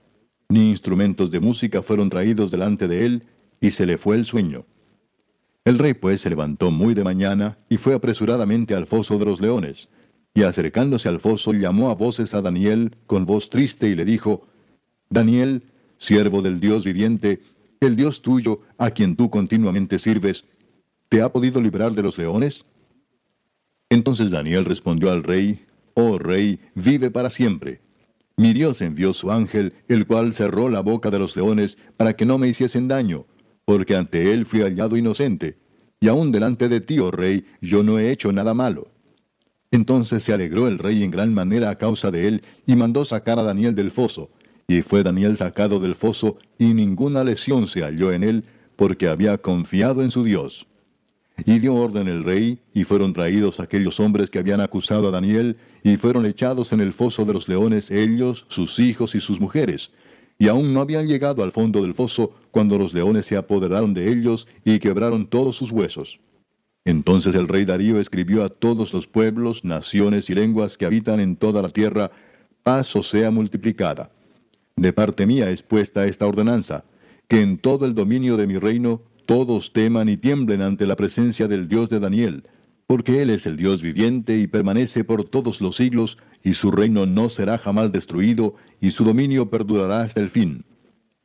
Ni 0.49 0.71
instrumentos 0.71 1.29
de 1.29 1.39
música 1.39 1.83
fueron 1.83 2.09
traídos 2.09 2.49
delante 2.49 2.87
de 2.87 3.05
él, 3.05 3.23
y 3.59 3.69
se 3.69 3.85
le 3.85 3.99
fue 3.99 4.15
el 4.15 4.25
sueño. 4.25 4.65
El 5.63 5.77
rey 5.77 5.93
pues 5.93 6.21
se 6.21 6.29
levantó 6.31 6.71
muy 6.71 6.95
de 6.95 7.03
mañana 7.03 7.59
y 7.69 7.77
fue 7.77 7.93
apresuradamente 7.93 8.73
al 8.73 8.87
foso 8.87 9.19
de 9.19 9.25
los 9.25 9.39
leones, 9.39 9.89
y 10.33 10.43
acercándose 10.43 11.09
al 11.09 11.19
foso 11.19 11.53
llamó 11.53 11.89
a 11.89 11.95
voces 11.95 12.33
a 12.33 12.41
Daniel 12.41 12.95
con 13.05 13.25
voz 13.25 13.49
triste 13.49 13.89
y 13.89 13.95
le 13.95 14.05
dijo, 14.05 14.47
Daniel, 15.09 15.63
siervo 15.97 16.41
del 16.41 16.59
Dios 16.59 16.85
viviente, 16.85 17.41
el 17.81 17.95
Dios 17.95 18.21
tuyo, 18.21 18.61
a 18.77 18.91
quien 18.91 19.15
tú 19.15 19.29
continuamente 19.29 19.99
sirves, 19.99 20.45
¿te 21.09 21.21
ha 21.21 21.31
podido 21.31 21.61
librar 21.61 21.91
de 21.93 22.03
los 22.03 22.17
leones? 22.17 22.65
Entonces 23.89 24.31
Daniel 24.31 24.65
respondió 24.65 25.11
al 25.11 25.23
rey, 25.23 25.65
Oh 25.93 26.17
rey, 26.17 26.59
vive 26.75 27.11
para 27.11 27.29
siempre. 27.29 27.81
Mi 28.37 28.53
Dios 28.53 28.81
envió 28.81 29.13
su 29.13 29.31
ángel, 29.31 29.73
el 29.89 30.07
cual 30.07 30.33
cerró 30.33 30.69
la 30.69 30.79
boca 30.79 31.11
de 31.11 31.19
los 31.19 31.35
leones 31.35 31.77
para 31.97 32.13
que 32.13 32.25
no 32.25 32.37
me 32.37 32.47
hiciesen 32.47 32.87
daño, 32.87 33.25
porque 33.65 33.95
ante 33.95 34.31
él 34.31 34.45
fui 34.45 34.61
hallado 34.61 34.95
inocente, 34.95 35.57
y 35.99 36.07
aun 36.07 36.31
delante 36.31 36.69
de 36.69 36.79
ti, 36.79 36.99
oh 36.99 37.11
rey, 37.11 37.45
yo 37.59 37.83
no 37.83 37.99
he 37.99 38.11
hecho 38.11 38.31
nada 38.31 38.53
malo. 38.53 38.87
Entonces 39.71 40.23
se 40.23 40.33
alegró 40.33 40.67
el 40.67 40.77
rey 40.77 41.01
en 41.01 41.11
gran 41.11 41.33
manera 41.33 41.69
a 41.69 41.77
causa 41.77 42.11
de 42.11 42.27
él, 42.27 42.43
y 42.65 42.75
mandó 42.75 43.05
sacar 43.05 43.39
a 43.39 43.43
Daniel 43.43 43.73
del 43.73 43.91
foso. 43.91 44.29
Y 44.67 44.81
fue 44.81 45.01
Daniel 45.01 45.37
sacado 45.37 45.79
del 45.79 45.95
foso, 45.95 46.37
y 46.59 46.73
ninguna 46.73 47.23
lesión 47.23 47.69
se 47.69 47.81
halló 47.81 48.11
en 48.11 48.23
él, 48.23 48.43
porque 48.75 49.07
había 49.07 49.37
confiado 49.37 50.03
en 50.03 50.11
su 50.11 50.25
Dios. 50.25 50.67
Y 51.45 51.59
dio 51.59 51.75
orden 51.75 52.09
el 52.09 52.25
rey, 52.25 52.59
y 52.73 52.83
fueron 52.83 53.13
traídos 53.13 53.61
aquellos 53.61 53.99
hombres 54.01 54.29
que 54.29 54.39
habían 54.39 54.59
acusado 54.59 55.07
a 55.07 55.11
Daniel, 55.11 55.55
y 55.83 55.95
fueron 55.95 56.25
echados 56.25 56.73
en 56.73 56.81
el 56.81 56.91
foso 56.91 57.23
de 57.23 57.33
los 57.33 57.47
leones 57.47 57.91
ellos, 57.91 58.45
sus 58.49 58.77
hijos 58.77 59.15
y 59.15 59.21
sus 59.21 59.39
mujeres. 59.39 59.91
Y 60.37 60.49
aún 60.49 60.73
no 60.73 60.81
habían 60.81 61.07
llegado 61.07 61.43
al 61.43 61.51
fondo 61.51 61.81
del 61.81 61.93
foso 61.93 62.33
cuando 62.51 62.77
los 62.77 62.93
leones 62.93 63.25
se 63.25 63.37
apoderaron 63.37 63.93
de 63.93 64.11
ellos 64.11 64.47
y 64.65 64.79
quebraron 64.79 65.27
todos 65.27 65.55
sus 65.55 65.71
huesos. 65.71 66.19
Entonces 66.83 67.35
el 67.35 67.47
rey 67.47 67.65
Darío 67.65 67.99
escribió 67.99 68.43
a 68.43 68.49
todos 68.49 68.93
los 68.93 69.05
pueblos, 69.07 69.63
naciones 69.63 70.29
y 70.29 70.35
lenguas 70.35 70.77
que 70.77 70.85
habitan 70.85 71.19
en 71.19 71.35
toda 71.35 71.61
la 71.61 71.69
tierra, 71.69 72.11
paz 72.63 72.95
o 72.95 73.03
sea 73.03 73.29
multiplicada. 73.29 74.11
De 74.75 74.93
parte 74.93 75.25
mía 75.25 75.49
es 75.51 75.61
puesta 75.61 76.05
esta 76.05 76.25
ordenanza, 76.25 76.85
que 77.27 77.41
en 77.41 77.59
todo 77.59 77.85
el 77.85 77.93
dominio 77.93 78.35
de 78.35 78.47
mi 78.47 78.57
reino 78.57 79.03
todos 79.27 79.73
teman 79.73 80.09
y 80.09 80.17
tiemblen 80.17 80.61
ante 80.61 80.87
la 80.87 80.95
presencia 80.95 81.47
del 81.47 81.67
Dios 81.67 81.89
de 81.89 81.99
Daniel, 81.99 82.43
porque 82.87 83.21
Él 83.21 83.29
es 83.29 83.45
el 83.45 83.57
Dios 83.57 83.81
viviente 83.81 84.37
y 84.37 84.47
permanece 84.47 85.03
por 85.03 85.23
todos 85.23 85.61
los 85.61 85.75
siglos, 85.75 86.17
y 86.43 86.55
su 86.55 86.71
reino 86.71 87.05
no 87.05 87.29
será 87.29 87.59
jamás 87.59 87.91
destruido, 87.91 88.55
y 88.81 88.91
su 88.91 89.03
dominio 89.03 89.49
perdurará 89.49 90.01
hasta 90.01 90.19
el 90.19 90.31
fin. 90.31 90.65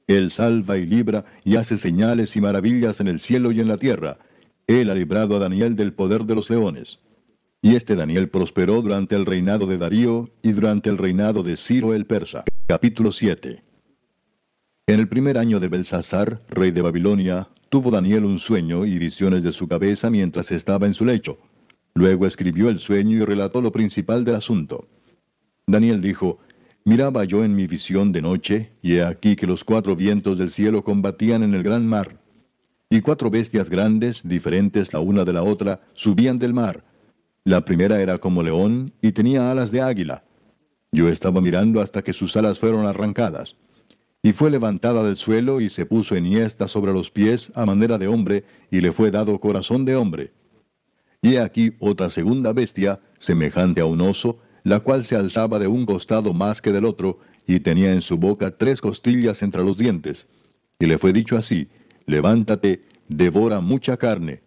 Él 0.06 0.30
salva 0.30 0.76
y 0.76 0.86
libra 0.86 1.24
y 1.44 1.56
hace 1.56 1.78
señales 1.78 2.36
y 2.36 2.40
maravillas 2.40 3.00
en 3.00 3.08
el 3.08 3.18
cielo 3.18 3.50
y 3.50 3.60
en 3.60 3.68
la 3.68 3.78
tierra, 3.78 4.18
él 4.66 4.90
ha 4.90 4.94
librado 4.94 5.36
a 5.36 5.38
Daniel 5.38 5.76
del 5.76 5.92
poder 5.92 6.24
de 6.24 6.34
los 6.34 6.50
leones. 6.50 6.98
Y 7.62 7.76
este 7.76 7.94
Daniel 7.94 8.28
prosperó 8.28 8.82
durante 8.82 9.14
el 9.14 9.24
reinado 9.24 9.66
de 9.66 9.78
Darío 9.78 10.30
y 10.42 10.52
durante 10.52 10.90
el 10.90 10.98
reinado 10.98 11.42
de 11.42 11.56
Ciro 11.56 11.94
el 11.94 12.06
persa. 12.06 12.44
Capítulo 12.66 13.12
7 13.12 13.62
En 14.88 15.00
el 15.00 15.08
primer 15.08 15.38
año 15.38 15.60
de 15.60 15.68
Belsasar, 15.68 16.42
rey 16.48 16.72
de 16.72 16.82
Babilonia, 16.82 17.48
tuvo 17.68 17.90
Daniel 17.92 18.24
un 18.24 18.38
sueño 18.38 18.84
y 18.84 18.98
visiones 18.98 19.44
de 19.44 19.52
su 19.52 19.68
cabeza 19.68 20.10
mientras 20.10 20.50
estaba 20.50 20.86
en 20.86 20.94
su 20.94 21.04
lecho. 21.04 21.38
Luego 21.94 22.26
escribió 22.26 22.68
el 22.68 22.80
sueño 22.80 23.18
y 23.18 23.24
relató 23.24 23.62
lo 23.62 23.70
principal 23.70 24.24
del 24.24 24.34
asunto. 24.34 24.88
Daniel 25.66 26.00
dijo, 26.00 26.40
Miraba 26.84 27.24
yo 27.24 27.44
en 27.44 27.54
mi 27.54 27.66
visión 27.66 28.12
de 28.12 28.22
noche, 28.22 28.70
y 28.82 28.94
he 28.94 29.02
aquí 29.02 29.34
que 29.34 29.46
los 29.46 29.64
cuatro 29.64 29.96
vientos 29.96 30.38
del 30.38 30.50
cielo 30.50 30.84
combatían 30.84 31.42
en 31.42 31.54
el 31.54 31.62
gran 31.62 31.86
mar 31.86 32.25
y 32.88 33.00
cuatro 33.00 33.30
bestias 33.30 33.68
grandes, 33.68 34.22
diferentes 34.24 34.92
la 34.92 35.00
una 35.00 35.24
de 35.24 35.32
la 35.32 35.42
otra, 35.42 35.80
subían 35.94 36.38
del 36.38 36.54
mar. 36.54 36.84
La 37.44 37.64
primera 37.64 38.00
era 38.00 38.18
como 38.18 38.42
león 38.42 38.92
y 39.02 39.12
tenía 39.12 39.50
alas 39.50 39.70
de 39.70 39.80
águila. 39.80 40.24
Yo 40.92 41.08
estaba 41.08 41.40
mirando 41.40 41.80
hasta 41.80 42.02
que 42.02 42.12
sus 42.12 42.36
alas 42.36 42.58
fueron 42.58 42.86
arrancadas. 42.86 43.56
Y 44.22 44.32
fue 44.32 44.50
levantada 44.50 45.02
del 45.02 45.16
suelo 45.16 45.60
y 45.60 45.68
se 45.68 45.86
puso 45.86 46.16
enhiesta 46.16 46.68
sobre 46.68 46.92
los 46.92 47.10
pies 47.10 47.52
a 47.54 47.66
manera 47.66 47.98
de 47.98 48.08
hombre, 48.08 48.44
y 48.70 48.80
le 48.80 48.92
fue 48.92 49.10
dado 49.10 49.38
corazón 49.40 49.84
de 49.84 49.94
hombre. 49.94 50.32
Y 51.22 51.36
aquí 51.36 51.74
otra 51.80 52.10
segunda 52.10 52.52
bestia, 52.52 53.00
semejante 53.18 53.80
a 53.80 53.86
un 53.86 54.00
oso, 54.00 54.38
la 54.64 54.80
cual 54.80 55.04
se 55.04 55.16
alzaba 55.16 55.58
de 55.58 55.66
un 55.66 55.86
costado 55.86 56.32
más 56.32 56.60
que 56.60 56.72
del 56.72 56.84
otro, 56.84 57.18
y 57.46 57.60
tenía 57.60 57.92
en 57.92 58.02
su 58.02 58.16
boca 58.16 58.56
tres 58.56 58.80
costillas 58.80 59.42
entre 59.42 59.62
los 59.62 59.76
dientes. 59.76 60.26
Y 60.80 60.86
le 60.86 60.98
fue 60.98 61.12
dicho 61.12 61.36
así, 61.36 61.68
levántate, 62.06 62.82
devora 63.08 63.60
mucha 63.60 63.96
carne. 63.96 64.40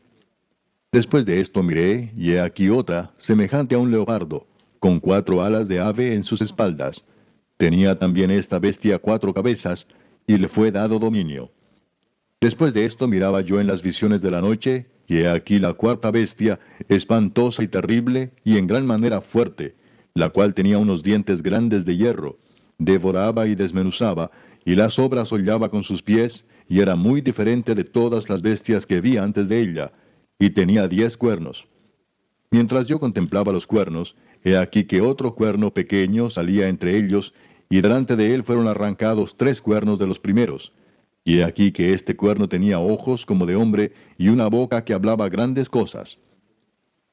Después 0.91 1.25
de 1.25 1.39
esto 1.39 1.61
miré, 1.61 2.11
y 2.17 2.31
he 2.31 2.41
aquí 2.41 2.69
otra, 2.69 3.13
semejante 3.17 3.75
a 3.75 3.77
un 3.77 3.91
leopardo, 3.91 4.47
con 4.79 4.99
cuatro 4.99 5.41
alas 5.41 5.67
de 5.67 5.79
ave 5.79 6.15
en 6.15 6.23
sus 6.23 6.41
espaldas. 6.41 7.03
Tenía 7.57 7.99
también 7.99 8.31
esta 8.31 8.57
bestia 8.57 8.97
cuatro 8.97 9.33
cabezas, 9.33 9.87
y 10.25 10.37
le 10.37 10.47
fue 10.47 10.71
dado 10.71 10.97
dominio. 10.97 11.51
Después 12.41 12.73
de 12.73 12.85
esto 12.85 13.07
miraba 13.07 13.41
yo 13.41 13.59
en 13.59 13.67
las 13.67 13.83
visiones 13.83 14.21
de 14.21 14.31
la 14.31 14.41
noche, 14.41 14.87
y 15.07 15.17
he 15.17 15.29
aquí 15.29 15.59
la 15.59 15.73
cuarta 15.73 16.11
bestia, 16.11 16.59
espantosa 16.87 17.61
y 17.63 17.67
terrible, 17.67 18.31
y 18.43 18.57
en 18.57 18.67
gran 18.67 18.85
manera 18.85 19.21
fuerte, 19.21 19.75
la 20.13 20.29
cual 20.29 20.53
tenía 20.53 20.77
unos 20.77 21.03
dientes 21.03 21.41
grandes 21.43 21.85
de 21.85 21.97
hierro, 21.97 22.37
devoraba 22.77 23.47
y 23.47 23.55
desmenuzaba, 23.55 24.31
y 24.65 24.75
las 24.75 24.99
obras 24.99 25.31
hollaba 25.31 25.69
con 25.69 25.83
sus 25.83 26.01
pies, 26.01 26.45
y 26.69 26.81
era 26.81 26.95
muy 26.95 27.21
diferente 27.21 27.73
de 27.73 27.83
todas 27.83 28.29
las 28.29 28.41
bestias 28.43 28.85
que 28.85 29.01
vi 29.01 29.17
antes 29.17 29.49
de 29.49 29.59
ella, 29.59 29.91
y 30.37 30.51
tenía 30.51 30.87
diez 30.87 31.17
cuernos. 31.17 31.67
Mientras 32.51 32.85
yo 32.85 32.99
contemplaba 32.99 33.51
los 33.51 33.65
cuernos, 33.65 34.15
he 34.43 34.55
aquí 34.55 34.85
que 34.85 35.01
otro 35.01 35.33
cuerno 35.33 35.73
pequeño 35.73 36.29
salía 36.29 36.67
entre 36.67 36.95
ellos, 36.95 37.33
y 37.69 37.81
delante 37.81 38.15
de 38.15 38.33
él 38.33 38.43
fueron 38.43 38.67
arrancados 38.67 39.35
tres 39.35 39.61
cuernos 39.61 39.97
de 39.99 40.07
los 40.07 40.19
primeros. 40.19 40.71
Y 41.23 41.39
he 41.39 41.43
aquí 41.43 41.71
que 41.71 41.93
este 41.93 42.15
cuerno 42.15 42.47
tenía 42.47 42.79
ojos 42.79 43.25
como 43.25 43.47
de 43.47 43.55
hombre, 43.55 43.93
y 44.17 44.29
una 44.29 44.47
boca 44.47 44.85
que 44.85 44.93
hablaba 44.93 45.27
grandes 45.27 45.69
cosas. 45.69 46.19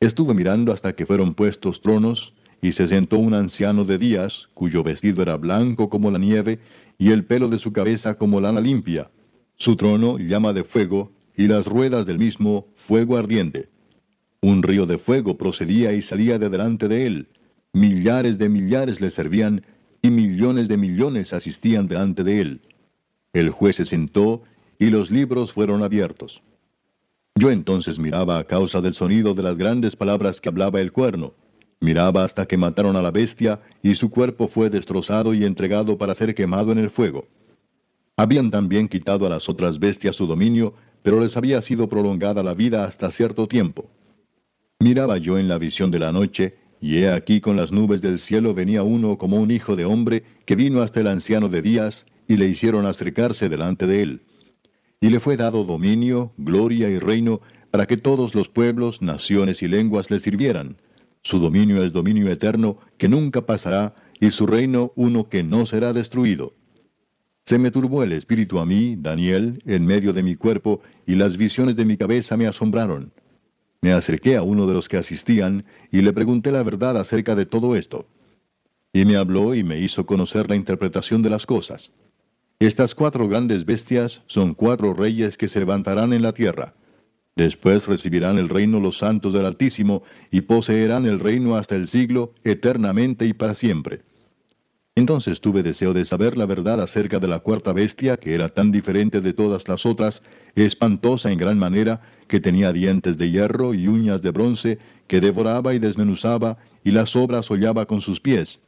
Estuve 0.01 0.35
mirando 0.35 0.73
hasta 0.73 0.95
que 0.95 1.07
fueron 1.07 1.35
puestos 1.35 1.81
tronos, 1.81 2.35
y 2.61 2.73
se 2.73 2.87
sentó 2.89 3.19
un 3.19 3.33
anciano 3.33 3.85
de 3.85 3.97
días, 3.97 4.49
cuyo 4.53 4.83
vestido 4.83 5.23
era 5.23 5.37
blanco 5.37 5.89
como 5.89 6.11
la 6.11 6.19
nieve, 6.19 6.61
y 6.99 7.11
el 7.11 7.25
pelo 7.25 7.49
de 7.49 7.59
su 7.59 7.73
cabeza 7.73 8.17
como 8.19 8.41
lana 8.41 8.61
limpia. 8.61 9.11
Su 9.57 9.77
trono 9.77 10.19
llama 10.19 10.53
de 10.53 10.65
fuego, 10.65 11.13
y 11.35 11.47
las 11.47 11.67
ruedas 11.67 12.07
del 12.07 12.19
mismo 12.19 12.67
fuego 12.77 13.17
ardiente. 13.17 13.69
Un 14.41 14.63
río 14.63 14.87
de 14.87 14.99
fuego 14.99 15.37
procedía 15.39 15.93
y 15.93 16.03
salía 16.03 16.39
de 16.39 16.51
delante 16.51 16.89
de 16.89 17.07
él. 17.07 17.29
Millares 17.73 18.39
de 18.39 18.49
millares 18.49 19.01
le 19.01 19.11
servían, 19.11 19.65
y 20.03 20.11
millones 20.11 20.69
de 20.69 20.77
millones 20.77 21.33
asistían 21.33 21.89
delante 21.89 22.23
de 22.23 22.41
él. 22.41 22.61
El 23.33 23.51
juez 23.51 23.77
se 23.77 23.87
sentó, 23.87 24.43
y 24.79 24.91
los 24.91 25.11
libros 25.11 25.53
fueron 25.53 25.83
abiertos. 25.83 26.43
Yo 27.35 27.51
entonces 27.51 27.99
miraba 27.99 28.39
a 28.39 28.45
causa 28.45 28.81
del 28.81 28.95
sonido 28.95 29.35
de 29.35 29.43
las 29.43 29.57
grandes 29.57 29.97
palabras 29.97 30.41
que 30.41 30.49
hablaba 30.49 30.81
el 30.81 30.93
cuerno. 30.93 31.35
Miraba 31.81 32.25
hasta 32.25 32.47
que 32.47 32.57
mataron 32.57 32.97
a 32.97 33.03
la 33.03 33.11
bestia, 33.11 33.61
y 33.83 33.95
su 33.95 34.11
cuerpo 34.11 34.49
fue 34.49 34.71
destrozado 34.71 35.33
y 35.35 35.45
entregado 35.45 35.99
para 35.99 36.15
ser 36.15 36.35
quemado 36.35 36.73
en 36.73 36.79
el 36.79 36.91
fuego. 36.91 37.27
Habían 38.17 38.51
también 38.51 38.89
quitado 38.89 39.27
a 39.27 39.31
las 39.31 39.49
otras 39.49 39.79
bestias 39.79 40.17
su 40.17 40.27
dominio, 40.27 40.75
pero 41.03 41.21
les 41.21 41.37
había 41.37 41.61
sido 41.63 41.89
prolongada 41.89 42.43
la 42.43 42.55
vida 42.55 42.85
hasta 42.85 43.11
cierto 43.11 43.47
tiempo. 43.47 43.91
Miraba 44.81 45.19
yo 45.19 45.39
en 45.39 45.49
la 45.49 45.59
visión 45.59 45.91
de 45.91 45.99
la 45.99 46.13
noche, 46.13 46.57
y 46.81 46.99
he 46.99 47.11
aquí 47.11 47.41
con 47.41 47.57
las 47.57 47.73
nubes 47.73 48.03
del 48.03 48.19
cielo 48.19 48.55
venía 48.55 48.83
uno 48.83 49.19
como 49.19 49.37
un 49.37 49.51
hijo 49.51 49.77
de 49.77 49.85
hombre, 49.85 50.25
que 50.45 50.57
vino 50.57 50.83
hasta 50.83 51.01
el 51.01 51.07
anciano 51.07 51.49
de 51.49 51.63
días, 51.63 52.07
y 52.29 52.37
le 52.37 52.47
hicieron 52.47 52.87
acercarse 52.87 53.49
delante 53.49 53.87
de 53.87 54.03
él. 54.03 54.23
Y 55.01 55.11
le 55.11 55.21
fue 55.21 55.37
dado 55.37 55.65
dominio, 55.65 56.33
gloria 56.37 56.89
y 56.89 56.99
reino, 56.99 57.41
para 57.71 57.87
que 57.87 57.97
todos 57.97 58.35
los 58.35 58.49
pueblos, 58.49 59.03
naciones 59.03 59.63
y 59.63 59.69
lenguas 59.69 60.11
le 60.11 60.21
sirvieran 60.21 60.77
su 61.27 61.41
dominio 61.41 61.83
es 61.83 61.93
dominio 61.93 62.31
eterno 62.31 62.79
que 62.99 63.09
nunca 63.09 63.45
pasará, 63.47 63.97
y 64.21 64.31
su 64.31 64.47
reino 64.47 64.93
uno 64.95 65.29
que 65.29 65.43
no 65.43 65.67
será 65.67 65.93
destruido. 65.93 66.55
Se 67.47 67.59
me 67.59 67.71
turbó 67.71 68.03
el 68.03 68.13
espíritu 68.13 68.59
a 68.59 68.67
mí, 68.67 68.97
Daniel, 68.99 69.63
en 69.65 69.87
medio 69.87 70.13
de 70.13 70.23
mi 70.23 70.37
cuerpo, 70.37 70.83
y 71.07 71.15
las 71.15 71.37
visiones 71.37 71.77
de 71.77 71.85
mi 71.85 71.97
cabeza 71.97 72.37
me 72.37 72.47
asombraron. 72.47 73.13
Me 73.81 73.93
acerqué 73.93 74.37
a 74.37 74.43
uno 74.43 74.67
de 74.67 74.75
los 74.75 74.89
que 74.89 74.99
asistían, 74.99 75.65
y 75.91 76.03
le 76.03 76.13
pregunté 76.13 76.53
la 76.53 76.63
verdad 76.63 76.99
acerca 76.99 77.35
de 77.35 77.47
todo 77.47 77.77
esto. 77.77 78.07
Y 78.93 79.05
me 79.05 79.17
habló 79.17 79.55
y 79.55 79.63
me 79.63 79.79
hizo 79.79 80.05
conocer 80.05 80.51
la 80.51 80.57
interpretación 80.57 81.23
de 81.23 81.31
las 81.31 81.47
cosas. 81.47 81.93
Estas 82.59 82.95
cuatro 82.95 83.29
grandes 83.29 83.65
bestias 83.65 84.23
son 84.27 84.53
cuatro 84.55 84.93
reyes 84.93 85.39
que 85.39 85.49
se 85.49 85.61
levantarán 85.61 86.13
en 86.13 86.23
la 86.23 86.33
tierra 86.33 86.75
Después 87.37 87.87
recibirán 87.87 88.39
el 88.39 88.49
reino 88.49 88.81
los 88.81 88.97
santos 88.97 89.35
del 89.35 89.45
Altísimo 89.45 90.03
y 90.31 90.41
poseerán 90.41 91.05
el 91.05 91.21
reino 91.21 91.57
hasta 91.57 91.77
el 91.77 91.87
siglo, 91.87 92.33
eternamente 92.45 93.27
y 93.27 93.35
para 93.35 93.55
siempre. 93.55 94.01
Entonces 94.97 95.41
tuve 95.41 95.63
deseo 95.63 95.93
de 95.93 96.05
saber 96.05 96.37
la 96.37 96.47
verdad 96.47 96.81
acerca 96.81 97.19
de 97.19 97.29
la 97.29 97.41
cuarta 97.41 97.73
bestia, 97.73 98.17
que 98.17 98.35
era 98.35 98.49
tan 98.49 98.73
diferente 98.73 99.21
de 99.21 99.35
todas 99.35 99.69
las 99.69 99.87
otras, 99.87 100.23
espantosa 100.55 101.31
en 101.31 101.39
gran 101.39 101.59
manera, 101.59 102.01
que 102.27 102.41
tenía 102.41 102.73
dientes 102.73 103.19
de 103.19 103.31
hierro 103.31 103.75
y 103.75 103.87
uñas 103.87 104.23
de 104.23 104.31
bronce, 104.31 104.79
que 105.07 105.21
devoraba 105.21 105.75
y 105.75 105.79
desmenuzaba, 105.79 106.57
y 106.83 106.91
las 106.91 107.15
obras 107.15 107.51
hollaba 107.51 107.87
con 107.87 108.01
sus 108.01 108.21
pies. 108.21 108.59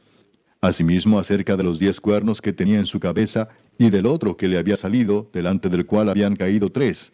Asimismo 0.61 1.19
acerca 1.19 1.57
de 1.57 1.63
los 1.63 1.79
diez 1.79 1.99
cuernos 1.99 2.41
que 2.41 2.53
tenía 2.53 2.79
en 2.79 2.85
su 2.85 2.99
cabeza, 2.99 3.49
y 3.77 3.89
del 3.89 4.05
otro 4.05 4.37
que 4.37 4.47
le 4.47 4.59
había 4.59 4.77
salido, 4.77 5.29
delante 5.33 5.67
del 5.67 5.85
cual 5.85 6.09
habían 6.09 6.35
caído 6.35 6.71
tres 6.71 7.11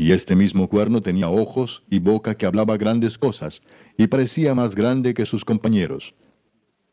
y 0.00 0.12
este 0.12 0.36
mismo 0.36 0.68
cuerno 0.68 1.02
tenía 1.02 1.28
ojos 1.28 1.82
y 1.90 1.98
boca 1.98 2.36
que 2.36 2.46
hablaba 2.46 2.76
grandes 2.76 3.18
cosas, 3.18 3.62
y 3.96 4.06
parecía 4.06 4.54
más 4.54 4.76
grande 4.76 5.12
que 5.12 5.26
sus 5.26 5.44
compañeros. 5.44 6.14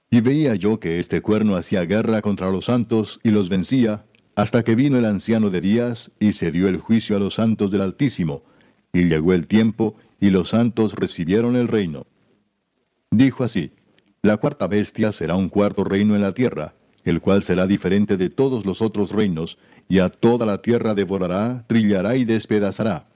Y 0.09 0.21
veía 0.21 0.55
yo 0.55 0.79
que 0.79 0.99
este 0.99 1.21
cuerno 1.21 1.55
hacía 1.55 1.85
guerra 1.85 2.21
contra 2.21 2.51
los 2.51 2.65
santos 2.65 3.19
y 3.23 3.29
los 3.29 3.49
vencía, 3.49 4.05
hasta 4.35 4.63
que 4.63 4.75
vino 4.75 4.97
el 4.97 5.05
anciano 5.05 5.49
de 5.49 5.61
días 5.61 6.11
y 6.19 6.33
se 6.33 6.51
dio 6.51 6.67
el 6.67 6.77
juicio 6.77 7.15
a 7.15 7.19
los 7.19 7.35
santos 7.35 7.71
del 7.71 7.81
Altísimo, 7.81 8.43
y 8.93 9.05
llegó 9.05 9.33
el 9.33 9.47
tiempo, 9.47 9.95
y 10.19 10.29
los 10.29 10.49
santos 10.49 10.93
recibieron 10.93 11.55
el 11.55 11.67
reino. 11.67 12.05
Dijo 13.11 13.43
así, 13.43 13.71
La 14.21 14.37
cuarta 14.37 14.67
bestia 14.67 15.11
será 15.11 15.35
un 15.35 15.49
cuarto 15.49 15.83
reino 15.83 16.15
en 16.15 16.21
la 16.21 16.33
tierra, 16.33 16.73
el 17.03 17.21
cual 17.21 17.43
será 17.43 17.67
diferente 17.67 18.17
de 18.17 18.29
todos 18.29 18.65
los 18.65 18.81
otros 18.81 19.11
reinos, 19.11 19.57
y 19.87 19.99
a 19.99 20.09
toda 20.09 20.45
la 20.45 20.61
tierra 20.61 20.93
devorará, 20.95 21.65
trillará 21.67 22.15
y 22.15 22.25
despedazará. 22.25 23.07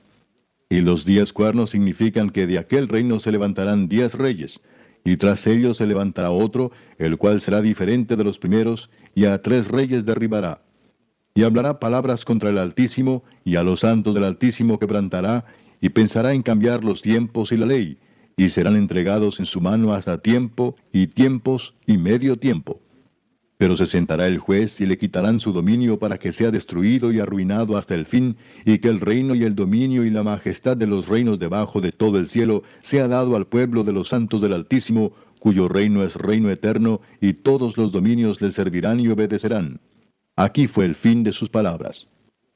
Y 0.70 0.82
los 0.82 1.04
diez 1.04 1.34
cuernos 1.34 1.72
significan 1.72 2.30
que 2.30 2.46
de 2.46 2.60
aquel 2.60 2.88
reino 2.88 3.20
se 3.20 3.32
levantarán 3.32 3.90
diez 3.90 4.14
reyes, 4.14 4.62
y 5.04 5.18
tras 5.18 5.48
ellos 5.48 5.78
se 5.78 5.88
levantará 5.88 6.32
otro, 6.32 6.72
el 6.98 7.18
cual 7.18 7.42
será 7.42 7.62
diferente 7.62 8.16
de 8.16 8.24
los 8.24 8.40
primeros, 8.40 8.90
y 9.16 9.26
a 9.26 9.42
tres 9.42 9.68
reyes 9.68 10.06
derribará. 10.06 10.62
Y 11.34 11.44
hablará 11.44 11.80
palabras 11.80 12.26
contra 12.26 12.50
el 12.50 12.58
Altísimo, 12.58 13.24
y 13.46 13.56
a 13.56 13.64
los 13.64 13.82
santos 13.82 14.14
del 14.14 14.26
Altísimo 14.26 14.80
quebrantará, 14.80 15.46
y 15.82 15.90
pensará 15.90 16.34
en 16.34 16.44
cambiar 16.44 16.84
los 16.84 17.02
tiempos 17.02 17.52
y 17.52 17.58
la 17.58 17.66
ley, 17.66 17.98
y 18.36 18.50
serán 18.50 18.76
entregados 18.76 19.40
en 19.40 19.46
su 19.46 19.62
mano 19.62 19.94
hasta 19.94 20.18
tiempo, 20.18 20.76
y 20.92 21.08
tiempos, 21.08 21.76
y 21.86 21.98
medio 21.98 22.38
tiempo. 22.38 22.82
Pero 23.60 23.76
se 23.76 23.88
sentará 23.88 24.26
el 24.26 24.38
juez 24.38 24.80
y 24.80 24.86
le 24.86 24.98
quitarán 24.98 25.42
su 25.42 25.52
dominio 25.52 26.00
para 26.00 26.18
que 26.18 26.32
sea 26.32 26.50
destruido 26.50 27.12
y 27.12 27.20
arruinado 27.20 27.76
hasta 27.76 27.94
el 27.94 28.06
fin, 28.06 28.38
y 28.64 28.78
que 28.78 28.88
el 28.88 29.02
reino 29.02 29.36
y 29.36 29.44
el 29.44 29.54
dominio 29.54 30.06
y 30.06 30.10
la 30.10 30.24
majestad 30.24 30.78
de 30.78 30.88
los 30.88 31.10
reinos 31.10 31.40
debajo 31.40 31.82
de 31.82 31.92
todo 31.92 32.20
el 32.20 32.30
cielo 32.30 32.64
sea 32.84 33.10
dado 33.10 33.36
al 33.36 33.48
pueblo 33.48 33.84
de 33.84 33.92
los 33.92 34.08
santos 34.08 34.40
del 34.40 34.54
Altísimo, 34.54 35.12
cuyo 35.40 35.68
reino 35.68 36.04
es 36.04 36.16
reino 36.16 36.50
eterno, 36.50 37.02
y 37.20 37.34
todos 37.34 37.76
los 37.76 37.92
dominios 37.92 38.40
le 38.40 38.54
servirán 38.54 39.02
y 39.02 39.10
obedecerán. 39.10 39.82
Aquí 40.38 40.68
fue 40.68 40.86
el 40.86 40.96
fin 40.96 41.24
de 41.24 41.34
sus 41.34 41.50
palabras. 41.50 42.08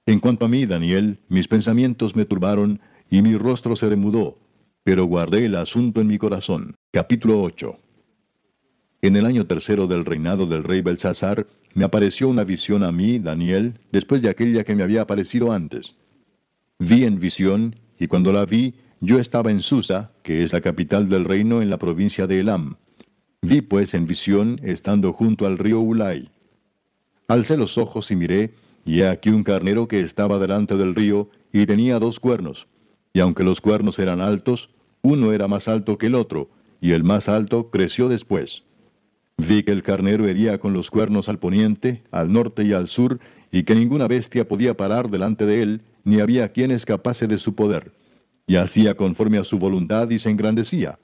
En 0.06 0.22
cuanto 0.22 0.46
a 0.46 0.48
mí, 0.48 0.66
Daniel, 0.66 1.20
mis 1.28 1.50
pensamientos 1.50 2.16
me 2.16 2.24
turbaron, 2.24 2.80
y 3.10 3.22
mi 3.22 3.36
rostro 3.36 3.76
se 3.76 3.90
demudó, 3.90 4.38
pero 4.86 5.04
guardé 5.04 5.48
el 5.48 5.56
asunto 5.56 6.00
en 6.00 6.08
mi 6.08 6.18
corazón. 6.18 6.76
Capítulo 6.94 7.42
8 7.42 7.83
en 9.04 9.18
el 9.18 9.26
año 9.26 9.46
tercero 9.46 9.86
del 9.86 10.06
reinado 10.06 10.46
del 10.46 10.64
rey 10.64 10.80
Belsasar, 10.80 11.46
me 11.74 11.84
apareció 11.84 12.30
una 12.30 12.46
visión 12.46 12.84
a 12.84 12.92
mí, 12.94 13.20
Daniel, 13.20 13.82
después 13.92 14.22
de 14.22 14.30
aquella 14.30 14.64
que 14.64 14.76
me 14.76 14.84
había 14.84 15.02
aparecido 15.02 15.52
antes. 15.52 15.96
Vi 16.80 17.04
en 17.04 17.20
visión, 17.20 17.76
y 18.00 18.08
cuando 18.08 18.32
la 18.32 18.46
vi, 18.46 18.76
yo 19.02 19.20
estaba 19.20 19.52
en 19.52 19.62
Susa, 19.62 20.12
que 20.24 20.46
es 20.46 20.54
la 20.54 20.62
capital 20.62 21.10
del 21.10 21.26
reino 21.26 21.62
en 21.62 21.70
la 21.70 21.78
provincia 21.78 22.28
de 22.28 22.40
Elam. 22.40 22.78
Vi 23.42 23.60
pues 23.60 23.94
en 23.94 24.08
visión, 24.08 24.62
estando 24.64 25.12
junto 25.12 25.46
al 25.46 25.58
río 25.58 25.82
Ulai. 25.82 26.32
Alcé 27.28 27.58
los 27.58 27.78
ojos 27.78 28.10
y 28.10 28.16
miré, 28.16 28.54
y 28.86 29.02
he 29.02 29.08
aquí 29.10 29.32
un 29.32 29.44
carnero 29.44 29.90
que 29.90 30.00
estaba 30.00 30.40
delante 30.40 30.78
del 30.78 30.96
río, 30.96 31.30
y 31.52 31.66
tenía 31.66 32.00
dos 32.00 32.22
cuernos. 32.22 32.68
Y 33.12 33.20
aunque 33.20 33.44
los 33.44 33.60
cuernos 33.60 34.00
eran 34.00 34.22
altos, 34.22 34.70
uno 35.02 35.34
era 35.34 35.50
más 35.50 35.68
alto 35.68 35.98
que 35.98 36.06
el 36.06 36.16
otro, 36.16 36.50
y 36.80 36.92
el 36.92 37.04
más 37.04 37.28
alto 37.28 37.70
creció 37.70 38.08
después. 38.08 38.64
Vi 39.38 39.64
que 39.64 39.72
el 39.72 39.84
carnero 39.84 40.28
hería 40.28 40.60
con 40.60 40.74
los 40.74 40.90
cuernos 40.92 41.28
al 41.28 41.40
poniente, 41.40 42.04
al 42.12 42.32
norte 42.32 42.64
y 42.64 42.74
al 42.74 42.88
sur, 42.88 43.20
y 43.52 43.64
que 43.64 43.76
ninguna 43.76 44.08
bestia 44.08 44.48
podía 44.48 44.76
parar 44.76 45.10
delante 45.10 45.46
de 45.46 45.62
él, 45.62 45.82
ni 46.04 46.20
había 46.20 46.50
quien 46.50 46.72
escapase 46.72 47.28
de 47.28 47.38
su 47.38 47.56
poder. 47.56 47.94
Y 48.46 48.58
hacía 48.58 48.96
conforme 48.96 49.38
a 49.38 49.44
su 49.44 49.58
voluntad 49.58 50.10
y 50.10 50.20
se 50.20 50.30
engrandecía. 50.30 51.00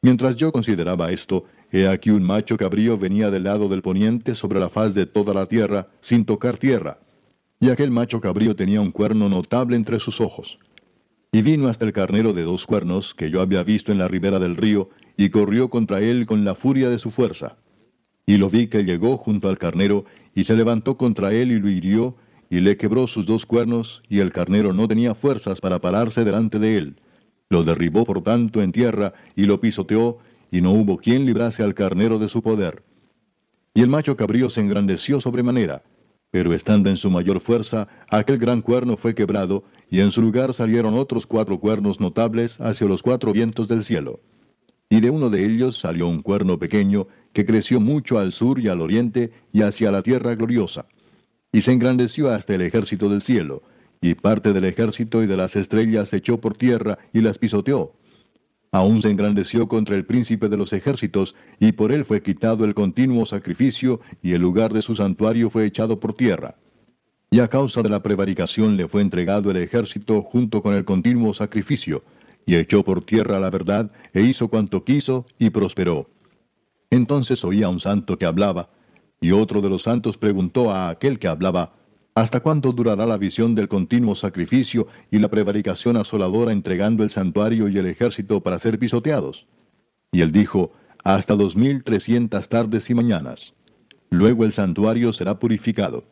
Mientras 0.00 0.36
yo 0.36 0.52
consideraba 0.52 1.12
esto, 1.12 1.44
he 1.70 1.86
aquí 1.86 2.10
un 2.10 2.22
macho 2.22 2.56
cabrío 2.56 2.98
venía 2.98 3.30
del 3.30 3.44
lado 3.44 3.68
del 3.68 3.82
poniente 3.82 4.34
sobre 4.34 4.58
la 4.58 4.68
faz 4.68 4.94
de 4.94 5.06
toda 5.06 5.32
la 5.32 5.46
tierra, 5.46 5.88
sin 6.00 6.24
tocar 6.24 6.58
tierra. 6.58 6.98
Y 7.60 7.70
aquel 7.70 7.90
macho 7.90 8.20
cabrío 8.20 8.56
tenía 8.56 8.80
un 8.80 8.90
cuerno 8.90 9.28
notable 9.28 9.76
entre 9.76 10.00
sus 10.00 10.20
ojos. 10.20 10.58
Y 11.30 11.42
vino 11.42 11.68
hasta 11.68 11.84
el 11.84 11.92
carnero 11.92 12.32
de 12.32 12.42
dos 12.42 12.66
cuernos, 12.66 13.14
que 13.14 13.30
yo 13.30 13.40
había 13.40 13.62
visto 13.62 13.92
en 13.92 13.98
la 13.98 14.08
ribera 14.08 14.38
del 14.38 14.56
río, 14.56 14.90
y 15.16 15.30
corrió 15.30 15.70
contra 15.70 16.00
él 16.00 16.26
con 16.26 16.44
la 16.44 16.54
furia 16.54 16.90
de 16.90 16.98
su 16.98 17.10
fuerza. 17.10 17.56
Y 18.26 18.36
lo 18.36 18.48
vi 18.48 18.68
que 18.68 18.84
llegó 18.84 19.16
junto 19.16 19.48
al 19.48 19.58
carnero, 19.58 20.04
y 20.34 20.44
se 20.44 20.56
levantó 20.56 20.96
contra 20.96 21.32
él 21.32 21.52
y 21.52 21.58
lo 21.58 21.68
hirió, 21.68 22.16
y 22.50 22.60
le 22.60 22.76
quebró 22.76 23.06
sus 23.06 23.26
dos 23.26 23.46
cuernos, 23.46 24.02
y 24.08 24.20
el 24.20 24.32
carnero 24.32 24.72
no 24.72 24.86
tenía 24.86 25.14
fuerzas 25.14 25.60
para 25.60 25.80
pararse 25.80 26.24
delante 26.24 26.58
de 26.58 26.76
él. 26.76 27.00
Lo 27.48 27.64
derribó 27.64 28.04
por 28.04 28.22
tanto 28.22 28.62
en 28.62 28.72
tierra, 28.72 29.14
y 29.36 29.44
lo 29.44 29.60
pisoteó, 29.60 30.18
y 30.50 30.60
no 30.60 30.72
hubo 30.72 30.98
quien 30.98 31.24
librase 31.24 31.62
al 31.62 31.74
carnero 31.74 32.18
de 32.18 32.28
su 32.28 32.42
poder. 32.42 32.82
Y 33.74 33.80
el 33.80 33.88
macho 33.88 34.16
cabrío 34.16 34.50
se 34.50 34.60
engrandeció 34.60 35.20
sobremanera, 35.20 35.82
pero 36.30 36.54
estando 36.54 36.90
en 36.90 36.96
su 36.96 37.10
mayor 37.10 37.40
fuerza, 37.40 37.88
aquel 38.08 38.38
gran 38.38 38.62
cuerno 38.62 38.96
fue 38.96 39.14
quebrado, 39.14 39.64
y 39.90 40.00
en 40.00 40.10
su 40.10 40.22
lugar 40.22 40.54
salieron 40.54 40.94
otros 40.94 41.26
cuatro 41.26 41.58
cuernos 41.58 42.00
notables 42.00 42.60
hacia 42.60 42.86
los 42.86 43.02
cuatro 43.02 43.32
vientos 43.32 43.68
del 43.68 43.84
cielo. 43.84 44.20
Y 44.92 45.00
de 45.00 45.08
uno 45.08 45.30
de 45.30 45.44
ellos 45.44 45.78
salió 45.78 46.06
un 46.06 46.20
cuerno 46.20 46.58
pequeño, 46.58 47.06
que 47.32 47.46
creció 47.46 47.80
mucho 47.80 48.18
al 48.18 48.32
sur 48.32 48.60
y 48.60 48.68
al 48.68 48.80
oriente, 48.80 49.32
y 49.52 49.62
hacia 49.62 49.90
la 49.90 50.02
tierra 50.02 50.34
gloriosa 50.34 50.86
y 51.52 51.60
se 51.60 51.72
engrandeció 51.72 52.30
hasta 52.30 52.54
el 52.54 52.62
ejército 52.62 53.08
del 53.10 53.20
cielo, 53.20 53.62
y 54.00 54.14
parte 54.14 54.52
del 54.52 54.64
ejército 54.64 55.22
y 55.22 55.26
de 55.26 55.36
las 55.36 55.54
estrellas 55.54 56.08
se 56.08 56.16
echó 56.16 56.40
por 56.40 56.56
tierra 56.56 56.98
y 57.12 57.20
las 57.20 57.38
pisoteó. 57.38 57.92
Aún 58.72 59.02
se 59.02 59.10
engrandeció 59.10 59.68
contra 59.68 59.94
el 59.94 60.06
príncipe 60.06 60.48
de 60.48 60.56
los 60.56 60.72
ejércitos, 60.72 61.34
y 61.60 61.72
por 61.72 61.92
él 61.92 62.06
fue 62.06 62.22
quitado 62.22 62.64
el 62.64 62.74
continuo 62.74 63.26
sacrificio, 63.26 64.00
y 64.22 64.32
el 64.32 64.40
lugar 64.40 64.72
de 64.72 64.80
su 64.80 64.96
santuario 64.96 65.50
fue 65.50 65.66
echado 65.66 66.00
por 66.00 66.14
tierra. 66.14 66.56
Y 67.30 67.40
a 67.40 67.48
causa 67.48 67.82
de 67.82 67.90
la 67.90 68.02
prevaricación 68.02 68.76
le 68.76 68.88
fue 68.88 69.02
entregado 69.02 69.50
el 69.50 69.58
ejército 69.58 70.22
junto 70.22 70.62
con 70.62 70.74
el 70.74 70.86
continuo 70.86 71.34
sacrificio, 71.34 72.02
y 72.46 72.56
echó 72.56 72.84
por 72.84 73.04
tierra 73.04 73.38
la 73.38 73.50
verdad, 73.50 73.90
e 74.12 74.22
hizo 74.22 74.48
cuanto 74.48 74.84
quiso, 74.84 75.26
y 75.38 75.50
prosperó. 75.50 76.10
Entonces 76.90 77.44
oía 77.44 77.68
un 77.68 77.80
santo 77.80 78.18
que 78.18 78.26
hablaba, 78.26 78.70
y 79.20 79.30
otro 79.32 79.60
de 79.60 79.68
los 79.68 79.82
santos 79.82 80.18
preguntó 80.18 80.70
a 80.70 80.88
aquel 80.88 81.18
que 81.18 81.28
hablaba, 81.28 81.72
¿Hasta 82.14 82.40
cuándo 82.40 82.72
durará 82.72 83.06
la 83.06 83.16
visión 83.16 83.54
del 83.54 83.68
continuo 83.68 84.14
sacrificio 84.14 84.86
y 85.10 85.18
la 85.18 85.28
prevaricación 85.28 85.96
asoladora 85.96 86.52
entregando 86.52 87.04
el 87.04 87.10
santuario 87.10 87.68
y 87.68 87.78
el 87.78 87.86
ejército 87.86 88.42
para 88.42 88.58
ser 88.58 88.78
pisoteados? 88.78 89.46
Y 90.10 90.20
él 90.20 90.30
dijo, 90.30 90.72
Hasta 91.04 91.34
dos 91.36 91.56
mil 91.56 91.82
trescientas 91.84 92.50
tardes 92.50 92.90
y 92.90 92.94
mañanas. 92.94 93.54
Luego 94.10 94.44
el 94.44 94.52
santuario 94.52 95.14
será 95.14 95.38
purificado. 95.38 96.04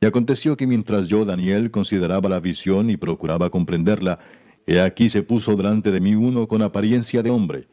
Y 0.00 0.06
aconteció 0.06 0.56
que 0.56 0.66
mientras 0.66 1.08
yo, 1.08 1.26
Daniel, 1.26 1.70
consideraba 1.70 2.30
la 2.30 2.40
visión 2.40 2.88
y 2.88 2.96
procuraba 2.96 3.50
comprenderla, 3.50 4.20
he 4.66 4.80
aquí 4.80 5.08
se 5.08 5.22
puso 5.22 5.56
delante 5.56 5.90
de 5.90 6.00
mí 6.00 6.14
uno 6.14 6.48
con 6.48 6.62
apariencia 6.62 7.22
de 7.22 7.30
hombre. 7.30 7.68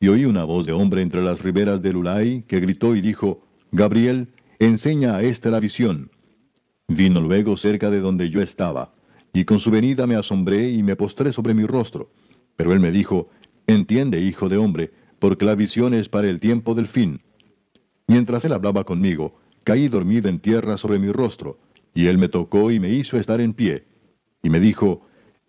Y 0.00 0.08
oí 0.08 0.24
una 0.24 0.44
voz 0.44 0.66
de 0.66 0.72
hombre 0.72 1.02
entre 1.02 1.22
las 1.22 1.42
riberas 1.42 1.80
del 1.80 1.96
Ulai 1.96 2.42
que 2.46 2.60
gritó 2.60 2.96
y 2.96 3.00
dijo, 3.00 3.46
Gabriel, 3.72 4.28
enseña 4.58 5.16
a 5.16 5.22
éste 5.22 5.50
la 5.50 5.60
visión. 5.60 6.10
Vino 6.88 7.20
luego 7.20 7.56
cerca 7.56 7.90
de 7.90 8.00
donde 8.00 8.28
yo 8.30 8.42
estaba, 8.42 8.94
y 9.32 9.44
con 9.44 9.58
su 9.58 9.70
venida 9.70 10.06
me 10.06 10.16
asombré 10.16 10.70
y 10.70 10.82
me 10.82 10.96
postré 10.96 11.32
sobre 11.32 11.54
mi 11.54 11.64
rostro. 11.64 12.10
Pero 12.56 12.72
él 12.72 12.80
me 12.80 12.90
dijo, 12.90 13.30
Entiende, 13.66 14.20
hijo 14.20 14.48
de 14.48 14.58
hombre, 14.58 14.92
porque 15.18 15.46
la 15.46 15.54
visión 15.54 15.94
es 15.94 16.08
para 16.08 16.28
el 16.28 16.38
tiempo 16.38 16.74
del 16.74 16.86
fin. 16.86 17.22
Mientras 18.06 18.44
él 18.44 18.52
hablaba 18.52 18.84
conmigo, 18.84 19.40
caí 19.64 19.88
dormido 19.88 20.28
en 20.28 20.38
tierra 20.38 20.76
sobre 20.76 20.98
mi 20.98 21.10
rostro, 21.10 21.58
y 21.94 22.06
él 22.06 22.18
me 22.18 22.28
tocó 22.28 22.70
y 22.70 22.78
me 22.78 22.90
hizo 22.90 23.16
estar 23.16 23.40
en 23.40 23.54
pie. 23.54 23.86
Y 24.42 24.50
me 24.50 24.60
dijo, 24.60 25.06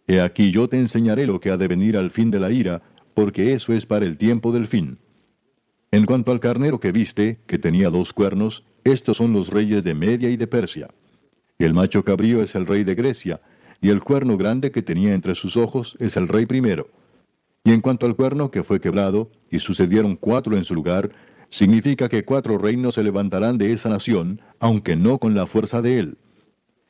He 0.08 0.22
aquí 0.22 0.52
yo 0.52 0.68
te 0.68 0.78
enseñaré 0.78 1.26
lo 1.26 1.40
que 1.40 1.50
ha 1.50 1.58
de 1.58 1.68
venir 1.68 1.98
al 1.98 2.12
fin 2.12 2.30
de 2.32 2.40
la 2.40 2.52
ira, 2.52 2.82
porque 3.14 3.54
eso 3.54 3.74
es 3.74 3.86
para 3.86 4.06
el 4.06 4.18
tiempo 4.18 4.52
del 4.52 4.68
fin. 4.68 5.00
En 5.92 6.06
cuanto 6.06 6.32
al 6.32 6.40
carnero 6.40 6.80
que 6.80 6.92
viste, 6.92 7.40
que 7.48 7.58
tenía 7.58 7.90
dos 7.90 8.14
cuernos, 8.14 8.64
estos 8.84 9.18
son 9.18 9.34
los 9.34 9.50
reyes 9.50 9.84
de 9.84 9.96
Media 9.96 10.30
y 10.30 10.38
de 10.38 10.48
Persia. 10.48 10.90
El 11.58 11.74
macho 11.74 12.04
cabrío 12.04 12.44
es 12.44 12.54
el 12.54 12.68
rey 12.68 12.84
de 12.84 12.96
Grecia, 12.96 13.42
y 13.82 13.90
el 13.90 14.04
cuerno 14.04 14.38
grande 14.38 14.72
que 14.72 14.82
tenía 14.82 15.14
entre 15.14 15.36
sus 15.36 15.58
ojos 15.58 15.96
es 16.00 16.18
el 16.18 16.28
rey 16.28 16.46
primero. 16.46 16.90
Y 17.64 17.72
en 17.72 17.82
cuanto 17.82 18.06
al 18.06 18.16
cuerno 18.16 18.52
que 18.52 18.64
fue 18.64 18.80
quebrado, 18.80 19.32
y 19.50 19.60
sucedieron 19.60 20.18
cuatro 20.18 20.56
en 20.56 20.66
su 20.66 20.76
lugar, 20.76 21.12
significa 21.50 22.10
que 22.10 22.26
cuatro 22.26 22.58
reinos 22.58 22.96
se 22.96 23.04
levantarán 23.04 23.58
de 23.58 23.72
esa 23.72 23.90
nación, 23.90 24.42
aunque 24.60 24.96
no 24.96 25.18
con 25.18 25.34
la 25.34 25.48
fuerza 25.48 25.82
de 25.82 26.00
él. 26.00 26.18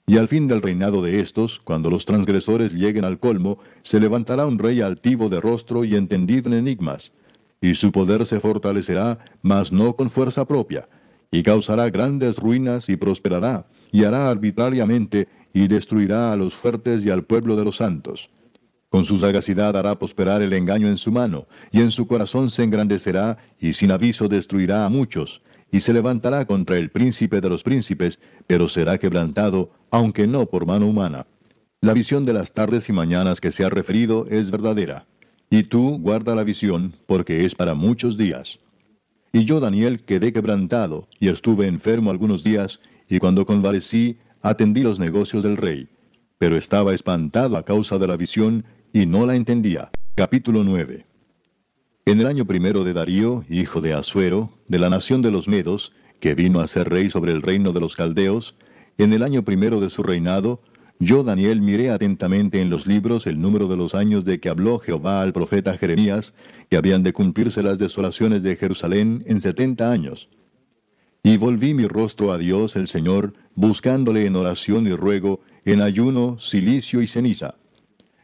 Y 0.08 0.18
al 0.18 0.28
fin 0.28 0.48
del 0.48 0.62
reinado 0.62 1.02
de 1.02 1.20
estos, 1.20 1.60
cuando 1.60 1.90
los 1.90 2.06
transgresores 2.06 2.74
lleguen 2.74 3.06
al 3.06 3.20
colmo, 3.20 3.58
se 3.82 4.00
levantará 4.00 4.46
un 4.46 4.60
rey 4.60 4.82
altivo 4.82 5.30
de 5.30 5.42
rostro 5.42 5.84
y 5.84 5.96
entendido 5.96 6.48
en 6.48 6.60
enigmas, 6.60 7.12
y 7.60 7.74
su 7.74 7.92
poder 7.92 8.28
se 8.28 8.40
fortalecerá, 8.40 9.18
mas 9.42 9.72
no 9.72 9.96
con 9.96 10.12
fuerza 10.12 10.46
propia, 10.46 10.88
y 11.32 11.42
causará 11.42 11.90
grandes 11.90 12.38
ruinas 12.38 12.88
y 12.88 12.98
prosperará, 12.98 13.66
y 13.92 14.04
hará 14.04 14.30
arbitrariamente, 14.30 15.28
y 15.54 15.68
destruirá 15.68 16.32
a 16.32 16.36
los 16.36 16.54
fuertes 16.54 17.04
y 17.04 17.10
al 17.10 17.24
pueblo 17.24 17.56
de 17.56 17.66
los 17.66 17.78
santos. 17.78 18.30
Con 18.90 19.06
su 19.06 19.18
sagacidad 19.18 19.76
hará 19.76 19.98
prosperar 19.98 20.44
el 20.44 20.54
engaño 20.54 20.88
en 20.88 20.98
su 20.98 21.12
mano, 21.12 21.48
y 21.72 21.82
en 21.82 21.90
su 21.90 22.06
corazón 22.06 22.52
se 22.52 22.64
engrandecerá, 22.64 23.38
y 23.60 23.74
sin 23.74 23.92
aviso 23.92 24.28
destruirá 24.28 24.86
a 24.86 24.90
muchos, 24.90 25.42
y 25.72 25.80
se 25.82 25.94
levantará 25.94 26.46
contra 26.46 26.78
el 26.78 26.90
príncipe 26.90 27.42
de 27.42 27.50
los 27.50 27.64
príncipes, 27.64 28.20
pero 28.48 28.70
será 28.70 28.98
quebrantado, 28.98 29.72
aunque 29.92 30.28
no 30.28 30.46
por 30.46 30.66
mano 30.66 30.88
humana. 30.88 31.28
La 31.82 31.94
visión 31.94 32.26
de 32.26 32.34
las 32.34 32.54
tardes 32.54 32.90
y 32.90 32.94
mañanas 32.94 33.42
que 33.42 33.52
se 33.52 33.64
ha 33.64 33.70
referido 33.70 34.26
es 34.30 34.50
verdadera. 34.52 35.06
Y 35.50 35.64
tú 35.64 36.00
guarda 36.00 36.34
la 36.34 36.44
visión, 36.44 36.94
porque 37.06 37.46
es 37.46 37.56
para 37.56 37.76
muchos 37.76 38.18
días. 38.18 38.60
Y 39.32 39.46
yo, 39.46 39.60
Daniel, 39.60 40.04
quedé 40.04 40.34
quebrantado, 40.34 41.08
y 41.20 41.28
estuve 41.28 41.68
enfermo 41.68 42.10
algunos 42.10 42.44
días, 42.44 42.80
y 43.10 43.20
cuando 43.20 43.46
convalecí, 43.46 44.18
atendí 44.42 44.82
los 44.82 44.98
negocios 44.98 45.44
del 45.44 45.58
rey. 45.58 45.90
Pero 46.38 46.56
estaba 46.56 46.94
espantado 46.94 47.58
a 47.58 47.64
causa 47.64 47.98
de 47.98 48.08
la 48.08 48.18
visión, 48.18 48.66
y 48.94 49.06
no 49.06 49.26
la 49.26 49.36
entendía. 49.36 49.92
Capítulo 50.16 50.64
9 50.64 51.06
En 52.06 52.22
el 52.22 52.28
año 52.28 52.46
primero 52.46 52.84
de 52.86 52.94
Darío, 52.94 53.44
hijo 53.50 53.82
de 53.82 53.94
Asuero, 53.94 54.55
de 54.68 54.80
la 54.80 54.90
nación 54.90 55.22
de 55.22 55.32
los 55.32 55.48
Medos, 55.48 55.92
que 56.20 56.36
vino 56.36 56.60
a 56.60 56.68
ser 56.68 56.90
rey 56.90 57.10
sobre 57.10 57.32
el 57.32 57.42
reino 57.42 57.72
de 57.72 57.80
los 57.80 57.96
Caldeos, 57.96 58.56
en 58.98 59.14
el 59.14 59.24
año 59.24 59.44
primero 59.44 59.80
de 59.80 59.90
su 59.90 60.04
reinado, 60.04 60.62
yo, 61.00 61.24
Daniel, 61.24 61.62
miré 61.62 61.90
atentamente 61.90 62.62
en 62.62 62.70
los 62.70 62.88
libros 62.88 63.28
el 63.28 63.42
número 63.42 63.68
de 63.68 63.76
los 63.76 63.94
años 63.94 64.24
de 64.24 64.40
que 64.40 64.48
habló 64.48 64.80
Jehová 64.80 65.22
al 65.22 65.34
profeta 65.34 65.78
Jeremías, 65.78 66.34
que 66.70 66.78
habían 66.78 67.04
de 67.04 67.12
cumplirse 67.12 67.62
las 67.62 67.78
desolaciones 67.78 68.44
de 68.44 68.56
Jerusalén 68.56 69.24
en 69.28 69.42
setenta 69.42 69.92
años. 69.92 70.30
Y 71.22 71.36
volví 71.36 71.74
mi 71.74 71.86
rostro 71.88 72.32
a 72.32 72.38
Dios 72.38 72.78
el 72.78 72.88
Señor, 72.88 73.34
buscándole 73.56 74.26
en 74.26 74.38
oración 74.38 74.88
y 74.88 74.96
ruego, 74.96 75.42
en 75.66 75.82
ayuno, 75.82 76.40
silicio 76.40 77.02
y 77.02 77.08
ceniza. 77.08 77.56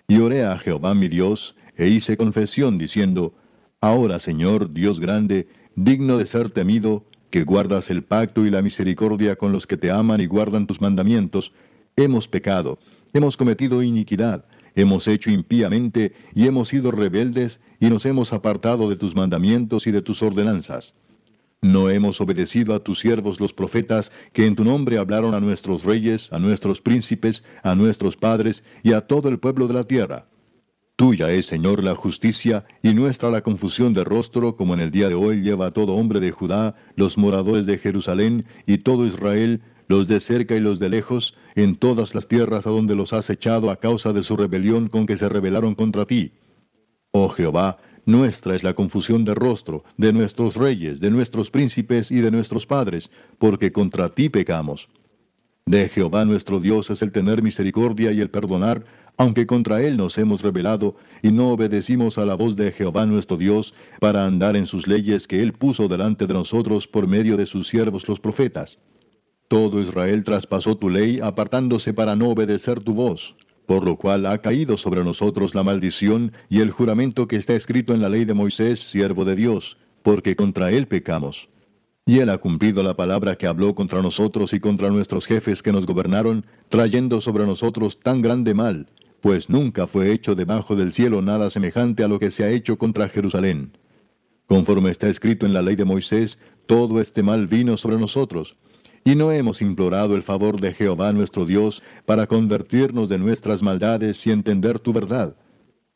Y 0.07 0.19
oré 0.19 0.45
a 0.45 0.57
Jehová 0.57 0.95
mi 0.95 1.09
Dios, 1.09 1.55
e 1.75 1.89
hice 1.89 2.15
confesión, 2.15 2.77
diciendo, 2.77 3.33
Ahora, 3.81 4.19
Señor, 4.19 4.71
Dios 4.71 4.99
grande, 4.99 5.47
digno 5.83 6.17
de 6.17 6.27
ser 6.27 6.49
temido, 6.49 7.03
que 7.29 7.43
guardas 7.43 7.89
el 7.89 8.03
pacto 8.03 8.45
y 8.45 8.49
la 8.49 8.61
misericordia 8.61 9.35
con 9.35 9.51
los 9.51 9.65
que 9.65 9.77
te 9.77 9.89
aman 9.89 10.21
y 10.21 10.25
guardan 10.25 10.67
tus 10.67 10.81
mandamientos, 10.81 11.53
hemos 11.95 12.27
pecado, 12.27 12.77
hemos 13.13 13.37
cometido 13.37 13.81
iniquidad, 13.81 14.45
hemos 14.75 15.07
hecho 15.07 15.31
impíamente 15.31 16.13
y 16.35 16.47
hemos 16.47 16.69
sido 16.69 16.91
rebeldes 16.91 17.59
y 17.79 17.89
nos 17.89 18.05
hemos 18.05 18.33
apartado 18.33 18.89
de 18.89 18.95
tus 18.95 19.15
mandamientos 19.15 19.87
y 19.87 19.91
de 19.91 20.01
tus 20.01 20.21
ordenanzas. 20.21 20.93
No 21.61 21.89
hemos 21.89 22.19
obedecido 22.21 22.73
a 22.73 22.79
tus 22.79 22.99
siervos 22.99 23.39
los 23.39 23.53
profetas 23.53 24.11
que 24.33 24.45
en 24.45 24.55
tu 24.55 24.63
nombre 24.63 24.97
hablaron 24.97 25.35
a 25.35 25.39
nuestros 25.39 25.83
reyes, 25.83 26.31
a 26.33 26.39
nuestros 26.39 26.81
príncipes, 26.81 27.43
a 27.63 27.75
nuestros 27.75 28.17
padres 28.17 28.63
y 28.83 28.93
a 28.93 29.01
todo 29.01 29.29
el 29.29 29.39
pueblo 29.39 29.67
de 29.67 29.75
la 29.75 29.83
tierra. 29.83 30.25
Tuya 31.01 31.31
es, 31.31 31.47
Señor, 31.47 31.83
la 31.83 31.95
justicia 31.95 32.63
y 32.83 32.93
nuestra 32.93 33.31
la 33.31 33.41
confusión 33.41 33.91
de 33.95 34.03
rostro, 34.03 34.55
como 34.55 34.75
en 34.75 34.81
el 34.81 34.91
día 34.91 35.09
de 35.09 35.15
hoy 35.15 35.41
lleva 35.41 35.65
a 35.65 35.71
todo 35.71 35.95
hombre 35.95 36.19
de 36.19 36.29
Judá, 36.29 36.75
los 36.95 37.17
moradores 37.17 37.65
de 37.65 37.79
Jerusalén 37.79 38.45
y 38.67 38.77
todo 38.77 39.07
Israel, 39.07 39.63
los 39.87 40.07
de 40.07 40.19
cerca 40.19 40.55
y 40.55 40.59
los 40.59 40.77
de 40.77 40.89
lejos, 40.89 41.33
en 41.55 41.75
todas 41.75 42.13
las 42.13 42.27
tierras 42.27 42.67
a 42.67 42.69
donde 42.69 42.93
los 42.93 43.13
has 43.13 43.31
echado 43.31 43.71
a 43.71 43.77
causa 43.77 44.13
de 44.13 44.21
su 44.21 44.37
rebelión 44.37 44.89
con 44.89 45.07
que 45.07 45.17
se 45.17 45.27
rebelaron 45.27 45.73
contra 45.73 46.05
ti. 46.05 46.33
Oh 47.09 47.29
Jehová, 47.29 47.79
nuestra 48.05 48.55
es 48.55 48.61
la 48.61 48.75
confusión 48.75 49.25
de 49.25 49.33
rostro, 49.33 49.83
de 49.97 50.13
nuestros 50.13 50.55
reyes, 50.55 50.99
de 50.99 51.09
nuestros 51.09 51.49
príncipes 51.49 52.11
y 52.11 52.17
de 52.17 52.29
nuestros 52.29 52.67
padres, 52.67 53.09
porque 53.39 53.71
contra 53.71 54.09
ti 54.09 54.29
pecamos. 54.29 54.87
De 55.65 55.89
Jehová 55.89 56.25
nuestro 56.25 56.59
Dios 56.59 56.89
es 56.89 57.01
el 57.01 57.11
tener 57.11 57.41
misericordia 57.41 58.11
y 58.11 58.19
el 58.19 58.29
perdonar, 58.29 58.83
aunque 59.21 59.45
contra 59.45 59.83
él 59.83 59.97
nos 59.97 60.17
hemos 60.17 60.41
rebelado 60.41 60.95
y 61.21 61.31
no 61.31 61.49
obedecimos 61.49 62.17
a 62.17 62.25
la 62.25 62.33
voz 62.33 62.55
de 62.55 62.71
Jehová 62.71 63.05
nuestro 63.05 63.37
Dios 63.37 63.71
para 63.99 64.25
andar 64.25 64.57
en 64.57 64.65
sus 64.65 64.87
leyes 64.87 65.27
que 65.27 65.43
él 65.43 65.53
puso 65.53 65.87
delante 65.87 66.25
de 66.25 66.33
nosotros 66.33 66.87
por 66.87 67.05
medio 67.05 67.37
de 67.37 67.45
sus 67.45 67.67
siervos 67.67 68.07
los 68.07 68.19
profetas. 68.19 68.79
Todo 69.47 69.79
Israel 69.79 70.23
traspasó 70.23 70.75
tu 70.75 70.89
ley 70.89 71.19
apartándose 71.21 71.93
para 71.93 72.15
no 72.15 72.29
obedecer 72.29 72.79
tu 72.79 72.95
voz, 72.95 73.35
por 73.67 73.85
lo 73.85 73.95
cual 73.95 74.25
ha 74.25 74.39
caído 74.39 74.75
sobre 74.75 75.03
nosotros 75.03 75.53
la 75.53 75.61
maldición 75.61 76.31
y 76.49 76.61
el 76.61 76.71
juramento 76.71 77.27
que 77.27 77.35
está 77.35 77.53
escrito 77.53 77.93
en 77.93 78.01
la 78.01 78.09
ley 78.09 78.25
de 78.25 78.33
Moisés, 78.33 78.79
siervo 78.79 79.23
de 79.23 79.35
Dios, 79.35 79.77
porque 80.01 80.35
contra 80.35 80.71
él 80.71 80.87
pecamos. 80.87 81.47
Y 82.07 82.17
él 82.17 82.31
ha 82.31 82.39
cumplido 82.39 82.81
la 82.81 82.95
palabra 82.95 83.35
que 83.35 83.45
habló 83.45 83.75
contra 83.75 84.01
nosotros 84.01 84.51
y 84.53 84.59
contra 84.59 84.89
nuestros 84.89 85.27
jefes 85.27 85.61
que 85.61 85.71
nos 85.71 85.85
gobernaron, 85.85 86.43
trayendo 86.69 87.21
sobre 87.21 87.45
nosotros 87.45 87.99
tan 87.99 88.23
grande 88.23 88.55
mal, 88.55 88.87
pues 89.21 89.49
nunca 89.49 89.87
fue 89.87 90.11
hecho 90.11 90.35
debajo 90.35 90.75
del 90.75 90.93
cielo 90.93 91.21
nada 91.21 91.49
semejante 91.49 92.03
a 92.03 92.07
lo 92.07 92.19
que 92.19 92.31
se 92.31 92.43
ha 92.43 92.49
hecho 92.49 92.77
contra 92.77 93.09
Jerusalén. 93.09 93.77
Conforme 94.47 94.91
está 94.91 95.07
escrito 95.07 95.45
en 95.45 95.53
la 95.53 95.61
ley 95.61 95.75
de 95.75 95.85
Moisés, 95.85 96.39
todo 96.65 96.99
este 96.99 97.23
mal 97.23 97.47
vino 97.47 97.77
sobre 97.77 97.97
nosotros, 97.97 98.57
y 99.03 99.15
no 99.15 99.31
hemos 99.31 99.61
implorado 99.61 100.15
el 100.15 100.23
favor 100.23 100.59
de 100.59 100.73
Jehová 100.73 101.13
nuestro 101.13 101.45
Dios 101.45 101.81
para 102.05 102.27
convertirnos 102.27 103.09
de 103.09 103.17
nuestras 103.17 103.61
maldades 103.61 104.25
y 104.27 104.31
entender 104.31 104.79
tu 104.79 104.93
verdad. 104.93 105.35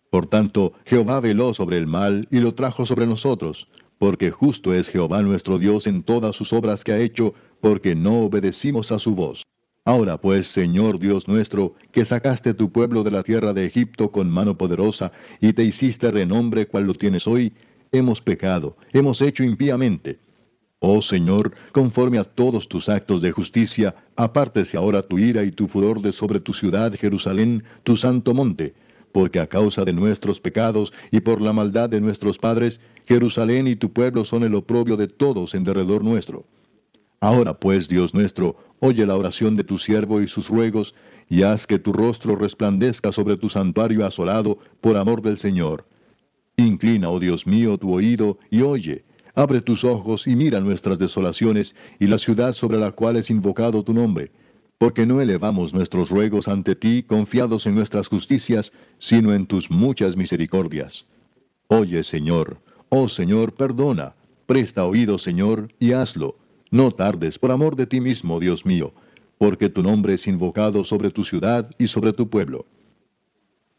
Por 0.10 0.28
tanto, 0.28 0.74
Jehová 0.86 1.20
veló 1.20 1.54
sobre 1.54 1.78
el 1.78 1.88
mal 1.88 2.28
y 2.32 2.40
lo 2.40 2.54
trajo 2.54 2.86
sobre 2.86 3.06
nosotros, 3.06 3.68
porque 3.98 4.32
justo 4.32 4.74
es 4.74 4.88
Jehová 4.88 5.22
nuestro 5.22 5.58
Dios 5.58 5.88
en 5.88 6.04
todas 6.04 6.36
sus 6.36 6.54
obras 6.54 6.84
que 6.84 6.94
ha 6.94 7.00
hecho, 7.00 7.34
porque 7.60 7.96
no 7.96 8.20
obedecimos 8.20 8.92
a 8.92 9.00
su 9.00 9.16
voz. 9.16 9.44
Ahora 9.88 10.20
pues, 10.20 10.48
Señor 10.48 10.98
Dios 10.98 11.28
nuestro, 11.28 11.76
que 11.92 12.06
sacaste 12.06 12.56
tu 12.56 12.72
pueblo 12.72 13.04
de 13.04 13.12
la 13.12 13.22
tierra 13.22 13.54
de 13.54 13.68
Egipto 13.68 14.12
con 14.12 14.32
mano 14.32 14.58
poderosa, 14.58 15.12
y 15.40 15.54
te 15.54 15.64
hiciste 15.64 16.10
renombre 16.10 16.66
cual 16.66 16.86
lo 16.86 16.96
tienes 16.96 17.28
hoy, 17.28 17.54
hemos 17.92 18.20
pecado, 18.20 18.78
hemos 18.94 19.22
hecho 19.22 19.44
impíamente. 19.44 20.18
Oh 20.80 21.04
Señor, 21.04 21.54
conforme 21.72 22.18
a 22.18 22.24
todos 22.24 22.68
tus 22.68 22.90
actos 22.90 23.22
de 23.22 23.32
justicia, 23.32 23.94
apártese 24.16 24.76
ahora 24.76 25.04
tu 25.04 25.20
ira 25.20 25.44
y 25.44 25.52
tu 25.52 25.68
furor 25.68 26.02
de 26.02 26.12
sobre 26.12 26.40
tu 26.40 26.54
ciudad 26.54 26.92
Jerusalén, 26.96 27.64
tu 27.84 27.96
santo 27.96 28.34
monte, 28.34 28.74
porque 29.12 29.40
a 29.40 29.46
causa 29.46 29.86
de 29.86 29.94
nuestros 29.94 30.40
pecados 30.40 30.94
y 31.12 31.20
por 31.20 31.42
la 31.42 31.54
maldad 31.54 31.92
de 31.92 32.02
nuestros 32.02 32.40
padres, 32.40 32.80
Jerusalén 33.06 33.68
y 33.68 33.76
tu 33.76 33.94
pueblo 33.94 34.26
son 34.26 34.42
el 34.42 34.56
oprobio 34.56 34.98
de 34.98 35.08
todos 35.10 35.54
en 35.54 35.64
derredor 35.64 36.04
nuestro. 36.04 36.48
Ahora 37.26 37.56
pues, 37.56 37.88
Dios 37.88 38.14
nuestro, 38.14 38.56
oye 38.80 39.04
la 39.04 39.16
oración 39.16 39.56
de 39.56 39.64
tu 39.64 39.80
siervo 39.80 40.22
y 40.22 40.28
sus 40.28 40.48
ruegos, 40.48 40.94
y 41.28 41.42
haz 41.42 41.66
que 41.66 41.80
tu 41.80 41.92
rostro 41.92 42.36
resplandezca 42.36 43.12
sobre 43.12 43.36
tu 43.36 43.50
santuario 43.50 44.06
asolado 44.06 44.60
por 44.80 44.96
amor 44.96 45.24
del 45.24 45.40
Señor. 45.40 45.88
Inclina, 46.56 47.10
oh 47.10 47.20
Dios 47.20 47.48
mío, 47.48 47.80
tu 47.80 47.92
oído 47.92 48.38
y 48.52 48.62
oye. 48.62 49.06
Abre 49.34 49.62
tus 49.62 49.84
ojos 49.84 50.28
y 50.28 50.36
mira 50.36 50.60
nuestras 50.60 51.00
desolaciones 51.00 51.76
y 51.98 52.06
la 52.06 52.20
ciudad 52.20 52.54
sobre 52.54 52.78
la 52.78 52.92
cual 52.92 53.16
es 53.16 53.32
invocado 53.32 53.84
tu 53.84 53.96
nombre. 53.96 54.32
Porque 54.78 55.08
no 55.08 55.20
elevamos 55.20 55.74
nuestros 55.74 56.12
ruegos 56.12 56.48
ante 56.48 56.76
ti 56.76 57.02
confiados 57.02 57.66
en 57.66 57.74
nuestras 57.74 58.08
justicias, 58.08 58.72
sino 59.00 59.34
en 59.34 59.48
tus 59.48 59.72
muchas 59.72 60.16
misericordias. 60.16 61.08
Oye, 61.70 62.04
Señor, 62.04 62.60
oh 62.90 63.10
Señor, 63.10 63.56
perdona. 63.56 64.14
Presta 64.46 64.86
oído, 64.86 65.18
Señor, 65.18 65.74
y 65.80 65.94
hazlo 65.94 66.36
no 66.76 66.92
tardes, 66.92 67.40
por 67.40 67.52
amor 67.52 67.78
de 67.78 67.88
ti 67.88 68.02
mismo, 68.02 68.38
Dios 68.38 68.66
mío, 68.66 68.94
porque 69.38 69.70
tu 69.70 69.82
nombre 69.82 70.16
es 70.16 70.28
invocado 70.28 70.84
sobre 70.84 71.10
tu 71.10 71.24
ciudad 71.24 71.72
y 71.78 71.88
sobre 71.88 72.12
tu 72.12 72.30
pueblo. 72.30 72.66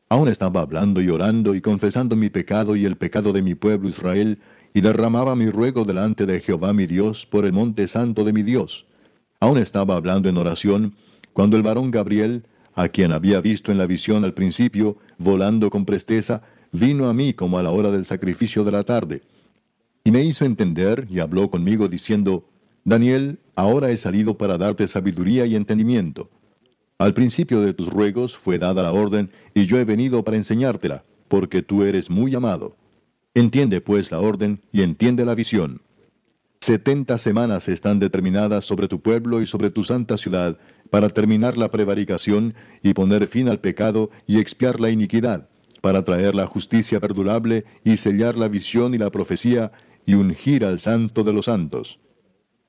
Aún 0.08 0.28
estaba 0.28 0.62
hablando 0.62 1.02
y 1.02 1.10
orando 1.10 1.54
y 1.54 1.60
confesando 1.60 2.16
mi 2.16 2.30
pecado 2.30 2.74
y 2.74 2.86
el 2.86 2.96
pecado 2.96 3.34
de 3.34 3.42
mi 3.42 3.54
pueblo 3.54 3.90
Israel, 3.90 4.38
y 4.72 4.80
derramaba 4.80 5.36
mi 5.36 5.50
ruego 5.50 5.84
delante 5.84 6.24
de 6.24 6.40
Jehová 6.40 6.72
mi 6.72 6.86
Dios 6.86 7.26
por 7.26 7.44
el 7.44 7.52
monte 7.52 7.86
santo 7.86 8.24
de 8.24 8.32
mi 8.32 8.42
Dios. 8.42 8.86
Aún 9.40 9.58
estaba 9.58 9.94
hablando 9.94 10.30
en 10.30 10.38
oración, 10.38 10.94
cuando 11.34 11.58
el 11.58 11.62
varón 11.62 11.90
Gabriel, 11.90 12.46
a 12.74 12.88
quien 12.88 13.12
había 13.12 13.42
visto 13.42 13.70
en 13.70 13.76
la 13.76 13.86
visión 13.86 14.24
al 14.24 14.32
principio, 14.32 14.96
volando 15.18 15.68
con 15.68 15.84
presteza, 15.84 16.44
vino 16.72 17.10
a 17.10 17.12
mí 17.12 17.34
como 17.34 17.58
a 17.58 17.62
la 17.62 17.72
hora 17.72 17.90
del 17.90 18.06
sacrificio 18.06 18.64
de 18.64 18.72
la 18.72 18.84
tarde. 18.84 19.20
Y 20.02 20.12
me 20.12 20.22
hizo 20.22 20.46
entender 20.46 21.06
y 21.10 21.18
habló 21.18 21.50
conmigo 21.50 21.88
diciendo, 21.88 22.48
Daniel, 22.86 23.40
ahora 23.56 23.90
he 23.90 23.96
salido 23.96 24.38
para 24.38 24.58
darte 24.58 24.86
sabiduría 24.86 25.44
y 25.44 25.56
entendimiento. 25.56 26.30
Al 26.98 27.14
principio 27.14 27.60
de 27.60 27.74
tus 27.74 27.88
ruegos 27.88 28.36
fue 28.36 28.60
dada 28.60 28.84
la 28.84 28.92
orden, 28.92 29.32
y 29.54 29.66
yo 29.66 29.80
he 29.80 29.84
venido 29.84 30.22
para 30.22 30.36
enseñártela, 30.36 31.02
porque 31.26 31.62
tú 31.62 31.82
eres 31.82 32.10
muy 32.10 32.32
amado. 32.36 32.76
Entiende 33.34 33.80
pues 33.80 34.12
la 34.12 34.20
orden 34.20 34.60
y 34.70 34.82
entiende 34.82 35.24
la 35.24 35.34
visión. 35.34 35.82
Setenta 36.60 37.18
semanas 37.18 37.66
están 37.66 37.98
determinadas 37.98 38.64
sobre 38.64 38.86
tu 38.86 39.00
pueblo 39.00 39.42
y 39.42 39.48
sobre 39.48 39.70
tu 39.70 39.82
santa 39.82 40.16
ciudad, 40.16 40.56
para 40.88 41.08
terminar 41.08 41.58
la 41.58 41.72
prevaricación 41.72 42.54
y 42.84 42.94
poner 42.94 43.26
fin 43.26 43.48
al 43.48 43.58
pecado 43.58 44.10
y 44.28 44.38
expiar 44.38 44.78
la 44.78 44.90
iniquidad, 44.90 45.48
para 45.80 46.04
traer 46.04 46.36
la 46.36 46.46
justicia 46.46 47.00
perdurable 47.00 47.64
y 47.82 47.96
sellar 47.96 48.38
la 48.38 48.46
visión 48.46 48.94
y 48.94 48.98
la 48.98 49.10
profecía 49.10 49.72
y 50.06 50.14
ungir 50.14 50.64
al 50.64 50.78
santo 50.78 51.24
de 51.24 51.32
los 51.32 51.46
santos. 51.46 51.98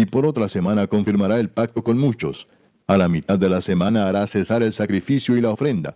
y 0.00 0.06
por 0.06 0.24
otra 0.24 0.48
semana 0.48 0.86
confirmará 0.86 1.38
el 1.38 1.50
pacto 1.50 1.84
con 1.84 1.98
muchos. 1.98 2.48
A 2.86 2.96
la 2.96 3.06
mitad 3.06 3.38
de 3.38 3.50
la 3.50 3.60
semana 3.60 4.08
hará 4.08 4.26
cesar 4.26 4.62
el 4.62 4.72
sacrificio 4.72 5.36
y 5.36 5.42
la 5.42 5.50
ofrenda. 5.50 5.94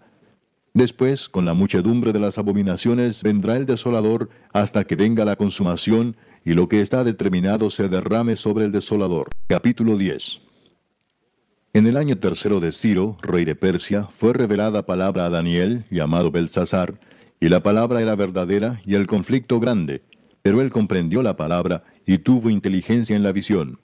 Después, 0.74 1.30
con 1.30 1.46
la 1.46 1.54
muchedumbre 1.54 2.12
de 2.12 2.20
las 2.20 2.36
abominaciones, 2.36 3.22
vendrá 3.22 3.56
el 3.56 3.64
desolador 3.64 4.28
hasta 4.52 4.84
que 4.84 4.94
venga 4.94 5.24
la 5.24 5.36
consumación 5.36 6.16
y 6.44 6.52
lo 6.52 6.68
que 6.68 6.82
está 6.82 7.02
determinado 7.02 7.70
se 7.70 7.88
derrame 7.88 8.36
sobre 8.36 8.66
el 8.66 8.72
desolador. 8.72 9.30
Capítulo 9.46 9.96
10 9.96 10.42
En 11.72 11.86
el 11.86 11.96
año 11.96 12.18
tercero 12.18 12.60
de 12.60 12.72
Ciro, 12.72 13.16
rey 13.22 13.46
de 13.46 13.54
Persia, 13.54 14.10
fue 14.18 14.34
revelada 14.34 14.84
palabra 14.84 15.24
a 15.24 15.30
Daniel, 15.30 15.86
llamado 15.90 16.30
Belsasar, 16.30 17.00
y 17.40 17.48
la 17.48 17.62
palabra 17.62 18.02
era 18.02 18.16
verdadera 18.16 18.82
y 18.84 18.96
el 18.96 19.06
conflicto 19.06 19.60
grande, 19.60 20.02
pero 20.42 20.60
él 20.60 20.70
comprendió 20.70 21.22
la 21.22 21.38
palabra 21.38 21.84
y 22.04 22.18
tuvo 22.18 22.50
inteligencia 22.50 23.16
en 23.16 23.22
la 23.22 23.32
visión. 23.32 23.78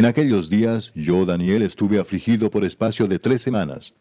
En 0.00 0.06
aquellos 0.06 0.48
días 0.48 0.92
yo, 0.94 1.26
Daniel, 1.26 1.62
estuve 1.62 1.98
afligido 1.98 2.52
por 2.52 2.64
espacio 2.64 3.08
de 3.08 3.18
tres 3.18 3.42
semanas. 3.42 3.94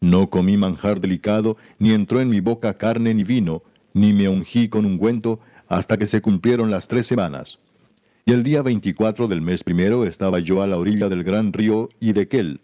No 0.00 0.28
comí 0.28 0.56
manjar 0.56 1.00
delicado, 1.00 1.56
ni 1.78 1.92
entró 1.92 2.20
en 2.20 2.28
mi 2.28 2.40
boca 2.40 2.76
carne 2.76 3.14
ni 3.14 3.22
vino, 3.22 3.62
ni 3.92 4.12
me 4.12 4.28
ungí 4.28 4.68
con 4.68 4.84
ungüento, 4.84 5.38
hasta 5.68 5.96
que 5.96 6.08
se 6.08 6.20
cumplieron 6.20 6.72
las 6.72 6.88
tres 6.88 7.06
semanas. 7.06 7.60
Y 8.26 8.32
el 8.32 8.42
día 8.42 8.62
veinticuatro 8.62 9.28
del 9.28 9.42
mes 9.42 9.62
primero 9.62 10.04
estaba 10.04 10.40
yo 10.40 10.60
a 10.60 10.66
la 10.66 10.76
orilla 10.76 11.08
del 11.08 11.22
gran 11.22 11.52
río 11.52 11.88
Idequel. 12.00 12.60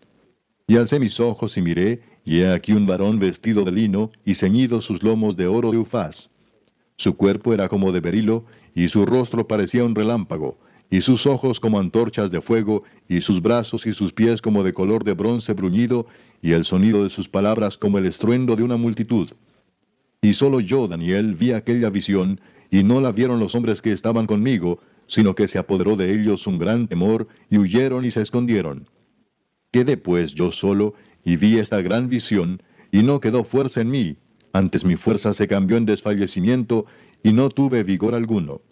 Y 0.66 0.76
alcé 0.76 0.98
mis 0.98 1.20
ojos 1.20 1.56
y 1.56 1.62
miré, 1.62 2.02
y 2.24 2.40
he 2.40 2.52
aquí 2.52 2.72
un 2.72 2.86
varón 2.86 3.20
vestido 3.20 3.62
de 3.62 3.70
lino, 3.70 4.10
y 4.24 4.34
ceñido 4.34 4.80
sus 4.80 5.04
lomos 5.04 5.36
de 5.36 5.46
oro 5.46 5.70
de 5.70 5.78
ufaz. 5.78 6.28
Su 6.96 7.14
cuerpo 7.14 7.54
era 7.54 7.68
como 7.68 7.92
de 7.92 8.00
berilo, 8.00 8.46
y 8.74 8.88
su 8.88 9.06
rostro 9.06 9.46
parecía 9.46 9.84
un 9.84 9.94
relámpago, 9.94 10.58
y 10.90 11.02
sus 11.02 11.24
ojos 11.26 11.60
como 11.60 11.78
antorchas 11.78 12.30
de 12.30 12.40
fuego, 12.40 12.82
y 13.08 13.20
sus 13.20 13.40
brazos 13.40 13.86
y 13.86 13.92
sus 13.92 14.12
pies 14.12 14.42
como 14.42 14.64
de 14.64 14.72
color 14.72 15.04
de 15.04 15.14
bronce 15.14 15.52
bruñido, 15.52 16.06
y 16.42 16.52
el 16.52 16.64
sonido 16.64 17.04
de 17.04 17.10
sus 17.10 17.28
palabras 17.28 17.78
como 17.78 17.98
el 17.98 18.06
estruendo 18.06 18.56
de 18.56 18.64
una 18.64 18.76
multitud. 18.76 19.30
Y 20.20 20.34
solo 20.34 20.60
yo, 20.60 20.88
Daniel, 20.88 21.34
vi 21.34 21.52
aquella 21.52 21.90
visión, 21.90 22.40
y 22.70 22.82
no 22.82 23.00
la 23.00 23.12
vieron 23.12 23.38
los 23.38 23.54
hombres 23.54 23.80
que 23.82 23.92
estaban 23.92 24.26
conmigo, 24.26 24.80
sino 25.06 25.34
que 25.34 25.48
se 25.48 25.58
apoderó 25.58 25.96
de 25.96 26.12
ellos 26.12 26.46
un 26.46 26.58
gran 26.58 26.88
temor, 26.88 27.28
y 27.48 27.58
huyeron 27.58 28.04
y 28.04 28.10
se 28.10 28.22
escondieron. 28.22 28.88
Quedé 29.72 29.96
pues 29.96 30.34
yo 30.34 30.50
solo, 30.50 30.94
y 31.24 31.36
vi 31.36 31.58
esta 31.58 31.80
gran 31.82 32.08
visión, 32.08 32.62
y 32.90 33.02
no 33.04 33.20
quedó 33.20 33.44
fuerza 33.44 33.80
en 33.80 33.90
mí, 33.90 34.16
antes 34.52 34.84
mi 34.84 34.96
fuerza 34.96 35.34
se 35.34 35.46
cambió 35.46 35.76
en 35.76 35.86
desfallecimiento, 35.86 36.86
y 37.22 37.32
no 37.32 37.50
tuve 37.50 37.84
vigor 37.84 38.14
alguno. 38.14 38.62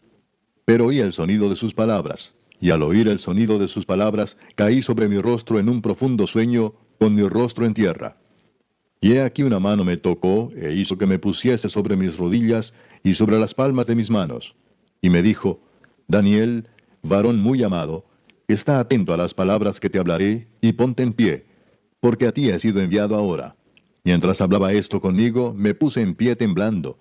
Pero 0.69 0.85
oí 0.85 1.01
el 1.01 1.15
sonido 1.15 1.49
de 1.49 1.57
sus 1.57 1.73
palabras, 1.73 2.35
y 2.61 2.69
al 2.73 2.83
oír 2.83 3.09
el 3.09 3.21
sonido 3.21 3.59
de 3.59 3.69
sus 3.69 3.87
palabras 3.87 4.37
caí 4.55 4.83
sobre 4.83 5.09
mi 5.09 5.19
rostro 5.19 5.59
en 5.59 5.67
un 5.67 5.81
profundo 5.81 6.27
sueño, 6.27 6.75
con 6.99 7.15
mi 7.15 7.23
rostro 7.23 7.65
en 7.65 7.73
tierra. 7.73 8.19
Y 9.01 9.13
he 9.13 9.23
aquí 9.23 9.43
una 9.45 9.61
mano 9.61 9.83
me 9.83 9.97
tocó 9.97 10.53
e 10.55 10.75
hizo 10.75 10.99
que 10.99 11.07
me 11.07 11.19
pusiese 11.19 11.71
sobre 11.71 11.97
mis 11.97 12.19
rodillas 12.19 12.75
y 13.03 13.15
sobre 13.15 13.39
las 13.39 13.55
palmas 13.55 13.87
de 13.87 13.95
mis 13.95 14.11
manos. 14.11 14.57
Y 15.01 15.09
me 15.09 15.23
dijo, 15.23 15.59
Daniel, 16.07 16.69
varón 17.03 17.41
muy 17.41 17.63
amado, 17.63 18.05
está 18.47 18.79
atento 18.79 19.15
a 19.15 19.17
las 19.17 19.33
palabras 19.33 19.81
que 19.81 19.89
te 19.89 19.99
hablaré 19.99 20.49
y 20.61 20.73
ponte 20.73 21.03
en 21.03 21.15
pie, 21.15 21.47
porque 21.99 22.27
a 22.27 22.33
ti 22.33 22.51
he 22.51 22.61
sido 22.61 22.83
enviado 22.83 23.15
ahora. 23.15 23.57
Mientras 24.05 24.43
hablaba 24.43 24.75
esto 24.75 25.01
conmigo, 25.01 25.55
me 25.55 25.73
puse 25.73 26.03
en 26.03 26.15
pie 26.15 26.37
temblando. 26.37 26.99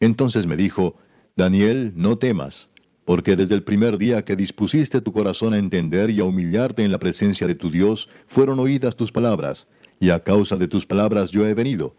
Entonces 0.00 0.46
me 0.46 0.56
dijo, 0.56 0.96
Daniel, 1.36 1.92
no 1.96 2.16
temas, 2.16 2.70
porque 3.04 3.36
desde 3.36 3.54
el 3.54 3.62
primer 3.62 3.98
día 3.98 4.24
que 4.24 4.36
dispusiste 4.36 5.00
tu 5.00 5.12
corazón 5.12 5.54
a 5.54 5.58
entender 5.58 6.10
y 6.10 6.20
a 6.20 6.24
humillarte 6.24 6.84
en 6.84 6.92
la 6.92 6.98
presencia 6.98 7.46
de 7.46 7.54
tu 7.54 7.70
Dios, 7.70 8.08
fueron 8.26 8.58
oídas 8.58 8.96
tus 8.96 9.12
palabras, 9.12 9.66
y 10.00 10.10
a 10.10 10.20
causa 10.20 10.56
de 10.56 10.68
tus 10.68 10.86
palabras 10.86 11.30
yo 11.30 11.46
he 11.46 11.54
venido. 11.54 11.94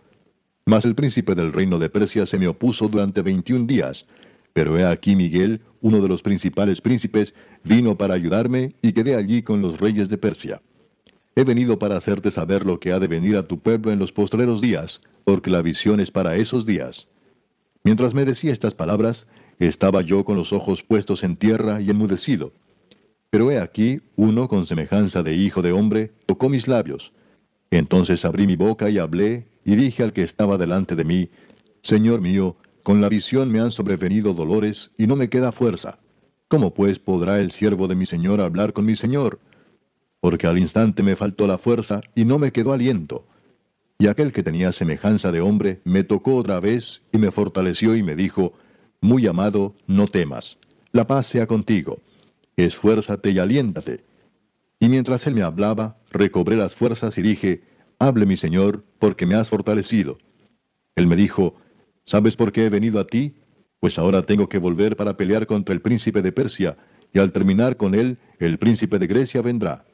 Mas 0.65 0.85
el 0.85 0.95
príncipe 0.95 1.35
del 1.35 1.53
reino 1.53 1.77
de 1.77 1.89
Persia 1.89 2.25
se 2.25 2.39
me 2.39 2.47
opuso 2.47 2.87
durante 2.87 3.21
veintiún 3.21 3.67
días, 3.67 4.05
pero 4.53 4.79
he 4.79 4.85
aquí 4.85 5.15
Miguel, 5.15 5.61
uno 5.81 6.01
de 6.01 6.07
los 6.07 6.21
principales 6.21 6.81
príncipes, 6.81 7.35
vino 7.63 7.97
para 7.97 8.15
ayudarme 8.15 8.73
y 8.81 8.93
quedé 8.93 9.15
allí 9.15 9.43
con 9.43 9.61
los 9.61 9.79
reyes 9.79 10.09
de 10.09 10.17
Persia. 10.17 10.61
He 11.35 11.43
venido 11.43 11.77
para 11.77 11.97
hacerte 11.97 12.31
saber 12.31 12.65
lo 12.65 12.79
que 12.79 12.93
ha 12.93 12.99
de 12.99 13.07
venir 13.07 13.35
a 13.35 13.45
tu 13.45 13.59
pueblo 13.59 13.91
en 13.91 13.99
los 13.99 14.11
postreros 14.13 14.61
días, 14.61 15.01
porque 15.25 15.51
la 15.51 15.61
visión 15.61 15.99
es 15.99 16.09
para 16.09 16.37
esos 16.37 16.65
días. 16.65 17.07
Mientras 17.83 18.13
me 18.13 18.25
decía 18.25 18.53
estas 18.53 18.73
palabras, 18.73 19.27
estaba 19.59 20.01
yo 20.01 20.25
con 20.25 20.35
los 20.35 20.53
ojos 20.53 20.83
puestos 20.83 21.23
en 21.23 21.37
tierra 21.37 21.81
y 21.81 21.89
enmudecido. 21.89 22.51
Pero 23.29 23.51
he 23.51 23.59
aquí, 23.59 24.01
uno 24.15 24.47
con 24.47 24.65
semejanza 24.65 25.23
de 25.23 25.35
hijo 25.35 25.61
de 25.61 25.71
hombre, 25.71 26.11
tocó 26.25 26.49
mis 26.49 26.67
labios. 26.67 27.11
Entonces 27.71 28.23
abrí 28.25 28.47
mi 28.47 28.55
boca 28.55 28.89
y 28.89 28.97
hablé, 28.97 29.47
y 29.63 29.75
dije 29.75 30.03
al 30.03 30.13
que 30.13 30.23
estaba 30.23 30.57
delante 30.57 30.95
de 30.95 31.03
mí, 31.03 31.29
Señor 31.81 32.21
mío, 32.21 32.55
con 32.83 33.01
la 33.01 33.09
visión 33.09 33.51
me 33.51 33.59
han 33.59 33.71
sobrevenido 33.71 34.33
dolores, 34.33 34.91
y 34.97 35.07
no 35.07 35.15
me 35.15 35.29
queda 35.29 35.51
fuerza. 35.51 35.99
¿Cómo 36.47 36.73
pues 36.73 36.99
podrá 36.99 37.39
el 37.39 37.51
siervo 37.51 37.87
de 37.87 37.95
mi 37.95 38.05
Señor 38.05 38.39
hablar 38.41 38.73
con 38.73 38.85
mi 38.85 38.95
Señor? 38.95 39.39
Porque 40.19 40.47
al 40.47 40.57
instante 40.57 41.03
me 41.03 41.15
faltó 41.15 41.47
la 41.47 41.57
fuerza, 41.57 42.01
y 42.13 42.25
no 42.25 42.37
me 42.39 42.51
quedó 42.51 42.73
aliento. 42.73 43.25
Y 43.97 44.07
aquel 44.07 44.31
que 44.31 44.43
tenía 44.43 44.71
semejanza 44.71 45.31
de 45.31 45.41
hombre 45.41 45.81
me 45.83 46.03
tocó 46.03 46.35
otra 46.35 46.59
vez, 46.59 47.01
y 47.11 47.17
me 47.17 47.31
fortaleció 47.31 47.95
y 47.95 48.03
me 48.03 48.15
dijo, 48.15 48.53
Muy 49.01 49.27
amado, 49.27 49.75
no 49.87 50.07
temas, 50.07 50.57
la 50.91 51.07
paz 51.07 51.27
sea 51.27 51.47
contigo. 51.47 51.99
Esfuérzate 52.57 53.31
y 53.31 53.39
aliéntate. 53.39 54.03
Y 54.79 54.89
mientras 54.89 55.25
él 55.27 55.35
me 55.35 55.41
hablaba, 55.41 55.97
recobré 56.11 56.55
las 56.55 56.75
fuerzas 56.75 57.17
y 57.17 57.21
dije, 57.21 57.63
Hable 57.99 58.25
mi 58.25 58.37
Señor, 58.37 58.83
porque 58.99 59.25
me 59.25 59.35
has 59.35 59.49
fortalecido. 59.49 60.17
Él 60.95 61.07
me 61.07 61.15
dijo, 61.15 61.55
¿Sabes 62.05 62.35
por 62.35 62.51
qué 62.51 62.65
he 62.65 62.69
venido 62.69 62.99
a 62.99 63.07
ti? 63.07 63.35
Pues 63.79 63.97
ahora 63.97 64.25
tengo 64.25 64.47
que 64.47 64.57
volver 64.57 64.95
para 64.95 65.17
pelear 65.17 65.47
contra 65.47 65.73
el 65.73 65.81
príncipe 65.81 66.21
de 66.21 66.31
Persia, 66.31 66.77
y 67.13 67.19
al 67.19 67.31
terminar 67.31 67.77
con 67.77 67.95
él, 67.95 68.17
el 68.39 68.57
príncipe 68.57 68.99
de 68.99 69.07
Grecia 69.07 69.41
vendrá. 69.41 69.85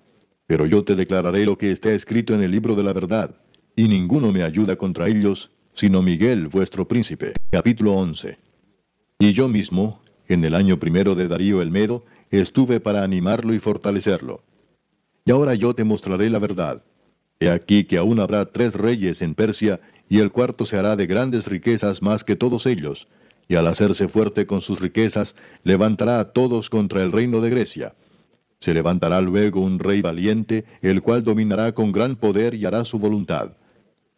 Pero 0.48 0.66
yo 0.66 0.84
te 0.84 0.96
declararé 0.96 1.46
lo 1.46 1.58
que 1.58 1.72
está 1.72 1.92
escrito 1.92 2.34
en 2.34 2.42
el 2.42 2.52
libro 2.52 2.76
de 2.76 2.84
la 2.84 2.94
verdad, 2.94 3.36
y 3.76 3.88
ninguno 3.88 4.32
me 4.32 4.44
ayuda 4.44 4.76
contra 4.76 5.08
ellos, 5.08 5.52
sino 5.74 6.02
Miguel, 6.02 6.48
vuestro 6.48 6.88
príncipe. 6.88 7.34
Capítulo 7.50 7.94
11. 7.94 8.51
Y 9.22 9.34
yo 9.34 9.48
mismo, 9.48 10.02
en 10.28 10.44
el 10.46 10.56
año 10.56 10.80
primero 10.80 11.14
de 11.14 11.28
Darío 11.28 11.62
el 11.62 11.70
Medo, 11.70 12.04
estuve 12.32 12.80
para 12.80 13.04
animarlo 13.04 13.54
y 13.54 13.60
fortalecerlo. 13.60 14.42
Y 15.26 15.30
ahora 15.30 15.54
yo 15.54 15.76
te 15.76 15.84
mostraré 15.84 16.28
la 16.32 16.40
verdad. 16.40 16.82
He 17.40 17.52
aquí 17.52 17.84
que 17.84 18.00
aún 18.00 18.20
habrá 18.20 18.52
tres 18.52 18.74
reyes 18.74 19.22
en 19.22 19.36
Persia, 19.36 19.80
y 20.10 20.18
el 20.18 20.32
cuarto 20.32 20.66
se 20.66 20.76
hará 20.76 20.96
de 20.96 21.06
grandes 21.06 21.46
riquezas 21.46 22.02
más 22.02 22.24
que 22.24 22.36
todos 22.36 22.66
ellos, 22.66 23.08
y 23.48 23.54
al 23.54 23.68
hacerse 23.68 24.08
fuerte 24.08 24.48
con 24.48 24.62
sus 24.62 24.80
riquezas, 24.80 25.36
levantará 25.62 26.20
a 26.20 26.32
todos 26.34 26.72
contra 26.72 27.04
el 27.04 27.12
reino 27.12 27.42
de 27.42 27.52
Grecia. 27.52 27.94
Se 28.60 28.74
levantará 28.74 29.22
luego 29.22 29.62
un 29.62 29.78
rey 29.78 30.02
valiente, 30.02 30.66
el 30.82 31.04
cual 31.04 31.24
dominará 31.24 31.74
con 31.74 31.92
gran 31.92 32.16
poder 32.16 32.56
y 32.56 32.66
hará 32.66 32.86
su 32.86 32.98
voluntad. 32.98 33.52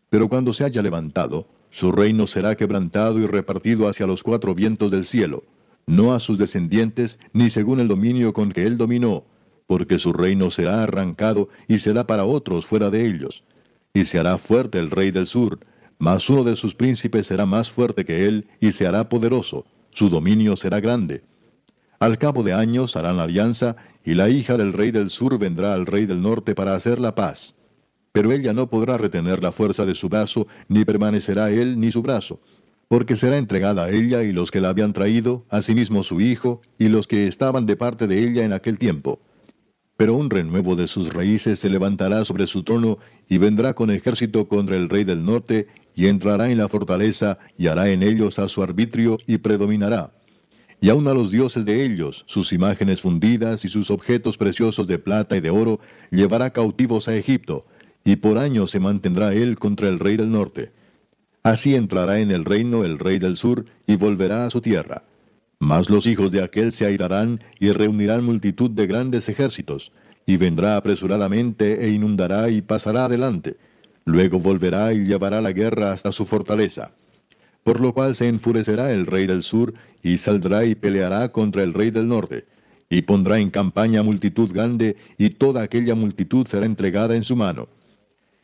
Pero 0.10 0.30
cuando 0.30 0.54
se 0.54 0.64
haya 0.64 0.82
levantado, 0.82 1.46
su 1.74 1.92
reino 1.92 2.28
será 2.28 2.56
quebrantado 2.56 3.18
y 3.20 3.26
repartido 3.26 3.90
hacia 3.90 4.06
los 4.06 4.22
cuatro 4.22 4.54
vientos 4.54 4.92
del 4.92 5.06
cielo, 5.06 5.44
no 5.88 6.14
a 6.14 6.20
sus 6.20 6.38
descendientes, 6.38 7.18
ni 7.34 7.50
según 7.50 7.80
el 7.80 7.88
dominio 7.88 8.32
con 8.32 8.52
que 8.52 8.68
él 8.68 8.78
dominó, 8.78 9.26
porque 9.66 9.98
su 9.98 10.14
reino 10.14 10.52
será 10.52 10.84
arrancado 10.84 11.50
y 11.68 11.80
será 11.80 12.06
para 12.06 12.26
otros 12.26 12.68
fuera 12.68 12.92
de 12.92 13.08
ellos. 13.08 13.44
Y 13.92 14.06
se 14.06 14.20
hará 14.20 14.38
fuerte 14.38 14.78
el 14.78 14.92
rey 14.92 15.10
del 15.10 15.26
sur, 15.26 15.62
mas 15.98 16.30
uno 16.30 16.44
de 16.44 16.56
sus 16.56 16.76
príncipes 16.76 17.26
será 17.26 17.48
más 17.48 17.72
fuerte 17.72 18.06
que 18.06 18.28
él 18.28 18.46
y 18.62 18.72
se 18.72 18.86
hará 18.86 19.10
poderoso, 19.10 19.66
su 19.90 20.10
dominio 20.10 20.56
será 20.56 20.80
grande. 20.80 21.24
Al 21.98 22.20
cabo 22.20 22.44
de 22.44 22.54
años 22.54 22.96
harán 22.96 23.20
alianza, 23.20 23.78
y 24.06 24.14
la 24.14 24.30
hija 24.30 24.58
del 24.58 24.74
rey 24.74 24.92
del 24.92 25.10
sur 25.10 25.40
vendrá 25.40 25.74
al 25.74 25.88
rey 25.88 26.06
del 26.06 26.22
norte 26.22 26.54
para 26.54 26.76
hacer 26.76 27.00
la 27.00 27.16
paz. 27.16 27.56
Pero 28.14 28.32
ella 28.32 28.54
no 28.54 28.70
podrá 28.70 28.98
retener 28.98 29.44
la 29.44 29.52
fuerza 29.52 29.86
de 29.86 29.96
su 29.96 30.08
brazo, 30.08 30.48
ni 30.70 30.86
permanecerá 30.86 31.52
él 31.52 31.78
ni 31.78 31.92
su 31.92 32.02
brazo, 32.02 32.40
porque 32.88 33.18
será 33.18 33.36
entregada 33.36 33.84
a 33.84 33.90
ella 33.90 34.24
y 34.24 34.32
los 34.32 34.52
que 34.52 34.62
la 34.62 34.70
habían 34.70 34.94
traído, 34.94 35.46
asimismo 35.50 36.04
su 36.04 36.22
hijo, 36.22 36.62
y 36.78 36.88
los 36.88 37.08
que 37.08 37.28
estaban 37.28 37.66
de 37.66 37.76
parte 37.76 38.08
de 38.08 38.24
ella 38.24 38.46
en 38.46 38.54
aquel 38.54 38.78
tiempo 38.78 39.20
pero 39.96 40.16
un 40.16 40.30
renuevo 40.30 40.76
de 40.76 40.88
sus 40.88 41.14
raíces 41.14 41.60
se 41.60 41.70
levantará 41.70 42.26
sobre 42.26 42.48
su 42.48 42.64
trono 42.64 42.98
y 43.30 43.38
vendrá 43.38 43.74
con 43.74 43.92
ejército 43.92 44.48
contra 44.48 44.76
el 44.76 44.90
rey 44.90 45.04
del 45.04 45.24
norte 45.24 45.68
y 45.96 46.08
entrará 46.08 46.50
en 46.50 46.58
la 46.58 46.68
fortaleza 46.68 47.38
y 47.58 47.68
hará 47.68 47.90
en 47.90 48.02
ellos 48.02 48.40
a 48.40 48.50
su 48.50 48.64
arbitrio 48.64 49.20
y 49.28 49.38
predominará. 49.38 50.12
Y 50.82 50.90
aun 50.90 51.08
a 51.08 51.14
los 51.14 51.32
dioses 51.32 51.64
de 51.64 51.86
ellos, 51.86 52.26
sus 52.28 52.52
imágenes 52.52 53.02
fundidas 53.02 53.64
y 53.64 53.70
sus 53.70 53.90
objetos 53.90 54.38
preciosos 54.38 54.88
de 54.88 55.00
plata 55.00 55.38
y 55.38 55.42
de 55.42 55.50
oro, 55.50 55.80
llevará 56.12 56.50
cautivos 56.50 57.08
a 57.08 57.16
Egipto, 57.16 57.66
y 58.04 58.18
por 58.18 58.38
años 58.38 58.72
se 58.72 58.80
mantendrá 58.80 59.34
él 59.34 59.58
contra 59.58 59.88
el 59.88 60.00
rey 60.00 60.18
del 60.18 60.32
norte. 60.32 60.72
Así 61.42 61.76
entrará 61.76 62.20
en 62.20 62.32
el 62.32 62.46
reino 62.46 62.84
el 62.84 63.00
rey 63.00 63.20
del 63.20 63.38
sur 63.38 63.66
y 63.86 63.96
volverá 63.96 64.46
a 64.46 64.50
su 64.50 64.62
tierra. 64.62 65.04
Mas 65.60 65.90
los 65.90 66.06
hijos 66.06 66.32
de 66.32 66.42
aquel 66.42 66.72
se 66.72 66.86
airarán 66.86 67.42
y 67.60 67.72
reunirán 67.72 68.24
multitud 68.24 68.70
de 68.70 68.88
grandes 68.88 69.30
ejércitos, 69.30 69.92
y 70.26 70.38
vendrá 70.38 70.78
apresuradamente 70.78 71.86
e 71.86 71.90
inundará 71.90 72.50
y 72.50 72.62
pasará 72.62 73.06
adelante. 73.06 73.58
Luego 74.06 74.40
volverá 74.40 74.94
y 74.94 75.06
llevará 75.06 75.42
la 75.42 75.54
guerra 75.54 75.94
hasta 75.94 76.12
su 76.12 76.26
fortaleza. 76.26 76.92
Por 77.64 77.80
lo 77.80 77.94
cual 77.94 78.16
se 78.16 78.28
enfurecerá 78.28 78.92
el 78.92 79.06
rey 79.06 79.26
del 79.26 79.44
sur, 79.44 79.74
y 80.02 80.18
saldrá 80.18 80.66
y 80.66 80.76
peleará 80.76 81.30
contra 81.30 81.64
el 81.64 81.74
rey 81.74 81.92
del 81.92 82.10
norte, 82.10 82.46
y 82.90 83.04
pondrá 83.04 83.40
en 83.40 83.50
campaña 83.50 84.04
multitud 84.04 84.52
grande, 84.52 84.98
y 85.18 85.30
toda 85.32 85.62
aquella 85.64 85.96
multitud 85.96 86.46
será 86.46 86.66
entregada 86.66 87.16
en 87.16 87.24
su 87.24 87.38
mano. 87.38 87.70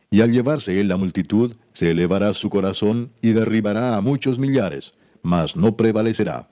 Y 0.09 0.21
al 0.21 0.31
llevarse 0.31 0.79
él 0.79 0.87
la 0.87 0.97
multitud, 0.97 1.55
se 1.73 1.91
elevará 1.91 2.33
su 2.33 2.49
corazón 2.49 3.11
y 3.21 3.31
derribará 3.31 3.95
a 3.95 4.01
muchos 4.01 4.39
millares, 4.39 4.93
mas 5.21 5.55
no 5.55 5.77
prevalecerá 5.77 6.49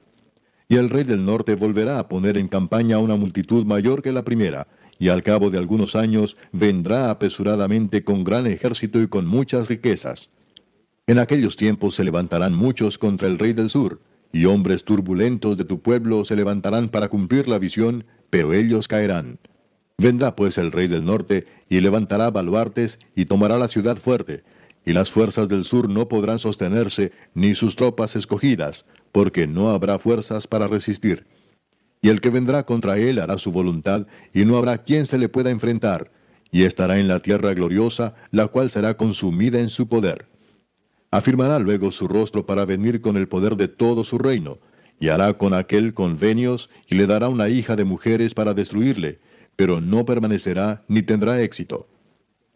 y 0.69 0.75
el 0.75 0.89
rey 0.89 1.03
del 1.03 1.23
norte 1.23 1.55
volverá 1.55 1.99
a 1.99 2.07
poner 2.07 2.37
en 2.37 2.47
campaña 2.47 2.99
una 2.99 3.15
multitud 3.15 3.65
mayor 3.65 4.01
que 4.01 4.11
la 4.11 4.23
primera, 4.23 4.67
y 4.99 5.09
al 5.09 5.23
cabo 5.23 5.49
de 5.49 5.57
algunos 5.57 5.95
años 5.95 6.35
vendrá 6.51 7.09
apresuradamente 7.09 8.03
con 8.03 8.23
gran 8.23 8.47
ejército 8.47 9.01
y 9.01 9.07
con 9.07 9.25
muchas 9.25 9.67
riquezas. 9.67 10.29
En 11.05 11.19
aquellos 11.19 11.55
tiempos 11.55 11.95
se 11.95 12.03
levantarán 12.03 12.53
muchos 12.53 12.97
contra 12.97 13.27
el 13.27 13.39
rey 13.39 13.53
del 13.53 13.69
sur, 13.69 14.01
y 14.33 14.45
hombres 14.45 14.83
turbulentos 14.83 15.55
de 15.55 15.63
tu 15.63 15.79
pueblo 15.81 16.25
se 16.25 16.35
levantarán 16.35 16.89
para 16.89 17.07
cumplir 17.07 17.47
la 17.47 17.59
visión, 17.59 18.03
pero 18.29 18.53
ellos 18.53 18.89
caerán. 18.89 19.39
Vendrá 19.99 20.35
pues 20.35 20.59
el 20.59 20.71
rey 20.71 20.87
del 20.87 21.05
norte, 21.05 21.47
y 21.69 21.81
levantará 21.81 22.29
baluartes, 22.29 22.99
y 23.15 23.25
tomará 23.25 23.57
la 23.57 23.67
ciudad 23.67 23.97
fuerte, 23.97 24.43
y 24.85 24.93
las 24.93 25.09
fuerzas 25.09 25.49
del 25.49 25.65
sur 25.65 25.89
no 25.89 26.07
podrán 26.07 26.37
sostenerse, 26.37 27.11
ni 27.33 27.55
sus 27.55 27.75
tropas 27.75 28.15
escogidas, 28.15 28.85
porque 29.11 29.47
no 29.47 29.71
habrá 29.71 29.97
fuerzas 29.97 30.45
para 30.45 30.67
resistir. 30.67 31.25
Y 31.99 32.09
el 32.09 32.21
que 32.21 32.29
vendrá 32.29 32.63
contra 32.63 32.99
él 32.99 33.17
hará 33.17 33.39
su 33.39 33.51
voluntad, 33.51 34.05
y 34.35 34.45
no 34.45 34.57
habrá 34.57 34.83
quien 34.83 35.07
se 35.07 35.17
le 35.17 35.29
pueda 35.29 35.49
enfrentar, 35.49 36.11
y 36.51 36.63
estará 36.63 36.99
en 36.99 37.07
la 37.07 37.21
tierra 37.21 37.55
gloriosa, 37.55 38.13
la 38.29 38.47
cual 38.49 38.69
será 38.69 38.97
consumida 38.97 39.59
en 39.59 39.69
su 39.69 39.87
poder. 39.87 40.27
Afirmará 41.09 41.57
luego 41.57 41.91
su 41.91 42.07
rostro 42.07 42.45
para 42.45 42.65
venir 42.65 43.01
con 43.01 43.17
el 43.17 43.27
poder 43.27 43.55
de 43.55 43.67
todo 43.67 44.03
su 44.03 44.19
reino, 44.19 44.59
y 44.99 45.07
hará 45.07 45.33
con 45.39 45.55
aquel 45.55 45.95
convenios, 45.95 46.69
y 46.87 46.93
le 46.93 47.07
dará 47.07 47.29
una 47.29 47.49
hija 47.49 47.75
de 47.75 47.83
mujeres 47.83 48.35
para 48.35 48.53
destruirle, 48.53 49.19
pero 49.57 49.81
no 49.81 50.05
permanecerá 50.05 50.83
ni 50.87 51.01
tendrá 51.01 51.41
éxito. 51.41 51.89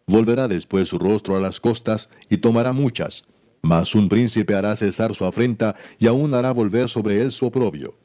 Volverá 0.07 0.47
después 0.47 0.87
su 0.87 0.97
rostro 0.97 1.35
a 1.35 1.41
las 1.41 1.59
costas, 1.59 2.09
y 2.29 2.37
tomará 2.37 2.71
muchas, 2.71 3.25
mas 3.61 3.93
un 3.93 4.07
príncipe 4.07 4.55
hará 4.55 4.75
cesar 4.77 5.13
su 5.13 5.25
afrenta 5.25 5.75
y 5.99 6.07
aún 6.07 6.33
hará 6.33 6.51
volver 6.51 6.87
sobre 6.87 7.21
él 7.21 7.31
su 7.31 7.47
oprobio. 7.47 7.95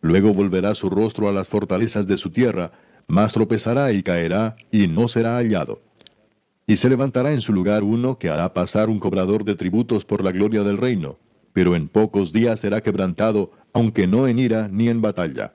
Luego 0.00 0.34
volverá 0.34 0.74
su 0.74 0.90
rostro 0.90 1.28
a 1.28 1.32
las 1.32 1.48
fortalezas 1.48 2.06
de 2.06 2.16
su 2.16 2.30
tierra, 2.30 2.72
mas 3.06 3.32
tropezará 3.32 3.92
y 3.92 4.02
caerá 4.02 4.56
y 4.72 4.88
no 4.88 5.08
será 5.08 5.36
hallado. 5.36 5.82
Y 6.66 6.76
se 6.76 6.88
levantará 6.88 7.32
en 7.32 7.40
su 7.40 7.52
lugar 7.52 7.82
uno 7.82 8.18
que 8.18 8.30
hará 8.30 8.54
pasar 8.54 8.88
un 8.88 9.00
cobrador 9.00 9.44
de 9.44 9.56
tributos 9.56 10.04
por 10.04 10.24
la 10.24 10.32
gloria 10.32 10.62
del 10.62 10.78
reino, 10.78 11.18
pero 11.52 11.74
en 11.74 11.88
pocos 11.88 12.32
días 12.32 12.60
será 12.60 12.80
quebrantado, 12.80 13.50
aunque 13.72 14.06
no 14.06 14.28
en 14.28 14.38
ira 14.38 14.68
ni 14.68 14.88
en 14.88 15.02
batalla. 15.02 15.52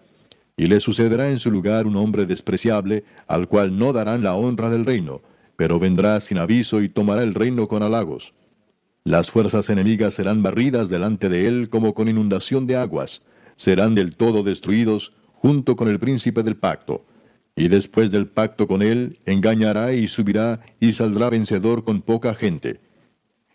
Y 0.58 0.68
le 0.68 0.80
sucederá 0.80 1.30
en 1.30 1.40
su 1.40 1.52
lugar 1.52 1.86
un 1.86 1.98
hombre 1.98 2.26
despreciable, 2.26 3.04
al 3.28 3.48
cual 3.48 3.78
no 3.78 3.92
darán 3.92 4.24
la 4.24 4.36
honra 4.36 4.70
del 4.70 4.86
reino, 4.86 5.22
pero 5.58 5.80
vendrá 5.80 6.20
sin 6.22 6.38
aviso 6.38 6.82
y 6.82 6.88
tomará 6.88 7.24
el 7.24 7.34
reino 7.34 7.68
con 7.68 7.84
halagos. 7.84 8.34
Las 9.04 9.30
fuerzas 9.30 9.70
enemigas 9.70 10.14
serán 10.14 10.42
barridas 10.44 10.90
delante 10.90 11.30
de 11.30 11.48
él 11.48 11.70
como 11.70 11.94
con 11.94 12.08
inundación 12.08 12.68
de 12.68 12.78
aguas, 12.78 13.22
serán 13.58 13.96
del 13.96 14.16
todo 14.16 14.44
destruidos 14.44 15.14
junto 15.34 15.76
con 15.76 15.90
el 15.90 16.00
príncipe 16.00 16.42
del 16.42 16.56
pacto. 16.56 17.06
Y 17.58 17.68
después 17.68 18.12
del 18.12 18.28
pacto 18.28 18.68
con 18.68 18.82
él, 18.82 19.20
engañará 19.26 19.94
y 19.94 20.08
subirá 20.08 20.62
y 20.80 20.94
saldrá 20.94 21.30
vencedor 21.30 21.84
con 21.84 22.02
poca 22.02 22.34
gente. 22.34 22.80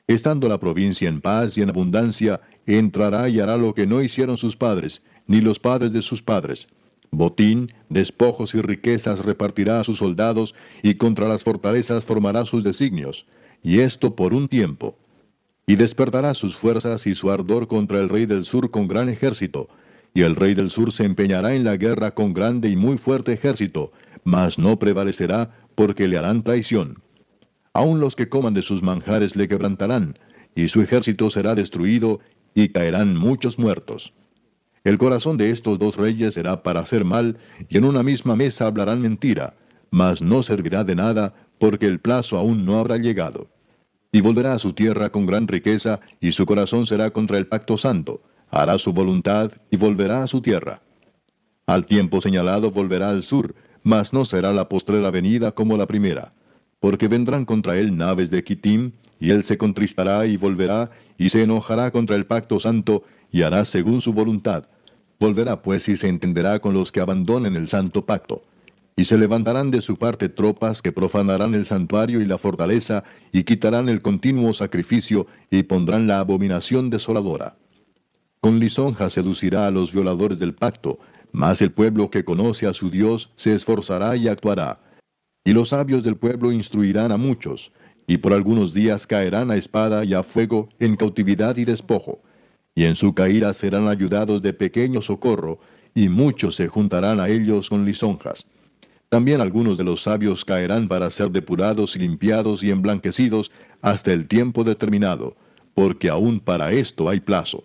Estando 0.07 0.49
la 0.49 0.59
provincia 0.59 1.09
en 1.09 1.21
paz 1.21 1.57
y 1.57 1.63
en 1.63 1.71
abundancia, 1.71 2.41
entrará 2.67 3.29
y 3.29 3.41
hará 3.41 3.57
lo 3.57 3.75
que 3.75 3.87
no 3.87 4.03
hicieron 4.03 4.37
sus 4.37 4.57
padres, 4.57 5.03
ni 5.27 5.41
los 5.41 5.59
padres 5.59 5.93
de 5.93 6.03
sus 6.03 6.23
padres 6.23 6.69
Botín, 7.13 7.73
despojos 7.89 8.55
y 8.55 8.63
riquezas 8.63 9.25
repartirá 9.25 9.81
a 9.81 9.85
sus 9.85 9.99
soldados, 9.99 10.55
y 10.83 10.95
contra 10.95 11.29
las 11.29 11.43
fortalezas 11.43 12.05
formará 12.05 12.45
sus 12.45 12.63
designios, 12.63 13.27
y 13.63 13.81
esto 13.81 14.15
por 14.15 14.33
un 14.33 14.49
tiempo. 14.49 14.97
Y 15.67 15.77
despertará 15.77 16.35
sus 16.35 16.57
fuerzas 16.57 17.07
y 17.07 17.15
su 17.15 17.31
ardor 17.31 17.69
contra 17.69 17.99
el 18.01 18.09
rey 18.09 18.27
del 18.27 18.45
sur 18.45 18.71
con 18.71 18.89
gran 18.89 19.09
ejército, 19.09 19.69
y 20.15 20.23
el 20.23 20.37
rey 20.37 20.55
del 20.55 20.71
sur 20.71 20.93
se 20.93 21.05
empeñará 21.05 21.55
en 21.55 21.65
la 21.65 21.77
guerra 21.77 22.13
con 22.13 22.33
grande 22.33 22.69
y 22.69 22.77
muy 22.77 22.99
fuerte 22.99 23.33
ejército, 23.33 23.93
mas 24.25 24.59
no 24.59 24.79
prevalecerá, 24.79 25.57
porque 25.75 26.09
le 26.09 26.19
harán 26.19 26.43
traición. 26.43 27.03
Aun 27.73 28.01
los 28.01 28.17
que 28.17 28.29
coman 28.29 28.55
de 28.55 28.63
sus 28.63 28.83
manjares 28.83 29.37
le 29.37 29.49
quebrantarán, 29.49 30.19
y 30.55 30.69
su 30.69 30.81
ejército 30.81 31.31
será 31.31 31.55
destruido, 31.55 32.21
y 32.55 32.71
caerán 32.71 33.17
muchos 33.17 33.59
muertos. 33.59 34.13
El 34.83 34.97
corazón 34.97 35.37
de 35.37 35.51
estos 35.51 35.79
dos 35.79 35.97
reyes 35.97 36.35
será 36.35 36.63
para 36.63 36.81
hacer 36.81 37.05
mal, 37.05 37.37
y 37.69 37.77
en 37.77 37.85
una 37.85 38.03
misma 38.03 38.35
mesa 38.35 38.67
hablarán 38.67 39.03
mentira, 39.03 39.55
mas 39.91 40.23
no 40.23 40.43
servirá 40.43 40.85
de 40.85 40.95
nada, 40.95 41.35
porque 41.59 41.87
el 41.87 42.01
plazo 42.01 42.39
aún 42.39 42.65
no 42.65 42.79
habrá 42.79 42.97
llegado. 42.97 43.49
Y 44.11 44.23
volverá 44.23 44.55
a 44.55 44.59
su 44.59 44.73
tierra 44.73 45.11
con 45.11 45.27
gran 45.27 45.47
riqueza, 45.47 46.01
y 46.19 46.33
su 46.33 46.47
corazón 46.47 46.87
será 46.87 47.11
contra 47.11 47.37
el 47.37 47.47
pacto 47.47 47.77
santo, 47.77 48.23
hará 48.51 48.79
su 48.79 48.93
voluntad, 48.93 49.53
y 49.71 49.77
volverá 49.77 50.23
a 50.23 50.27
su 50.27 50.41
tierra. 50.41 50.81
Al 51.67 51.85
tiempo 51.85 52.23
señalado 52.23 52.71
volverá 52.71 53.11
al 53.11 53.23
sur, 53.23 53.55
mas 53.83 54.13
no 54.13 54.25
será 54.25 54.53
la 54.53 54.69
postrera 54.69 55.11
venida 55.11 55.53
como 55.53 55.77
la 55.77 55.87
primera, 55.87 56.33
porque 56.81 57.07
vendrán 57.07 57.45
contra 57.45 57.79
él 57.79 57.97
naves 57.97 58.31
de 58.31 58.43
Kitim, 58.43 58.93
y 59.19 59.31
él 59.31 59.45
se 59.45 59.59
contristará 59.59 60.25
y 60.25 60.39
volverá, 60.39 60.91
y 61.19 61.29
se 61.29 61.43
enojará 61.43 61.91
contra 61.91 62.17
el 62.17 62.25
pacto 62.25 62.59
santo, 62.59 63.05
y 63.31 63.43
hará 63.43 63.65
según 63.65 64.01
su 64.01 64.13
voluntad. 64.13 64.65
Volverá 65.19 65.63
pues 65.63 65.89
y 65.89 65.97
se 65.97 66.09
entenderá 66.09 66.61
con 66.61 66.75
los 66.75 66.91
que 66.91 67.01
abandonen 67.01 67.57
el 67.57 67.69
santo 67.69 68.07
pacto. 68.07 68.43
Y 68.97 69.05
se 69.05 69.17
levantarán 69.17 69.71
de 69.71 69.83
su 69.83 69.97
parte 69.97 70.29
tropas 70.29 70.83
que 70.83 70.93
profanarán 70.93 71.55
el 71.55 71.67
santuario 71.67 72.21
y 72.21 72.27
la 72.27 72.39
fortaleza, 72.39 73.05
y 73.33 73.45
quitarán 73.45 73.89
el 73.89 74.03
continuo 74.03 74.53
sacrificio, 74.55 75.27
y 75.51 75.63
pondrán 75.63 76.07
la 76.07 76.21
abominación 76.21 76.91
desoladora. 76.91 77.57
Con 78.41 78.59
lisonja 78.59 79.11
seducirá 79.11 79.67
a 79.67 79.71
los 79.71 79.93
violadores 79.93 80.39
del 80.39 80.55
pacto, 80.55 80.99
mas 81.33 81.61
el 81.61 81.71
pueblo 81.71 82.11
que 82.11 82.25
conoce 82.25 82.67
a 82.67 82.75
su 82.75 82.91
Dios 82.91 83.31
se 83.37 83.55
esforzará 83.55 84.17
y 84.17 84.29
actuará. 84.29 84.81
Y 85.45 85.53
los 85.53 85.71
sabios 85.71 86.03
del 86.03 86.17
pueblo 86.17 86.51
instruirán 86.51 87.13
a 87.13 87.17
muchos, 87.17 87.73
y 88.07 88.19
por 88.19 88.33
algunos 88.33 88.75
días 88.75 89.07
caerán 89.07 89.51
a 89.51 89.57
espada 89.57 90.05
y 90.05 90.15
a 90.15 90.23
fuego 90.23 90.69
en 90.79 90.97
cautividad 90.97 91.57
y 91.57 91.65
despojo 91.65 92.23
y 92.75 92.85
en 92.85 92.95
su 92.95 93.15
caída 93.15 93.53
serán 93.55 93.89
ayudados 93.89 94.43
de 94.43 94.53
pequeño 94.53 95.03
socorro, 95.03 95.61
y 95.95 96.09
muchos 96.09 96.55
se 96.55 96.69
juntarán 96.69 97.21
a 97.21 97.29
ellos 97.29 97.69
con 97.69 97.85
lisonjas. 97.85 98.47
También 99.09 99.41
algunos 99.41 99.77
de 99.77 99.85
los 99.85 100.03
sabios 100.03 100.45
caerán 100.45 100.87
para 100.87 101.11
ser 101.11 101.31
depurados 101.31 101.97
limpiados 101.97 102.63
y 102.63 102.71
emblanquecidos 102.71 103.51
hasta 103.83 104.13
el 104.13 104.29
tiempo 104.29 104.63
determinado, 104.63 105.37
porque 105.75 106.09
aún 106.09 106.39
para 106.39 106.71
esto 106.71 107.09
hay 107.09 107.19
plazo. 107.19 107.65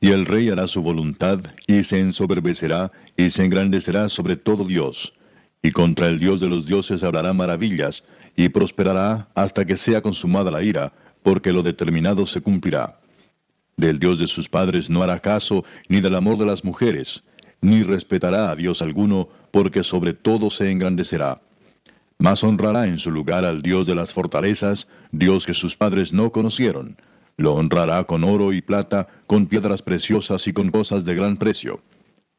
Y 0.00 0.10
el 0.10 0.26
rey 0.26 0.50
hará 0.50 0.66
su 0.66 0.82
voluntad, 0.82 1.40
y 1.66 1.84
se 1.84 2.00
ensoberbecerá, 2.00 2.90
y 3.16 3.30
se 3.30 3.44
engrandecerá 3.44 4.08
sobre 4.08 4.36
todo 4.36 4.64
Dios. 4.64 5.14
Y 5.62 5.70
contra 5.70 6.08
el 6.08 6.18
Dios 6.18 6.40
de 6.40 6.48
los 6.48 6.66
dioses 6.66 7.02
hablará 7.02 7.32
maravillas, 7.32 8.02
y 8.36 8.48
prosperará 8.48 9.28
hasta 9.34 9.64
que 9.64 9.76
sea 9.76 10.02
consumada 10.02 10.50
la 10.50 10.62
ira, 10.62 10.92
porque 11.26 11.52
lo 11.52 11.64
determinado 11.64 12.24
se 12.24 12.40
cumplirá. 12.40 13.00
Del 13.76 13.98
Dios 13.98 14.20
de 14.20 14.28
sus 14.28 14.48
padres 14.48 14.88
no 14.88 15.02
hará 15.02 15.18
caso, 15.18 15.64
ni 15.88 16.00
del 16.00 16.14
amor 16.14 16.38
de 16.38 16.46
las 16.46 16.62
mujeres, 16.62 17.24
ni 17.60 17.82
respetará 17.82 18.48
a 18.48 18.54
Dios 18.54 18.80
alguno, 18.80 19.28
porque 19.50 19.82
sobre 19.82 20.14
todo 20.14 20.52
se 20.52 20.70
engrandecerá. 20.70 21.40
Mas 22.16 22.44
honrará 22.44 22.86
en 22.86 23.00
su 23.00 23.10
lugar 23.10 23.44
al 23.44 23.60
Dios 23.60 23.88
de 23.88 23.96
las 23.96 24.14
fortalezas, 24.14 24.86
Dios 25.10 25.46
que 25.46 25.54
sus 25.54 25.74
padres 25.74 26.12
no 26.12 26.30
conocieron. 26.30 26.96
Lo 27.36 27.54
honrará 27.54 28.04
con 28.04 28.22
oro 28.22 28.52
y 28.52 28.62
plata, 28.62 29.08
con 29.26 29.46
piedras 29.48 29.82
preciosas 29.82 30.46
y 30.46 30.52
con 30.52 30.70
cosas 30.70 31.04
de 31.04 31.16
gran 31.16 31.38
precio. 31.38 31.82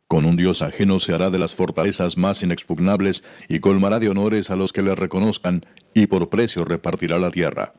Con 0.07 0.23
un 0.23 0.38
Dios 0.38 0.61
ajeno 0.61 1.01
se 1.01 1.13
hará 1.13 1.29
de 1.29 1.39
las 1.39 1.55
fortalezas 1.55 2.15
más 2.15 2.41
inexpugnables 2.41 3.25
y 3.49 3.59
colmará 3.59 3.99
de 3.99 4.07
honores 4.07 4.49
a 4.49 4.55
los 4.55 4.71
que 4.71 4.81
le 4.81 4.95
reconozcan, 4.95 5.65
y 5.93 6.07
por 6.07 6.29
precio 6.29 6.63
repartirá 6.63 7.19
la 7.19 7.31
tierra. 7.31 7.73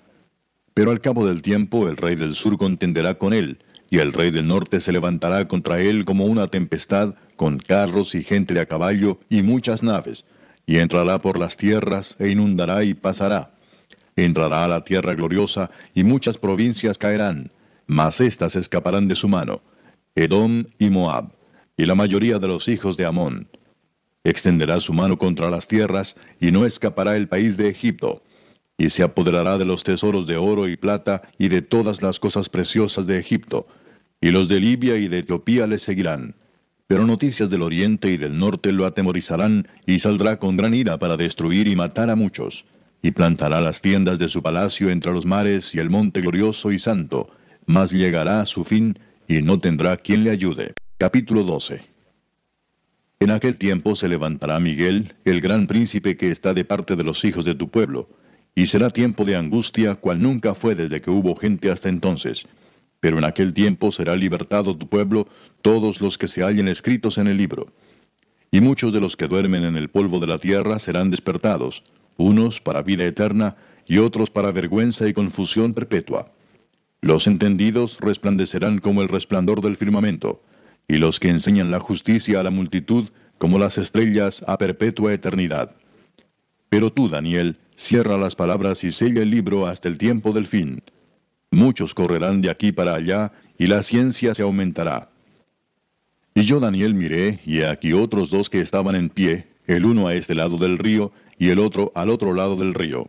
Pero 0.79 0.93
al 0.93 1.01
cabo 1.01 1.27
del 1.27 1.43
tiempo 1.43 1.89
el 1.89 1.97
rey 1.97 2.15
del 2.15 2.37
sur 2.37 2.57
contenderá 2.57 3.15
con 3.15 3.33
él, 3.33 3.59
y 3.91 3.99
el 3.99 4.13
rey 4.13 4.31
del 4.31 4.47
norte 4.47 4.81
se 4.81 4.93
levantará 4.93 5.49
contra 5.49 5.81
él 5.81 6.05
como 6.05 6.25
una 6.25 6.47
tempestad, 6.47 7.17
con 7.35 7.59
carros 7.59 8.15
y 8.15 8.23
gente 8.23 8.55
de 8.55 8.61
a 8.61 8.67
caballo 8.67 9.19
y 9.29 9.43
muchas 9.43 9.83
naves, 9.83 10.25
y 10.67 10.79
entrará 10.79 11.21
por 11.21 11.37
las 11.37 11.57
tierras 11.57 12.15
e 12.21 12.29
inundará 12.29 12.85
y 12.85 12.95
pasará. 12.95 13.57
Entrará 14.15 14.67
a 14.67 14.69
la 14.69 14.85
tierra 14.85 15.15
gloriosa, 15.15 15.69
y 15.95 16.05
muchas 16.05 16.39
provincias 16.39 16.97
caerán, 16.97 17.51
mas 17.89 18.21
éstas 18.21 18.55
escaparán 18.55 19.09
de 19.09 19.17
su 19.17 19.27
mano, 19.27 19.63
Edom 20.15 20.67
y 20.79 20.91
Moab, 20.91 21.33
y 21.77 21.87
la 21.87 21.97
mayoría 21.97 22.39
de 22.39 22.47
los 22.47 22.69
hijos 22.69 22.97
de 22.97 23.05
Amón. 23.05 23.49
Extenderá 24.23 24.79
su 24.79 24.93
mano 24.93 25.19
contra 25.19 25.51
las 25.51 25.67
tierras, 25.67 26.15
y 26.39 26.53
no 26.53 26.65
escapará 26.65 27.17
el 27.17 27.27
país 27.27 27.57
de 27.57 27.69
Egipto 27.69 28.23
y 28.79 28.91
se 28.91 29.03
apoderará 29.03 29.59
de 29.59 29.65
los 29.65 29.83
tesoros 29.83 30.27
de 30.29 30.37
oro 30.37 30.69
y 30.69 30.77
plata 30.77 31.23
y 31.37 31.49
de 31.49 31.63
todas 31.63 32.01
las 32.01 32.21
cosas 32.21 32.49
preciosas 32.49 33.07
de 33.07 33.19
Egipto, 33.19 33.67
y 34.21 34.31
los 34.31 34.49
de 34.49 34.61
Libia 34.61 34.97
y 34.97 35.09
de 35.09 35.19
Etiopía 35.19 35.67
le 35.67 35.81
seguirán. 35.81 36.37
Pero 36.87 37.05
noticias 37.05 37.51
del 37.51 37.63
oriente 37.63 38.09
y 38.09 38.17
del 38.17 38.39
norte 38.39 38.73
lo 38.73 38.87
atemorizarán, 38.87 39.67
y 39.85 39.99
saldrá 39.99 40.39
con 40.39 40.57
gran 40.57 40.75
ira 40.75 40.99
para 40.99 41.17
destruir 41.17 41.67
y 41.67 41.75
matar 41.75 42.09
a 42.09 42.17
muchos, 42.17 42.65
y 43.03 43.11
plantará 43.11 43.61
las 43.61 43.83
tiendas 43.83 44.19
de 44.21 44.29
su 44.29 44.43
palacio 44.43 44.91
entre 44.91 45.13
los 45.13 45.27
mares 45.27 45.75
y 45.75 45.79
el 45.79 45.91
monte 45.91 46.21
glorioso 46.21 46.71
y 46.71 46.79
santo, 46.79 47.31
mas 47.67 47.93
llegará 47.93 48.41
a 48.41 48.47
su 48.47 48.65
fin, 48.65 48.97
y 49.27 49.43
no 49.43 49.59
tendrá 49.59 49.97
quien 49.97 50.23
le 50.23 50.31
ayude. 50.31 50.73
Capítulo 50.99 51.43
12 51.43 51.83
En 53.21 53.31
aquel 53.33 53.59
tiempo 53.59 53.97
se 53.97 54.09
levantará 54.09 54.59
Miguel, 54.61 55.15
el 55.25 55.41
gran 55.41 55.67
príncipe 55.67 56.17
que 56.17 56.31
está 56.31 56.55
de 56.55 56.65
parte 56.65 56.95
de 56.95 57.05
los 57.05 57.25
hijos 57.25 57.45
de 57.45 57.55
tu 57.55 57.69
pueblo, 57.69 58.09
y 58.55 58.67
será 58.67 58.91
tiempo 58.91 59.25
de 59.25 59.37
angustia 59.37 59.95
cual 59.95 60.21
nunca 60.23 60.55
fue 60.55 60.75
desde 60.75 61.01
que 61.01 61.11
hubo 61.11 61.37
gente 61.37 61.71
hasta 61.71 61.89
entonces. 61.89 62.47
Pero 63.01 63.19
en 63.19 63.25
aquel 63.25 63.55
tiempo 63.55 63.93
será 63.93 64.17
libertado 64.17 64.77
tu 64.77 64.89
pueblo 64.89 65.29
todos 65.63 66.01
los 66.01 66.19
que 66.19 66.29
se 66.29 66.43
hallen 66.43 66.69
escritos 66.69 67.19
en 67.19 67.29
el 67.29 67.37
libro. 67.37 67.73
Y 68.51 68.61
muchos 68.61 68.93
de 68.93 69.01
los 69.01 69.17
que 69.17 69.29
duermen 69.29 69.65
en 69.65 69.77
el 69.77 69.89
polvo 69.89 70.19
de 70.21 70.27
la 70.27 70.39
tierra 70.39 70.79
serán 70.79 71.11
despertados, 71.11 71.85
unos 72.17 72.61
para 72.61 72.83
vida 72.83 73.05
eterna 73.05 73.57
y 73.87 73.99
otros 73.99 74.31
para 74.31 74.53
vergüenza 74.53 75.09
y 75.09 75.13
confusión 75.13 75.75
perpetua. 75.75 76.33
Los 77.01 77.27
entendidos 77.27 77.97
resplandecerán 78.01 78.79
como 78.79 79.03
el 79.03 79.09
resplandor 79.09 79.61
del 79.61 79.77
firmamento, 79.77 80.43
y 80.89 80.97
los 80.97 81.21
que 81.21 81.29
enseñan 81.29 81.71
la 81.71 81.81
justicia 81.81 82.41
a 82.41 82.43
la 82.43 82.51
multitud 82.51 83.11
como 83.37 83.59
las 83.59 83.79
estrellas 83.79 84.43
a 84.47 84.59
perpetua 84.59 85.13
eternidad. 85.13 85.77
Pero 86.69 86.93
tú, 86.93 87.09
Daniel, 87.09 87.59
Cierra 87.79 88.19
las 88.19 88.35
palabras 88.35 88.83
y 88.83 88.91
sella 88.91 89.23
el 89.23 89.31
libro 89.31 89.69
hasta 89.69 89.87
el 89.87 89.99
tiempo 89.99 90.33
del 90.33 90.49
fin. 90.49 90.83
Muchos 91.53 91.95
correrán 91.95 92.43
de 92.43 92.51
aquí 92.51 92.73
para 92.73 92.97
allá, 92.97 93.31
y 93.57 93.69
la 93.69 93.85
ciencia 93.85 94.35
se 94.35 94.43
aumentará. 94.43 95.11
Y 96.35 96.43
yo 96.43 96.59
Daniel 96.59 96.95
miré, 96.95 97.39
y 97.47 97.63
aquí 97.63 97.93
otros 97.93 98.31
dos 98.31 98.51
que 98.51 98.61
estaban 98.61 98.97
en 98.97 99.11
pie, 99.11 99.47
el 99.69 99.85
uno 99.85 100.09
a 100.09 100.15
este 100.17 100.35
lado 100.35 100.59
del 100.59 100.77
río, 100.77 101.13
y 101.39 101.51
el 101.51 101.61
otro 101.61 101.93
al 101.95 102.11
otro 102.11 102.35
lado 102.35 102.57
del 102.57 102.75
río. 102.75 103.09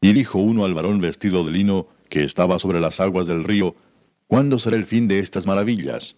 Y 0.00 0.14
dijo 0.14 0.38
uno 0.38 0.64
al 0.64 0.72
varón 0.72 1.02
vestido 1.02 1.44
de 1.44 1.50
lino, 1.50 1.86
que 2.08 2.24
estaba 2.24 2.58
sobre 2.58 2.80
las 2.80 2.98
aguas 2.98 3.26
del 3.26 3.44
río, 3.44 3.76
¿cuándo 4.26 4.58
será 4.58 4.76
el 4.76 4.86
fin 4.86 5.06
de 5.06 5.18
estas 5.18 5.44
maravillas? 5.44 6.16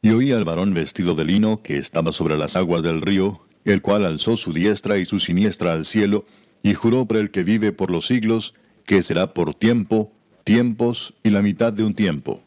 Y 0.00 0.10
oí 0.10 0.30
al 0.30 0.44
varón 0.44 0.72
vestido 0.74 1.16
de 1.16 1.24
lino, 1.24 1.60
que 1.60 1.76
estaba 1.76 2.12
sobre 2.12 2.36
las 2.36 2.54
aguas 2.54 2.84
del 2.84 3.00
río, 3.00 3.40
el 3.64 3.82
cual 3.82 4.04
alzó 4.04 4.36
su 4.36 4.52
diestra 4.52 4.96
y 4.98 5.06
su 5.06 5.18
siniestra 5.18 5.72
al 5.72 5.86
cielo, 5.86 6.24
y 6.64 6.72
juró 6.72 7.04
por 7.04 7.18
el 7.18 7.30
que 7.30 7.44
vive 7.44 7.72
por 7.72 7.90
los 7.90 8.06
siglos, 8.06 8.54
que 8.86 9.02
será 9.02 9.34
por 9.34 9.54
tiempo, 9.54 10.10
tiempos 10.44 11.12
y 11.22 11.28
la 11.28 11.42
mitad 11.42 11.74
de 11.74 11.84
un 11.84 11.94
tiempo. 11.94 12.40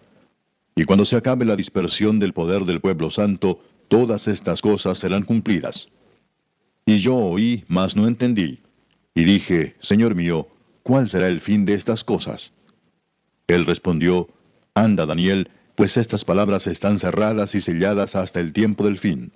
Y 0.75 0.85
cuando 0.85 1.05
se 1.05 1.15
acabe 1.15 1.45
la 1.45 1.55
dispersión 1.55 2.19
del 2.19 2.33
poder 2.33 2.65
del 2.65 2.81
pueblo 2.81 3.11
santo, 3.11 3.61
todas 3.87 4.27
estas 4.27 4.61
cosas 4.61 4.97
serán 4.97 5.21
cumplidas. 5.21 5.89
Y 6.83 6.97
yo 6.97 7.15
oí, 7.15 7.63
mas 7.67 7.95
no 7.95 8.07
entendí. 8.07 8.59
Y 9.13 9.23
dije, 9.23 9.75
Señor 9.81 10.15
mío, 10.15 10.47
¿cuál 10.81 11.07
será 11.07 11.27
el 11.27 11.39
fin 11.39 11.65
de 11.65 11.75
estas 11.75 12.03
cosas? 12.03 12.51
Él 13.45 13.67
respondió, 13.67 14.29
Anda, 14.73 15.05
Daniel, 15.05 15.51
pues 15.75 15.95
estas 15.95 16.25
palabras 16.25 16.65
están 16.65 16.97
cerradas 16.97 17.53
y 17.53 17.61
selladas 17.61 18.15
hasta 18.15 18.39
el 18.39 18.51
tiempo 18.51 18.83
del 18.83 18.97
fin. 18.97 19.31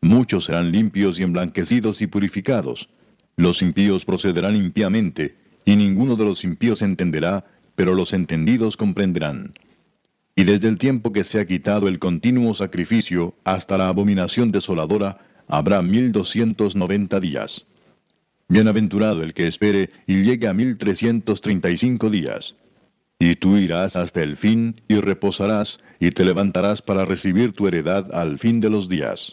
Muchos 0.00 0.44
serán 0.44 0.70
limpios 0.70 1.18
y 1.18 1.24
emblanquecidos 1.24 2.00
y 2.00 2.06
purificados. 2.06 2.88
Los 3.36 3.62
impíos 3.62 4.04
procederán 4.04 4.56
impíamente, 4.56 5.36
y 5.64 5.76
ninguno 5.76 6.16
de 6.16 6.24
los 6.24 6.44
impíos 6.44 6.82
entenderá, 6.82 7.44
pero 7.74 7.94
los 7.94 8.12
entendidos 8.12 8.76
comprenderán. 8.76 9.54
Y 10.36 10.44
desde 10.44 10.68
el 10.68 10.78
tiempo 10.78 11.12
que 11.12 11.24
se 11.24 11.40
ha 11.40 11.46
quitado 11.46 11.88
el 11.88 11.98
continuo 11.98 12.54
sacrificio 12.54 13.34
hasta 13.44 13.78
la 13.78 13.88
abominación 13.88 14.52
desoladora, 14.52 15.18
habrá 15.46 15.82
mil 15.82 16.12
doscientos 16.12 16.74
noventa 16.74 17.20
días. 17.20 17.66
Bienaventurado 18.48 19.22
el 19.22 19.32
que 19.32 19.46
espere 19.46 19.90
y 20.06 20.22
llegue 20.22 20.48
a 20.48 20.52
mil 20.52 20.76
trescientos 20.76 21.40
treinta 21.40 21.70
y 21.70 21.78
cinco 21.78 22.10
días. 22.10 22.56
Y 23.18 23.36
tú 23.36 23.56
irás 23.56 23.96
hasta 23.96 24.22
el 24.22 24.36
fin 24.36 24.80
y 24.88 24.96
reposarás 24.96 25.78
y 26.00 26.10
te 26.10 26.24
levantarás 26.24 26.82
para 26.82 27.04
recibir 27.04 27.52
tu 27.52 27.66
heredad 27.68 28.12
al 28.12 28.38
fin 28.38 28.60
de 28.60 28.70
los 28.70 28.88
días. 28.88 29.32